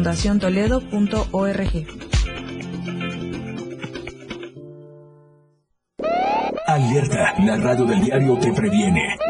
www.fundaciontoledo.org. 0.00 1.86
Alerta, 6.66 7.34
la 7.44 7.56
radio 7.56 7.84
del 7.84 8.00
diario 8.00 8.38
te 8.38 8.52
previene. 8.52 9.29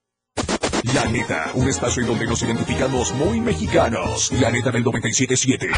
La 0.83 1.05
neta, 1.05 1.51
un 1.53 1.69
espacio 1.69 2.01
en 2.01 2.07
donde 2.07 2.25
nos 2.25 2.41
identificamos 2.41 3.13
muy 3.13 3.39
mexicanos. 3.39 4.31
La 4.33 4.49
neta 4.49 4.71
del 4.71 4.83
977. 4.83 5.69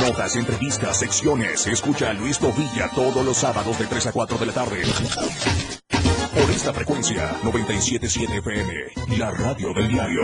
Notas, 0.00 0.36
entrevistas, 0.36 0.98
secciones. 0.98 1.66
Escucha 1.66 2.10
a 2.10 2.12
Luis 2.12 2.38
Tovilla 2.38 2.90
todos 2.94 3.24
los 3.24 3.38
sábados 3.38 3.78
de 3.78 3.86
3 3.86 4.06
a 4.06 4.12
4 4.12 4.38
de 4.38 4.46
la 4.46 4.52
tarde. 4.52 4.82
Por 6.34 6.50
esta 6.50 6.72
frecuencia, 6.72 7.36
977 7.42 8.38
FM, 8.38 9.18
la 9.18 9.30
radio 9.30 9.72
del 9.72 9.88
diario. 9.88 10.22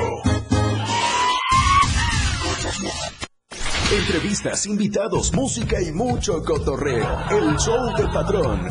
Entrevistas, 3.90 4.66
invitados, 4.66 5.32
música 5.32 5.80
y 5.80 5.92
mucho 5.92 6.42
cotorreo. 6.44 7.18
El 7.30 7.56
show 7.56 7.96
del 7.96 8.10
patrón. 8.10 8.68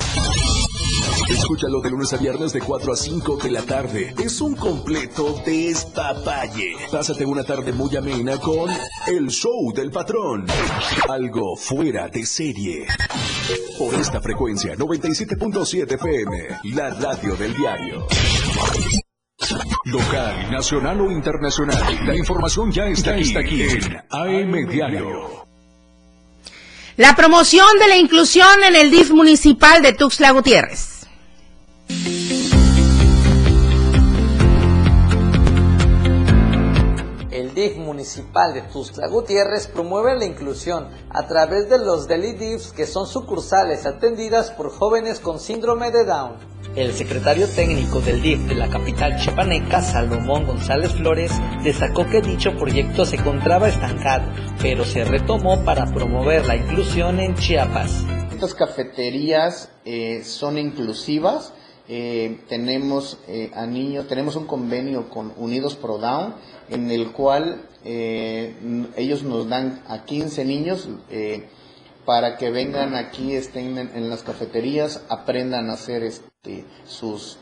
Escúchalo 1.31 1.79
de 1.79 1.89
lunes 1.89 2.11
a 2.11 2.17
viernes 2.17 2.51
de 2.51 2.59
4 2.59 2.91
a 2.91 2.95
5 2.95 3.37
de 3.37 3.51
la 3.51 3.61
tarde. 3.61 4.13
Es 4.21 4.41
un 4.41 4.53
completo 4.53 5.41
despapalle. 5.45 6.75
Pásate 6.91 7.25
una 7.25 7.43
tarde 7.43 7.71
muy 7.71 7.95
amena 7.95 8.37
con 8.37 8.69
El 9.07 9.29
Show 9.29 9.71
del 9.73 9.91
Patrón. 9.91 10.45
Algo 11.07 11.55
fuera 11.55 12.09
de 12.09 12.25
serie. 12.25 12.85
Por 13.79 13.95
esta 13.95 14.19
frecuencia, 14.19 14.75
97.7 14.75 15.93
FM, 15.93 16.75
la 16.75 16.89
radio 16.89 17.35
del 17.37 17.55
diario. 17.55 18.07
Local, 19.85 20.51
nacional 20.51 20.99
o 20.99 21.11
internacional. 21.11 22.05
La 22.05 22.15
información 22.15 22.71
ya 22.71 22.87
está, 22.87 23.11
aquí, 23.11 23.61
está 23.63 24.27
en 24.27 24.51
AM 24.51 24.69
Diario. 24.69 25.45
La 26.97 27.15
promoción 27.15 27.79
de 27.79 27.87
la 27.87 27.95
inclusión 27.95 28.63
en 28.67 28.75
el 28.75 28.91
DIF 28.91 29.11
municipal 29.11 29.81
de 29.81 29.93
Tuxtla 29.93 30.31
Gutiérrez. 30.31 31.00
El 37.31 37.53
DIF 37.55 37.77
municipal 37.77 38.53
de 38.53 38.61
Tuxtla 38.61 39.07
Gutiérrez 39.07 39.67
promueve 39.67 40.15
la 40.15 40.25
inclusión 40.25 40.87
a 41.09 41.27
través 41.27 41.69
de 41.69 41.79
los 41.79 42.07
Deli 42.07 42.33
DIFs 42.33 42.71
que 42.71 42.85
son 42.85 43.07
sucursales 43.07 43.85
atendidas 43.85 44.51
por 44.51 44.69
jóvenes 44.69 45.19
con 45.19 45.39
síndrome 45.39 45.91
de 45.91 46.05
Down. 46.05 46.51
El 46.75 46.93
secretario 46.93 47.49
técnico 47.49 47.99
del 47.99 48.21
DIF 48.21 48.47
de 48.47 48.55
la 48.55 48.69
capital 48.69 49.17
chiapaneca, 49.17 49.81
Salomón 49.81 50.45
González 50.45 50.93
Flores, 50.93 51.33
destacó 51.63 52.05
que 52.05 52.21
dicho 52.21 52.55
proyecto 52.55 53.03
se 53.03 53.17
encontraba 53.17 53.67
estancado, 53.67 54.31
pero 54.61 54.85
se 54.85 55.03
retomó 55.03 55.65
para 55.65 55.85
promover 55.85 56.45
la 56.45 56.55
inclusión 56.55 57.19
en 57.19 57.35
Chiapas. 57.35 58.05
Estas 58.31 58.53
cafeterías 58.55 59.69
eh, 59.83 60.23
son 60.23 60.57
inclusivas. 60.57 61.53
Eh, 61.87 62.41
tenemos 62.47 63.19
eh, 63.27 63.51
a 63.53 63.65
niños, 63.65 64.07
tenemos 64.07 64.35
un 64.35 64.45
convenio 64.45 65.09
con 65.09 65.33
Unidos 65.37 65.75
Pro 65.75 65.97
Down 65.97 66.35
en 66.69 66.89
el 66.91 67.11
cual 67.11 67.67
ellos 67.83 69.23
nos 69.23 69.49
dan 69.49 69.81
a 69.87 70.05
15 70.05 70.45
niños 70.45 70.87
para 72.05 72.37
que 72.37 72.51
vengan 72.51 72.95
aquí, 72.95 73.33
estén 73.33 73.75
en, 73.79 74.07
las 74.07 74.21
cafeterías, 74.21 75.03
aprendan 75.09 75.71
a 75.71 75.73
hacer 75.73 76.03
este, 76.03 76.65
sus, 76.85 77.39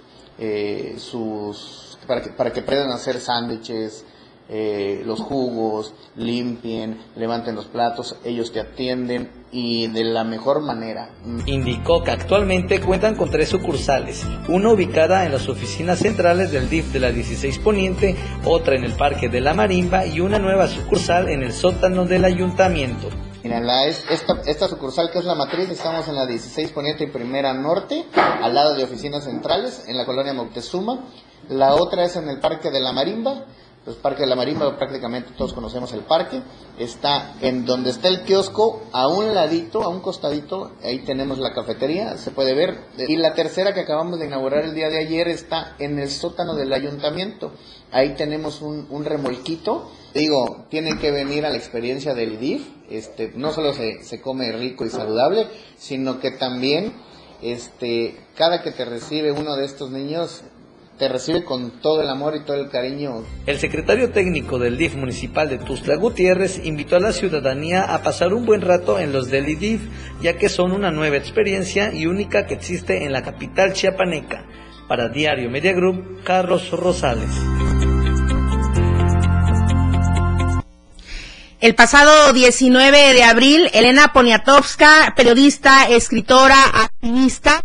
sus 0.98 1.90
para 2.08 2.22
que, 2.22 2.30
para 2.30 2.54
que 2.54 2.62
aprendan 2.62 2.92
a 2.92 2.96
hacer 2.96 3.20
sándwiches, 3.20 4.06
eh, 4.52 5.04
los 5.06 5.20
jugos, 5.20 5.94
limpien, 6.16 7.00
levanten 7.16 7.54
los 7.54 7.68
platos, 7.68 8.16
ellos 8.24 8.52
te 8.52 8.60
atienden 8.60 9.39
y 9.52 9.88
de 9.88 10.04
la 10.04 10.24
mejor 10.24 10.62
manera. 10.62 11.10
Indicó 11.46 12.04
que 12.04 12.12
actualmente 12.12 12.82
cuentan 12.82 13.16
con 13.16 13.30
tres 13.30 13.50
sucursales, 13.50 14.26
una 14.48 14.70
ubicada 14.70 15.26
en 15.26 15.32
las 15.32 15.50
oficinas 15.50 16.00
centrales 16.00 16.52
del 16.52 16.70
DIF 16.70 16.92
de 16.92 17.00
la 17.00 17.12
16 17.12 17.60
Poniente, 17.60 18.16
otra 18.46 18.76
en 18.76 18.84
el 18.84 18.94
Parque 18.94 19.30
de 19.30 19.42
la 19.42 19.54
Marimba 19.54 20.06
y 20.06 20.20
una 20.20 20.40
nueva 20.40 20.68
sucursal 20.68 21.30
en 21.30 21.44
el 21.44 21.54
sótano 21.54 22.06
del 22.06 22.26
ayuntamiento. 22.26 23.10
Mira, 23.44 23.62
la, 23.62 23.86
esta, 23.86 24.42
esta 24.46 24.68
sucursal 24.68 25.10
que 25.12 25.20
es 25.20 25.26
la 25.26 25.36
matriz, 25.36 25.70
estamos 25.70 26.08
en 26.10 26.16
la 26.16 26.26
16 26.26 26.72
Poniente 26.72 27.06
y 27.06 27.08
Primera 27.08 27.54
Norte, 27.54 28.06
al 28.14 28.54
lado 28.54 28.76
de 28.76 28.84
oficinas 28.84 29.24
centrales, 29.24 29.86
en 29.88 29.98
la 29.98 30.06
colonia 30.06 30.34
Moctezuma. 30.34 31.06
La 31.48 31.74
otra 31.74 32.04
es 32.04 32.16
en 32.18 32.28
el 32.30 32.40
Parque 32.40 32.70
de 32.70 32.82
la 32.82 32.92
Marimba, 32.92 33.46
el 33.88 33.96
Parque 33.96 34.22
de 34.22 34.28
la 34.28 34.36
Marimba, 34.36 34.78
prácticamente 34.78 35.32
todos 35.38 35.54
conocemos 35.54 35.92
el 35.94 36.02
parque. 36.02 36.42
Está 36.78 37.36
en 37.42 37.66
donde 37.66 37.90
está 37.90 38.08
el 38.08 38.22
kiosco, 38.22 38.84
a 38.92 39.08
un 39.08 39.34
ladito, 39.34 39.82
a 39.82 39.88
un 39.88 40.00
costadito, 40.00 40.72
ahí 40.84 41.00
tenemos 41.00 41.40
la 41.40 41.54
cafetería, 41.54 42.18
se 42.18 42.32
puede 42.32 42.54
ver. 42.54 42.80
Y 43.08 43.18
la 43.18 43.34
tercera 43.34 43.74
que 43.74 43.82
acabamos 43.82 44.20
de 44.20 44.28
inaugurar 44.28 44.64
el 44.64 44.76
día 44.76 44.90
de 44.90 45.00
ayer 45.00 45.28
está 45.28 45.76
en 45.80 45.98
el 46.00 46.10
sótano 46.10 46.56
del 46.56 46.72
ayuntamiento. 46.74 47.52
Ahí 47.92 48.16
tenemos 48.16 48.62
un, 48.62 48.86
un 48.90 49.06
remolquito. 49.06 49.90
Digo, 50.14 50.66
tienen 50.70 51.00
que 51.00 51.12
venir 51.12 51.46
a 51.46 51.50
la 51.50 51.58
experiencia 51.58 52.14
del 52.14 52.40
DIF. 52.40 52.68
Este, 52.90 53.32
no 53.36 53.52
solo 53.52 53.74
se, 53.74 54.04
se 54.04 54.22
come 54.22 54.52
rico 54.52 54.86
y 54.86 54.90
saludable, 54.90 55.48
sino 55.78 56.20
que 56.20 56.32
también 56.32 56.94
este, 57.42 58.18
cada 58.36 58.62
que 58.62 58.72
te 58.72 58.86
recibe 58.86 59.32
uno 59.32 59.56
de 59.56 59.66
estos 59.66 59.92
niños, 59.92 60.42
te 61.00 61.08
recibe 61.08 61.46
con 61.46 61.80
todo 61.80 62.02
el 62.02 62.10
amor 62.10 62.36
y 62.36 62.44
todo 62.44 62.58
el 62.58 62.70
cariño. 62.70 63.24
El 63.46 63.58
secretario 63.58 64.12
técnico 64.12 64.60
del 64.60 64.78
DIF 64.78 64.96
municipal 64.96 65.50
de 65.50 65.58
Tuzla 65.58 65.96
Gutiérrez 65.96 66.60
invitó 66.64 66.98
a 66.98 67.00
la 67.00 67.14
ciudadanía 67.14 67.84
a 67.84 68.04
pasar 68.04 68.34
un 68.34 68.46
buen 68.46 68.62
rato 68.62 69.00
en 69.00 69.14
los 69.14 69.32
Deli 69.32 69.56
DIF, 69.56 69.82
ya 70.22 70.38
que 70.38 70.50
son 70.50 70.74
una 70.74 70.92
nueva 70.92 71.16
experiencia 71.16 71.94
y 71.94 72.06
única 72.06 72.46
que 72.46 72.56
existe 72.56 73.06
en 73.06 73.14
la 73.14 73.24
capital 73.24 73.72
chiapaneca. 73.74 74.46
Para 74.90 75.08
Diario 75.08 75.50
Media 75.50 75.72
Group, 75.72 76.22
Carlos 76.24 76.70
Rosales. 76.72 77.30
El 81.62 81.76
pasado 81.76 82.34
19 82.34 83.14
de 83.14 83.24
abril, 83.24 83.70
Elena 83.74 84.12
Poniatowska, 84.12 85.14
periodista, 85.16 85.88
escritora, 85.90 86.62
activista, 86.74 87.62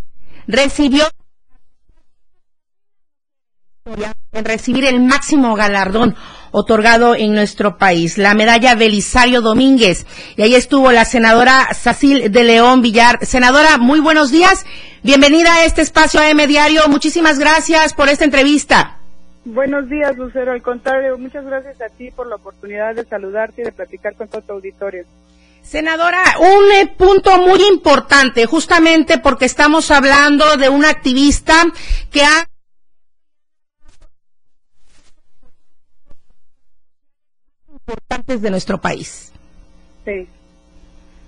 recibió 0.47 1.09
en 4.33 4.47
recibir 4.47 4.87
el 4.87 4.99
máximo 4.99 5.55
galardón 5.55 6.17
otorgado 6.53 7.15
en 7.15 7.35
nuestro 7.35 7.77
país, 7.77 8.17
la 8.17 8.33
medalla 8.33 8.75
Belisario 8.75 9.43
Domínguez. 9.43 10.07
Y 10.39 10.43
ahí 10.43 10.55
estuvo 10.55 10.91
la 10.91 11.05
senadora 11.05 11.69
Sacil 11.75 12.33
de 12.33 12.45
León 12.45 12.81
Villar. 12.81 13.19
Senadora, 13.27 13.77
muy 13.77 14.01
buenos 14.01 14.31
días. 14.31 14.65
Bienvenida 15.03 15.55
a 15.55 15.65
este 15.67 15.83
espacio 15.83 16.21
AM 16.21 16.47
Diario. 16.47 16.89
Muchísimas 16.89 17.39
gracias 17.39 17.93
por 17.93 18.09
esta 18.09 18.25
entrevista. 18.25 18.97
Buenos 19.45 19.87
días, 19.91 20.17
Lucero. 20.17 20.53
Al 20.53 20.63
contrario, 20.63 21.19
muchas 21.19 21.45
gracias 21.45 21.79
a 21.83 21.95
ti 21.95 22.11
por 22.11 22.27
la 22.27 22.37
oportunidad 22.37 22.95
de 22.95 23.05
saludarte 23.05 23.61
y 23.61 23.65
de 23.67 23.73
platicar 23.73 24.15
con 24.15 24.29
todo 24.29 24.41
tu 24.41 24.53
auditorio. 24.55 25.05
Senadora, 25.61 26.23
un 26.39 26.73
eh, 26.73 26.87
punto 26.97 27.37
muy 27.37 27.61
importante, 27.71 28.47
justamente 28.47 29.19
porque 29.19 29.45
estamos 29.45 29.91
hablando 29.91 30.57
de 30.57 30.71
una 30.71 30.89
activista 30.89 31.55
que 32.11 32.23
ha 32.23 32.47
importantes 37.87 38.43
de 38.43 38.51
nuestro 38.51 38.79
país. 38.81 39.33
Sí. 40.05 40.29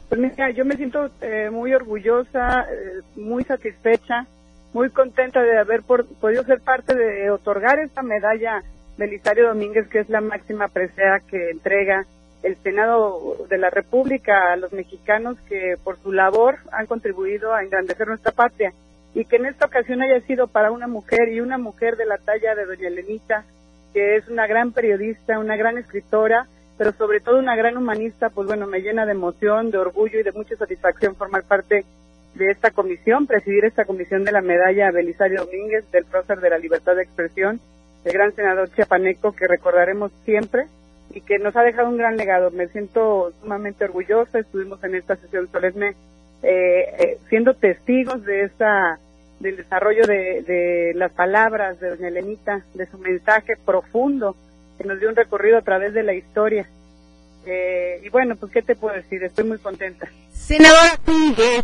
Pues 0.09 0.21
mira, 0.21 0.51
yo 0.51 0.65
me 0.65 0.77
siento 0.77 1.11
eh, 1.21 1.51
muy 1.51 1.75
orgullosa, 1.75 2.67
eh, 2.71 3.01
muy 3.17 3.45
satisfecha, 3.45 4.27
muy 4.73 4.91
contenta 4.91 5.43
de 5.43 5.59
haber 5.59 5.83
podido 5.83 6.45
ser 6.45 6.61
parte 6.61 6.95
de 6.95 7.31
otorgar 7.31 7.79
esta 7.81 8.03
medalla 8.03 8.63
Belisario 8.97 9.49
Domínguez, 9.49 9.89
que 9.89 10.01
es 10.01 10.09
la 10.09 10.21
máxima 10.21 10.69
presea 10.69 11.21
que 11.21 11.51
entrega 11.51 12.07
el 12.43 12.57
Senado 12.63 13.47
de 13.49 13.59
la 13.59 13.71
República 13.71 14.53
a 14.53 14.57
los 14.57 14.73
mexicanos 14.73 15.37
que 15.49 15.77
por 15.83 15.99
su 16.01 16.13
labor 16.13 16.59
han 16.73 16.87
contribuido 16.87 17.53
a 17.53 17.63
engrandecer 17.63 18.07
nuestra 18.07 18.33
patria 18.33 18.73
y 19.15 19.25
que 19.25 19.37
en 19.37 19.47
esta 19.47 19.67
ocasión 19.67 20.03
haya 20.03 20.21
sido 20.27 20.47
para 20.47 20.71
una 20.71 20.87
mujer 20.87 21.29
y 21.31 21.41
una 21.41 21.59
mujer 21.59 21.97
de 21.97 22.07
la 22.07 22.19
talla 22.19 22.55
de 22.55 22.67
doña 22.67 22.89
Elenita 22.89 23.45
que 23.97 24.17
es 24.17 24.29
una 24.29 24.47
gran 24.47 24.73
periodista, 24.73 25.39
una 25.39 25.57
gran 25.57 25.79
escritora, 25.79 26.47
pero 26.77 26.93
sobre 26.93 27.21
todo 27.21 27.39
una 27.39 27.57
gran 27.57 27.79
humanista, 27.79 28.29
pues 28.29 28.47
bueno, 28.47 28.67
me 28.67 28.83
llena 28.83 29.07
de 29.07 29.13
emoción, 29.13 29.71
de 29.71 29.79
orgullo 29.79 30.21
y 30.21 30.23
de 30.23 30.33
mucha 30.33 30.55
satisfacción 30.55 31.17
formar 31.17 31.45
parte 31.45 31.87
de 32.35 32.51
esta 32.51 32.73
comisión, 32.73 33.27
presidir 33.27 33.65
esta 33.65 33.87
comisión 33.87 34.25
de 34.25 34.33
la 34.33 34.43
medalla 34.43 34.91
Belisario 34.91 35.47
Domínguez 35.47 35.91
del 35.93 36.05
prócer 36.05 36.41
de 36.41 36.51
la 36.51 36.59
libertad 36.59 36.95
de 36.95 37.05
expresión, 37.05 37.59
el 38.05 38.13
gran 38.13 38.35
senador 38.35 38.69
chiapaneco 38.75 39.33
que 39.33 39.49
recordaremos 39.49 40.13
siempre 40.27 40.67
y 41.15 41.23
que 41.23 41.39
nos 41.39 41.57
ha 41.57 41.63
dejado 41.63 41.89
un 41.89 41.97
gran 41.97 42.19
legado. 42.19 42.51
Me 42.51 42.69
siento 42.69 43.33
sumamente 43.41 43.87
orgullosa, 43.87 44.41
estuvimos 44.41 44.85
en 44.85 44.95
esta 44.95 45.17
sesión 45.17 45.51
solemne 45.51 45.95
eh, 46.43 46.85
eh, 46.99 47.19
siendo 47.31 47.55
testigos 47.55 48.23
de 48.27 48.43
esta 48.43 48.99
del 49.41 49.57
desarrollo 49.57 50.03
de, 50.07 50.93
las 50.95 51.13
palabras 51.13 51.79
de 51.81 51.91
doña 51.91 52.09
Elenita, 52.09 52.65
de 52.75 52.87
su 52.87 52.99
mensaje 52.99 53.57
profundo, 53.65 54.37
que 54.79 54.85
nos 54.85 54.99
dio 54.99 55.09
un 55.09 55.17
recorrido 55.17 55.59
a 55.59 55.63
través 55.63 55.95
de 55.95 56.03
la 56.03 56.15
historia. 56.15 56.69
Eh, 57.47 58.01
y 58.05 58.09
bueno, 58.09 58.35
pues 58.37 58.53
qué 58.53 58.63
te 58.63 58.75
puedo 58.75 58.95
decir, 58.95 59.23
estoy 59.23 59.45
muy 59.45 59.59
contenta. 59.59 60.09
Senadora, 60.33 60.99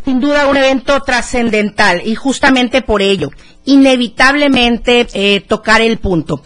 sin 0.04 0.20
duda 0.20 0.48
un 0.48 0.56
evento 0.56 1.00
trascendental 1.02 2.02
y 2.04 2.14
justamente 2.14 2.82
por 2.82 3.02
ello, 3.02 3.30
inevitablemente 3.64 5.06
eh, 5.14 5.40
tocar 5.40 5.80
el 5.80 5.98
punto. 5.98 6.42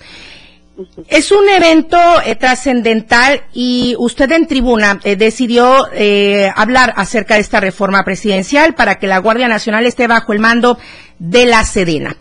Es 1.08 1.32
un 1.32 1.48
evento 1.48 1.98
eh, 2.24 2.34
trascendental 2.34 3.42
y 3.52 3.94
usted 3.98 4.30
en 4.32 4.46
tribuna 4.46 5.00
eh, 5.04 5.16
decidió 5.16 5.86
eh, 5.92 6.50
hablar 6.54 6.92
acerca 6.96 7.34
de 7.34 7.40
esta 7.40 7.60
reforma 7.60 8.04
presidencial 8.04 8.74
para 8.74 8.98
que 8.98 9.06
la 9.06 9.18
Guardia 9.18 9.48
Nacional 9.48 9.86
esté 9.86 10.06
bajo 10.06 10.32
el 10.32 10.40
mando 10.40 10.78
de 11.18 11.46
la 11.46 11.64
Sedena. 11.64 12.16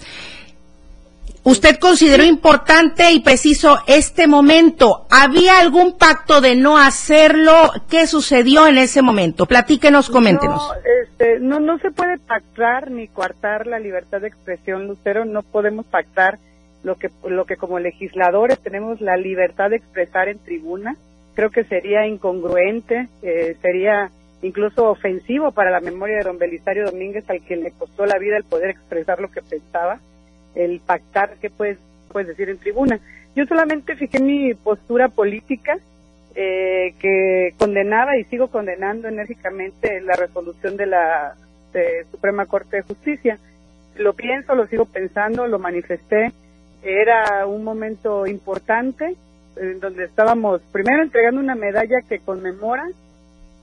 Usted 1.43 1.77
consideró 1.77 2.23
importante 2.23 3.11
y 3.11 3.19
preciso 3.19 3.77
este 3.85 4.25
momento. 4.25 5.05
¿Había 5.11 5.59
algún 5.59 5.95
pacto 5.95 6.41
de 6.41 6.55
no 6.55 6.79
hacerlo? 6.79 7.71
¿Qué 7.87 8.07
sucedió 8.07 8.65
en 8.65 8.79
ese 8.79 9.03
momento? 9.03 9.45
Platíquenos, 9.45 10.09
coméntenos. 10.09 10.57
No, 10.57 10.73
este, 11.03 11.39
no, 11.39 11.59
no 11.59 11.77
se 11.77 11.91
puede 11.91 12.17
pactar 12.17 12.89
ni 12.89 13.07
coartar 13.07 13.67
la 13.67 13.77
libertad 13.77 14.21
de 14.21 14.29
expresión, 14.29 14.87
Lucero. 14.87 15.23
No 15.25 15.43
podemos 15.43 15.85
pactar 15.85 16.39
lo 16.85 16.95
que, 16.95 17.09
lo 17.27 17.45
que 17.45 17.57
como 17.57 17.79
legisladores 17.79 18.59
tenemos 18.59 19.01
la 19.01 19.17
libertad 19.17 19.71
de 19.71 19.77
expresar 19.77 20.29
en 20.29 20.37
tribuna. 20.37 20.95
Creo 21.33 21.49
que 21.49 21.63
sería 21.63 22.05
incongruente, 22.05 23.09
eh, 23.23 23.57
sería 23.59 24.11
incluso 24.43 24.87
ofensivo 24.91 25.51
para 25.51 25.71
la 25.71 25.79
memoria 25.79 26.17
de 26.17 26.23
don 26.23 26.37
Belisario 26.37 26.85
Domínguez, 26.85 27.27
al 27.27 27.43
que 27.43 27.55
le 27.55 27.71
costó 27.71 28.05
la 28.05 28.19
vida 28.19 28.37
el 28.37 28.43
poder 28.43 28.69
expresar 28.69 29.19
lo 29.19 29.31
que 29.31 29.41
pensaba, 29.41 29.99
el 30.53 30.79
pactar, 30.79 31.37
¿qué 31.41 31.49
puedes, 31.49 31.79
puedes 32.11 32.27
decir 32.27 32.49
en 32.49 32.59
tribuna? 32.59 32.99
Yo 33.35 33.45
solamente 33.47 33.95
fijé 33.95 34.21
mi 34.21 34.53
postura 34.53 35.09
política, 35.09 35.79
eh, 36.35 36.93
que 36.99 37.55
condenaba 37.57 38.15
y 38.17 38.25
sigo 38.25 38.49
condenando 38.49 39.07
enérgicamente 39.07 40.01
la 40.01 40.15
resolución 40.15 40.77
de 40.77 40.85
la 40.85 41.35
Suprema 42.11 42.45
Corte 42.45 42.77
de 42.77 42.83
Justicia. 42.83 43.39
Lo 43.97 44.13
pienso, 44.13 44.53
lo 44.53 44.67
sigo 44.67 44.85
pensando, 44.85 45.47
lo 45.47 45.57
manifesté 45.57 46.31
era 46.85 47.47
un 47.47 47.63
momento 47.63 48.27
importante 48.27 49.15
en 49.57 49.79
donde 49.79 50.05
estábamos 50.05 50.61
primero 50.71 51.01
entregando 51.01 51.41
una 51.41 51.55
medalla 51.55 52.01
que 52.07 52.19
conmemora 52.19 52.87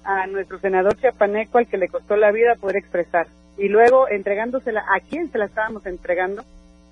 a 0.04 0.26
nuestro 0.26 0.58
senador 0.58 0.96
chiapaneco 0.96 1.58
al 1.58 1.68
que 1.68 1.78
le 1.78 1.88
costó 1.88 2.16
la 2.16 2.32
vida 2.32 2.56
poder 2.56 2.76
expresar 2.76 3.28
y 3.56 3.68
luego 3.68 4.08
entregándosela 4.08 4.80
a 4.80 4.98
quién 5.00 5.30
se 5.30 5.38
la 5.38 5.44
estábamos 5.44 5.86
entregando 5.86 6.42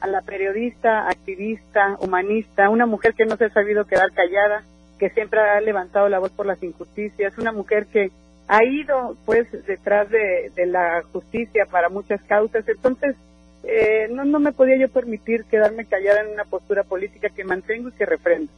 a 0.01 0.07
la 0.07 0.23
periodista, 0.23 1.09
activista, 1.09 1.97
humanista, 2.01 2.71
una 2.71 2.87
mujer 2.87 3.15
que 3.15 3.27
no 3.27 3.37
se 3.37 3.47
ha 3.47 3.51
sabido 3.51 3.87
quedar 3.87 4.13
callada, 4.13 4.63
que 4.99 5.11
siempre 5.11 5.41
ha 5.41 5.61
levantado 5.61 6.09
la 6.09 6.21
voz 6.21 6.31
por 6.31 6.47
las 6.47 6.63
injusticias, 6.63 7.37
una 7.39 7.53
mujer 7.53 7.87
que 7.87 8.11
ha 8.47 8.65
ido 8.65 9.17
pues 9.27 9.51
detrás 9.67 10.09
de, 10.11 10.53
de 10.55 10.67
la 10.67 11.03
justicia 11.13 11.67
para 11.71 11.89
muchas 11.89 12.23
causas. 12.23 12.67
Entonces, 12.69 13.17
eh, 13.65 14.09
no, 14.11 14.25
no 14.25 14.41
me 14.41 14.53
podía 14.53 14.79
yo 14.79 14.89
permitir 14.89 15.45
quedarme 15.45 15.85
callada 15.85 16.23
en 16.23 16.29
una 16.29 16.45
postura 16.45 16.85
política 16.85 17.29
que 17.29 17.45
mantengo 17.45 17.89
y 17.89 17.93
que 17.93 18.07
refrendo. 18.07 18.51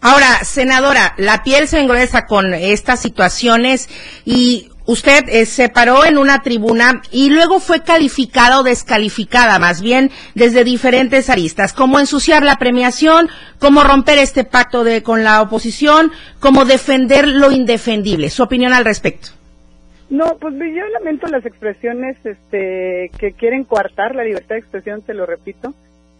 Ahora, 0.00 0.44
senadora, 0.44 1.14
la 1.16 1.42
piel 1.42 1.68
se 1.68 1.80
engruesa 1.80 2.26
con 2.26 2.52
estas 2.52 3.00
situaciones 3.00 3.88
y 4.24 4.70
usted 4.84 5.24
eh, 5.28 5.46
se 5.46 5.68
paró 5.68 6.04
en 6.04 6.18
una 6.18 6.42
tribuna 6.42 7.02
y 7.10 7.30
luego 7.30 7.60
fue 7.60 7.82
calificada 7.82 8.60
o 8.60 8.62
descalificada, 8.62 9.58
más 9.58 9.80
bien 9.80 10.10
desde 10.34 10.64
diferentes 10.64 11.30
aristas, 11.30 11.72
como 11.72 11.98
ensuciar 11.98 12.42
la 12.44 12.58
premiación, 12.58 13.30
cómo 13.58 13.84
romper 13.84 14.18
este 14.18 14.44
pacto 14.44 14.84
de, 14.84 15.02
con 15.02 15.24
la 15.24 15.40
oposición, 15.40 16.12
cómo 16.40 16.66
defender 16.66 17.26
lo 17.26 17.50
indefendible. 17.50 18.30
Su 18.30 18.42
opinión 18.42 18.74
al 18.74 18.84
respecto. 18.84 19.30
No, 20.08 20.36
pues 20.38 20.54
yo 20.54 20.86
lamento 20.88 21.26
las 21.26 21.44
expresiones 21.44 22.16
este, 22.24 23.10
que 23.18 23.32
quieren 23.32 23.64
coartar 23.64 24.14
la 24.14 24.22
libertad 24.22 24.54
de 24.54 24.60
expresión, 24.60 25.02
te 25.02 25.14
lo 25.14 25.26
repito. 25.26 25.74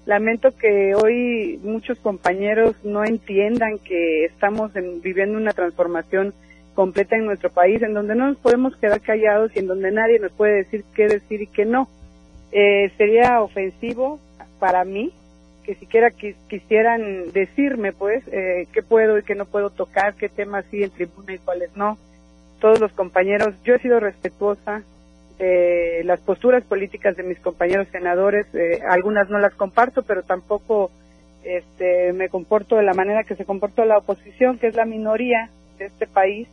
Lamento 0.07 0.57
que 0.57 0.95
hoy 0.95 1.61
muchos 1.63 1.99
compañeros 2.01 2.75
no 2.85 3.05
entiendan 3.05 3.79
que 3.79 4.25
estamos 4.25 4.73
viviendo 5.03 5.39
una 5.39 5.53
transformación 5.53 6.35
completa 6.75 7.17
en 7.17 7.27
nuestro 7.27 7.51
país, 7.51 7.81
en 7.83 7.95
donde 7.95 8.17
no 8.17 8.29
nos 8.29 8.39
podemos 8.39 8.77
quedar 8.77 9.01
callados 9.01 9.53
y 9.55 9.61
en 9.61 9.67
donde 9.69 9.93
nadie 9.93 10.19
nos 10.19 10.33
puede 10.33 10.57
decir 10.57 10.85
qué 10.95 11.07
decir 11.07 11.43
y 11.43 11.47
qué 11.47 11.65
no. 11.65 11.89
Eh, 12.53 12.93
sería 12.97 13.41
ofensivo 13.41 14.21
para 14.59 14.85
mí 14.85 15.13
que 15.65 15.75
siquiera 15.75 16.11
quisieran 16.11 17.33
decirme, 17.33 17.93
pues, 17.93 18.23
eh, 18.31 18.69
qué 18.73 18.83
puedo 18.83 19.19
y 19.19 19.25
qué 19.25 19.35
no 19.35 19.47
puedo 19.47 19.71
tocar, 19.71 20.15
qué 20.15 20.29
temas 20.29 20.65
sí 20.71 20.85
en 20.85 20.91
tribuna 20.91 21.35
y 21.35 21.39
cuáles 21.39 21.77
no 21.77 21.99
todos 22.61 22.81
los 22.81 22.93
compañeros. 22.93 23.55
Yo 23.65 23.75
he 23.75 23.79
sido 23.81 24.01
respetuosa 24.01 24.83
de 25.39 26.03
las 26.05 26.21
posturas 26.21 26.65
políticas 26.65 27.17
de 27.17 27.23
mis 27.23 27.39
compañeros 27.41 27.89
senadores. 27.93 28.47
Eh, 28.55 28.81
algunas 28.89 29.29
no 29.29 29.39
las 29.39 29.55
comparto, 29.55 30.03
pero 30.03 30.23
tampoco 30.23 30.91
este, 31.45 32.13
me 32.13 32.29
comporto 32.29 32.77
de 32.77 32.83
la 32.83 32.95
manera 32.95 33.25
que 33.25 33.37
se 33.37 33.45
comportó 33.45 33.85
la 33.85 33.99
oposición, 33.99 34.59
que 34.59 34.69
es 34.69 34.75
la 34.75 34.85
minoría 34.85 35.51
de 35.79 35.87
este 35.87 36.07
país. 36.07 36.49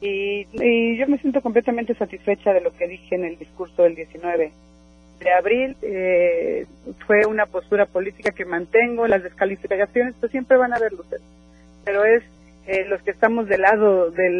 Y, 0.00 0.46
y 0.52 0.96
yo 0.96 1.06
me 1.08 1.18
siento 1.18 1.42
completamente 1.42 1.94
satisfecha 1.94 2.52
de 2.52 2.60
lo 2.60 2.72
que 2.72 2.88
dije 2.88 3.14
en 3.14 3.24
el 3.24 3.38
discurso 3.38 3.82
del 3.82 3.94
19 3.94 4.52
de 5.20 5.32
abril. 5.32 5.76
Eh, 5.82 6.66
fue 7.06 7.26
una 7.26 7.46
postura 7.46 7.86
política 7.86 8.32
que 8.32 8.44
mantengo. 8.44 9.06
Las 9.06 9.22
descalificaciones 9.22 10.14
pues 10.18 10.32
siempre 10.32 10.56
van 10.56 10.72
a 10.72 10.76
haber 10.76 10.92
luces, 10.92 11.20
pero 11.84 12.04
es 12.04 12.22
eh, 12.66 12.84
los 12.86 13.02
que 13.02 13.10
estamos 13.10 13.48
del 13.48 13.62
lado 13.62 14.10
de 14.10 14.30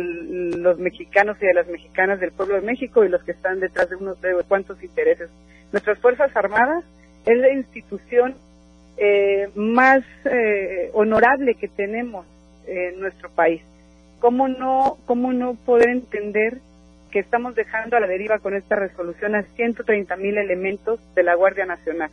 los 0.59 0.79
mexicanos 0.79 1.37
y 1.41 1.47
de 1.47 1.55
las 1.55 1.67
mexicanas 1.67 2.21
del 2.21 2.33
pueblo 2.33 2.57
de 2.57 2.61
México 2.61 3.05
y 3.05 3.09
los 3.09 3.23
que 3.25 3.33
están 3.33 3.61
detrás 3.61 3.91
de 3.91 3.97
unos 3.97 4.21
de 4.21 4.35
cuantos 4.47 4.83
intereses. 4.83 5.31
Nuestras 5.73 5.99
Fuerzas 5.99 6.35
Armadas 6.37 6.85
es 7.27 7.39
la 7.39 7.53
institución 7.53 8.35
eh, 8.97 9.49
más 9.55 10.03
eh, 10.25 10.91
honorable 10.93 11.55
que 11.55 11.69
tenemos 11.69 12.27
en 12.67 13.01
nuestro 13.01 13.31
país. 13.31 13.63
¿Cómo 14.21 14.49
no, 14.49 14.99
¿Cómo 15.07 15.33
no 15.33 15.55
poder 15.55 15.89
entender 15.89 16.59
que 17.11 17.19
estamos 17.19 17.55
dejando 17.55 17.97
a 17.97 18.01
la 18.01 18.07
deriva 18.07 18.39
con 18.39 18.55
esta 18.55 18.77
resolución 18.77 19.35
a 19.35 19.43
130 19.43 20.17
mil 20.17 20.39
elementos 20.39 21.01
de 21.15 21.23
la 21.23 21.35
Guardia 21.35 21.67
Nacional, 21.67 22.11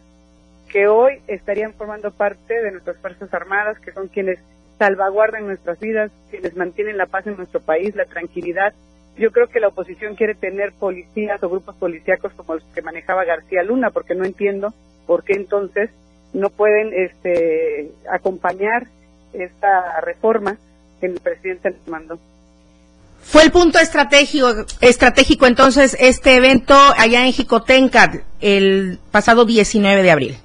que 0.69 0.87
hoy 0.87 1.21
estarían 1.27 1.73
formando 1.73 2.11
parte 2.11 2.61
de 2.61 2.71
nuestras 2.71 2.97
Fuerzas 2.97 3.33
Armadas, 3.33 3.79
que 3.79 3.91
son 3.91 4.07
quienes 4.07 4.39
salvaguardan 4.77 5.47
nuestras 5.47 5.79
vidas, 5.79 6.11
quienes 6.29 6.55
mantienen 6.55 6.97
la 6.97 7.07
paz 7.07 7.27
en 7.27 7.37
nuestro 7.37 7.59
país, 7.59 7.95
la 7.95 8.05
tranquilidad. 8.05 8.73
Yo 9.17 9.31
creo 9.31 9.47
que 9.47 9.59
la 9.59 9.69
oposición 9.69 10.15
quiere 10.15 10.35
tener 10.35 10.73
policías 10.73 11.41
o 11.41 11.49
grupos 11.49 11.75
policíacos 11.75 12.33
como 12.33 12.55
los 12.55 12.63
que 12.75 12.81
manejaba 12.81 13.25
García 13.25 13.63
Luna, 13.63 13.89
porque 13.89 14.13
no 14.13 14.25
entiendo 14.25 14.73
por 15.07 15.23
qué 15.23 15.33
entonces 15.33 15.89
no 16.33 16.49
pueden 16.49 16.93
este, 16.93 17.91
acompañar 18.11 18.87
esta 19.33 20.01
reforma 20.01 20.57
que 20.99 21.07
el 21.07 21.19
presidente 21.19 21.71
les 21.71 21.87
mandó. 21.87 22.19
Fue 23.21 23.43
el 23.43 23.51
punto 23.51 23.79
estratégico, 23.79 24.65
estratégico 24.79 25.47
entonces 25.47 25.97
este 25.99 26.35
evento 26.35 26.75
allá 26.97 27.25
en 27.25 27.33
Jicotenca 27.33 28.23
el 28.39 28.99
pasado 29.11 29.45
19 29.45 30.03
de 30.03 30.11
abril. 30.11 30.37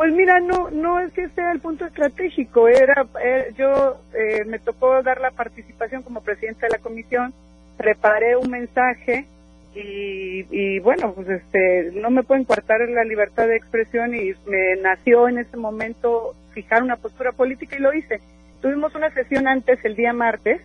Pues 0.00 0.14
mira, 0.14 0.40
no 0.40 0.70
no 0.70 0.98
es 0.98 1.12
que 1.12 1.28
sea 1.28 1.52
el 1.52 1.60
punto 1.60 1.84
estratégico. 1.84 2.68
Era 2.68 3.06
eh, 3.22 3.52
yo 3.58 4.00
eh, 4.14 4.46
me 4.46 4.58
tocó 4.58 5.02
dar 5.02 5.20
la 5.20 5.30
participación 5.30 6.02
como 6.02 6.22
presidenta 6.22 6.64
de 6.64 6.72
la 6.72 6.78
comisión, 6.78 7.34
preparé 7.76 8.34
un 8.34 8.50
mensaje 8.50 9.26
y, 9.74 10.46
y 10.50 10.78
bueno, 10.78 11.12
pues 11.12 11.28
este 11.28 11.92
no 12.00 12.08
me 12.08 12.22
pueden 12.22 12.46
cortar 12.46 12.80
la 12.88 13.04
libertad 13.04 13.46
de 13.46 13.56
expresión 13.56 14.14
y 14.14 14.32
me 14.46 14.76
nació 14.80 15.28
en 15.28 15.36
ese 15.36 15.58
momento 15.58 16.34
fijar 16.54 16.82
una 16.82 16.96
postura 16.96 17.32
política 17.32 17.76
y 17.76 17.80
lo 17.80 17.92
hice. 17.92 18.22
Tuvimos 18.62 18.94
una 18.94 19.10
sesión 19.10 19.46
antes 19.46 19.84
el 19.84 19.96
día 19.96 20.14
martes 20.14 20.62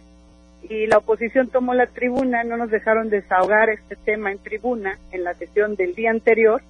y 0.69 0.87
la 0.87 0.99
oposición 0.99 1.49
tomó 1.49 1.73
la 1.73 1.87
tribuna, 1.87 2.45
no 2.45 2.55
nos 2.55 2.71
dejaron 2.71 3.09
desahogar 3.09 3.69
este 3.69 3.97
tema 3.97 4.31
en 4.31 4.39
tribuna 4.39 4.97
en 5.11 5.25
la 5.25 5.33
sesión 5.33 5.75
del 5.75 5.93
día 5.93 6.11
anterior 6.11 6.61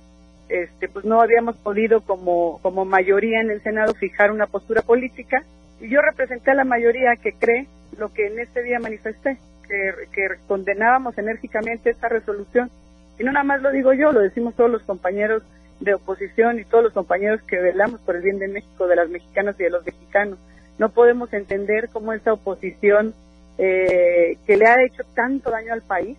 este, 0.50 0.88
pues 0.88 1.06
no 1.06 1.22
habíamos 1.22 1.58
podido 1.58 2.02
como, 2.02 2.60
como 2.62 2.86
mayoría 2.86 3.42
en 3.42 3.50
el 3.50 3.62
Senado 3.62 3.94
fijar 3.94 4.32
una 4.32 4.48
postura 4.48 4.82
política 4.82 5.44
y 5.80 5.90
yo 5.90 6.02
representé 6.02 6.52
a 6.52 6.56
la 6.56 6.64
mayoría 6.66 7.16
que 7.16 7.34
cree 7.34 7.68
lo 7.98 8.14
que 8.14 8.28
en 8.28 8.40
ese 8.40 8.62
día 8.62 8.80
manifesté, 8.80 9.38
que, 9.68 9.94
que 10.12 10.28
condenábamos 10.48 11.18
enérgicamente 11.18 11.90
esta 11.90 12.10
resolución. 12.10 12.70
Y 13.18 13.24
no 13.24 13.32
nada 13.32 13.44
más 13.44 13.62
lo 13.62 13.72
digo 13.72 13.94
yo, 13.94 14.12
lo 14.12 14.20
decimos 14.20 14.56
todos 14.56 14.70
los 14.70 14.84
compañeros 14.84 15.44
de 15.80 15.94
oposición 15.94 16.60
y 16.60 16.66
todos 16.66 16.84
los 16.84 16.94
compañeros 16.94 17.42
que 17.44 17.58
velamos 17.58 18.02
por 18.02 18.16
el 18.16 18.22
bien 18.22 18.40
de 18.40 18.48
México, 18.48 18.88
de 18.88 18.96
las 18.96 19.10
mexicanas 19.10 19.60
y 19.60 19.64
de 19.64 19.70
los 19.70 19.86
mexicanos. 19.86 20.38
No 20.78 20.90
podemos 20.90 21.32
entender 21.34 21.90
cómo 21.92 22.14
esta 22.14 22.34
oposición 22.34 23.14
eh, 23.58 24.38
que 24.46 24.58
le 24.58 24.66
ha 24.66 24.84
hecho 24.84 25.04
tanto 25.16 25.50
daño 25.50 25.74
al 25.74 25.82
país 25.82 26.18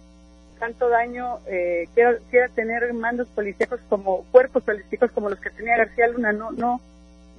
tanto 0.59 0.89
daño 0.89 1.39
eh, 1.47 1.89
quiera, 1.95 2.49
tener 2.55 2.93
mandos 2.93 3.29
policíacos 3.29 3.81
como 3.89 4.25
cuerpos 4.31 4.63
policíacos 4.63 5.11
como 5.13 5.31
los 5.31 5.41
que 5.41 5.51
tenía 5.51 5.77
García 5.77 6.09
Luna. 6.09 6.33
No, 6.33 6.51
no, 6.53 6.81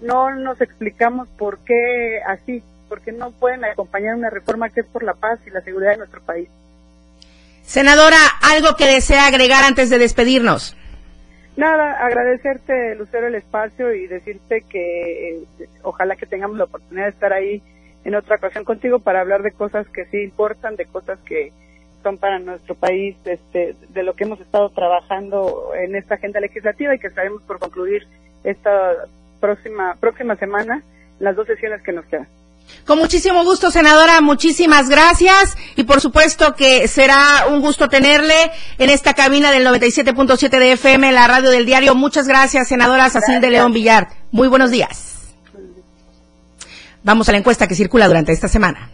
no 0.01 0.35
nos 0.35 0.61
explicamos 0.61 1.27
por 1.37 1.59
qué 1.59 2.21
así, 2.25 2.63
porque 2.89 3.11
no 3.11 3.31
pueden 3.31 3.65
acompañar 3.65 4.15
una 4.15 4.29
reforma 4.29 4.69
que 4.69 4.81
es 4.81 4.87
por 4.87 5.03
la 5.03 5.13
paz 5.13 5.39
y 5.45 5.49
la 5.49 5.61
seguridad 5.61 5.91
de 5.91 5.97
nuestro 5.97 6.21
país. 6.21 6.49
Senadora, 7.63 8.17
algo 8.41 8.75
que 8.77 8.85
desea 8.85 9.27
agregar 9.27 9.63
antes 9.63 9.89
de 9.89 9.97
despedirnos. 9.97 10.75
Nada, 11.57 12.05
agradecerte, 12.05 12.95
Lucero, 12.95 13.27
el 13.27 13.35
espacio 13.35 13.93
y 13.93 14.07
decirte 14.07 14.61
que 14.69 15.39
eh, 15.59 15.67
ojalá 15.81 16.15
que 16.15 16.27
tengamos 16.27 16.57
la 16.57 16.65
oportunidad 16.65 17.05
de 17.05 17.11
estar 17.11 17.33
ahí 17.33 17.63
en 18.05 18.15
otra 18.15 18.37
ocasión 18.37 18.63
contigo 18.63 18.99
para 18.99 19.21
hablar 19.21 19.41
de 19.41 19.51
cosas 19.51 19.87
que 19.89 20.05
sí 20.05 20.21
importan, 20.21 20.75
de 20.75 20.85
cosas 20.85 21.19
que, 21.25 21.51
son 22.07 22.17
para 22.17 22.39
nuestro 22.39 22.73
país 22.75 23.17
este, 23.25 23.75
de 23.89 24.03
lo 24.03 24.15
que 24.15 24.23
hemos 24.23 24.39
estado 24.39 24.69
trabajando 24.69 25.71
en 25.75 25.93
esta 25.95 26.15
agenda 26.15 26.39
legislativa 26.39 26.95
y 26.95 26.99
que 26.99 27.07
estaremos 27.07 27.41
por 27.43 27.59
concluir 27.59 28.07
esta 28.45 28.71
próxima, 29.41 29.97
próxima 29.99 30.37
semana 30.37 30.83
las 31.19 31.35
dos 31.35 31.47
sesiones 31.47 31.81
que 31.83 31.91
nos 31.91 32.05
quedan. 32.05 32.27
Con 32.85 32.99
muchísimo 32.99 33.43
gusto, 33.43 33.71
senadora, 33.71 34.21
muchísimas 34.21 34.89
gracias 34.89 35.57
y 35.75 35.83
por 35.83 35.99
supuesto 35.99 36.53
que 36.55 36.87
será 36.87 37.47
un 37.49 37.59
gusto 37.59 37.89
tenerle 37.89 38.51
en 38.77 38.89
esta 38.89 39.13
cabina 39.13 39.51
del 39.51 39.65
97.7 39.65 40.49
de 40.49 40.71
FM, 40.73 41.11
la 41.11 41.27
radio 41.27 41.49
del 41.49 41.65
diario. 41.65 41.93
Muchas 41.93 42.25
gracias, 42.25 42.69
senadora 42.69 43.09
Sacil 43.09 43.41
de 43.41 43.49
León 43.49 43.73
Villar. 43.73 44.07
Muy 44.31 44.47
buenos 44.47 44.71
días. 44.71 45.35
Vamos 47.03 47.27
a 47.27 47.33
la 47.33 47.37
encuesta 47.39 47.67
que 47.67 47.75
circula 47.75 48.07
durante 48.07 48.31
esta 48.31 48.47
semana. 48.47 48.91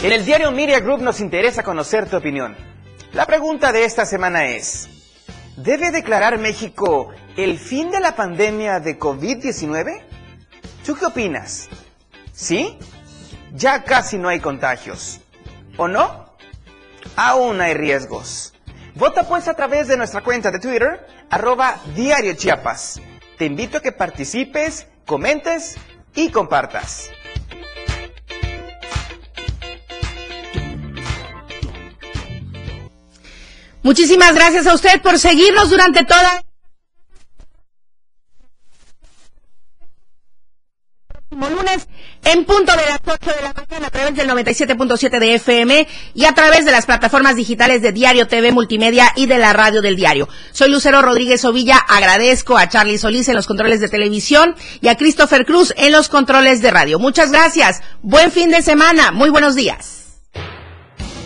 En 0.00 0.12
el 0.12 0.24
diario 0.24 0.52
Media 0.52 0.78
Group 0.78 1.00
nos 1.00 1.18
interesa 1.18 1.64
conocer 1.64 2.08
tu 2.08 2.16
opinión. 2.16 2.56
La 3.12 3.26
pregunta 3.26 3.72
de 3.72 3.84
esta 3.84 4.06
semana 4.06 4.46
es, 4.46 4.88
¿debe 5.56 5.90
declarar 5.90 6.38
México 6.38 7.10
el 7.36 7.58
fin 7.58 7.90
de 7.90 7.98
la 7.98 8.14
pandemia 8.14 8.78
de 8.78 8.96
COVID-19? 8.96 10.00
¿Tú 10.86 10.94
qué 10.94 11.04
opinas? 11.04 11.68
¿Sí? 12.32 12.78
Ya 13.52 13.82
casi 13.82 14.18
no 14.18 14.28
hay 14.28 14.38
contagios. 14.38 15.18
¿O 15.76 15.88
no? 15.88 16.32
Aún 17.16 17.60
hay 17.60 17.74
riesgos. 17.74 18.54
Vota 18.94 19.24
pues 19.24 19.48
a 19.48 19.54
través 19.54 19.88
de 19.88 19.96
nuestra 19.96 20.22
cuenta 20.22 20.52
de 20.52 20.60
Twitter, 20.60 21.08
arroba 21.28 21.80
Diario 21.96 22.34
Chiapas. 22.34 23.00
Te 23.36 23.46
invito 23.46 23.78
a 23.78 23.82
que 23.82 23.90
participes, 23.90 24.86
comentes 25.04 25.76
y 26.14 26.30
compartas. 26.30 27.10
Muchísimas 33.82 34.34
gracias 34.34 34.66
a 34.66 34.74
usted 34.74 35.00
por 35.00 35.18
seguirnos 35.18 35.70
durante 35.70 36.04
toda 36.04 36.42
lunes 41.46 41.86
en 42.24 42.44
punto 42.44 42.72
de 42.72 42.84
las 42.86 43.00
8 43.04 43.30
de 43.36 43.42
la 43.42 43.54
mañana 43.54 43.86
a 43.86 43.90
través 43.90 44.16
del 44.16 44.28
97.7 44.28 45.18
de 45.18 45.34
FM 45.34 45.88
y 46.14 46.24
a 46.24 46.32
través 46.32 46.64
de 46.64 46.72
las 46.72 46.86
plataformas 46.86 47.36
digitales 47.36 47.80
de 47.80 47.92
Diario 47.92 48.26
TV 48.26 48.50
Multimedia 48.52 49.12
y 49.14 49.26
de 49.26 49.38
la 49.38 49.52
radio 49.52 49.80
del 49.80 49.96
diario. 49.96 50.28
Soy 50.52 50.70
Lucero 50.70 51.00
Rodríguez 51.00 51.44
Ovilla, 51.44 51.78
agradezco 51.78 52.58
a 52.58 52.68
Charlie 52.68 52.98
Solís 52.98 53.28
en 53.28 53.36
los 53.36 53.46
controles 53.46 53.80
de 53.80 53.88
televisión 53.88 54.56
y 54.80 54.88
a 54.88 54.96
Christopher 54.96 55.46
Cruz 55.46 55.72
en 55.76 55.92
los 55.92 56.08
controles 56.08 56.60
de 56.60 56.70
radio. 56.70 56.98
Muchas 56.98 57.30
gracias, 57.30 57.82
buen 58.02 58.32
fin 58.32 58.50
de 58.50 58.62
semana, 58.62 59.12
muy 59.12 59.30
buenos 59.30 59.54
días 59.54 59.97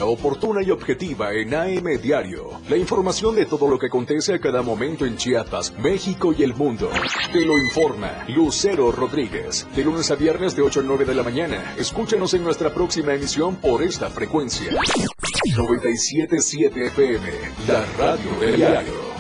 oportuna 0.04 0.62
y 0.62 0.70
objetiva 0.70 1.32
en 1.32 1.54
AM 1.54 2.00
Diario. 2.02 2.60
La 2.68 2.76
información 2.76 3.34
de 3.34 3.46
todo 3.46 3.68
lo 3.68 3.78
que 3.78 3.86
acontece 3.86 4.34
a 4.34 4.40
cada 4.40 4.62
momento 4.62 5.04
en 5.04 5.16
Chiapas, 5.16 5.72
México 5.78 6.34
y 6.36 6.42
el 6.42 6.54
mundo. 6.54 6.90
Te 7.32 7.44
lo 7.44 7.58
informa 7.58 8.24
Lucero 8.28 8.92
Rodríguez. 8.92 9.66
De 9.74 9.84
lunes 9.84 10.10
a 10.10 10.14
viernes 10.14 10.56
de 10.56 10.62
8 10.62 10.80
a 10.80 10.82
9 10.82 11.04
de 11.04 11.14
la 11.14 11.22
mañana. 11.22 11.74
Escúchanos 11.76 12.34
en 12.34 12.44
nuestra 12.44 12.72
próxima 12.72 13.14
emisión 13.14 13.56
por 13.56 13.82
esta 13.82 14.10
frecuencia. 14.10 14.72
977 15.56 16.86
FM, 16.86 17.28
la 17.66 17.84
radio 17.98 18.40
del 18.40 18.56
diario. 18.56 19.12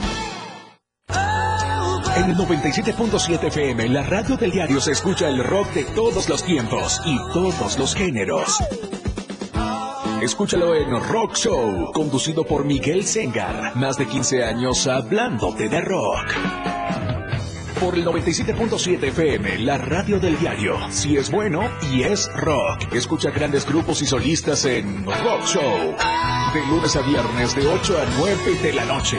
En 2.14 2.30
el 2.30 2.36
97.7 2.36 3.46
FM, 3.46 3.88
la 3.88 4.02
radio 4.02 4.36
del 4.36 4.50
diario 4.50 4.80
se 4.80 4.92
escucha 4.92 5.28
el 5.28 5.42
rock 5.42 5.72
de 5.72 5.84
todos 5.84 6.28
los 6.28 6.44
tiempos 6.44 7.00
y 7.06 7.16
todos 7.32 7.78
los 7.78 7.94
géneros. 7.94 8.58
Escúchalo 10.22 10.76
en 10.76 10.88
Rock 11.08 11.34
Show, 11.34 11.90
conducido 11.92 12.44
por 12.44 12.64
Miguel 12.64 13.04
Sengar. 13.04 13.74
Más 13.74 13.98
de 13.98 14.06
15 14.06 14.44
años 14.44 14.86
hablándote 14.86 15.68
de 15.68 15.80
rock. 15.80 16.32
Por 17.80 17.96
el 17.96 18.04
97.7 18.04 19.02
FM, 19.08 19.58
la 19.58 19.78
radio 19.78 20.20
del 20.20 20.38
diario. 20.38 20.76
Si 20.90 21.16
es 21.16 21.28
bueno 21.28 21.68
y 21.92 22.04
es 22.04 22.32
rock. 22.36 22.92
Escucha 22.92 23.30
grandes 23.30 23.66
grupos 23.66 24.00
y 24.02 24.06
solistas 24.06 24.64
en 24.64 25.04
Rock 25.04 25.44
Show. 25.44 25.96
De 26.54 26.66
lunes 26.68 26.94
a 26.94 27.00
viernes 27.00 27.56
de 27.56 27.66
8 27.66 27.98
a 27.98 28.04
9 28.16 28.58
de 28.62 28.72
la 28.74 28.84
noche. 28.84 29.18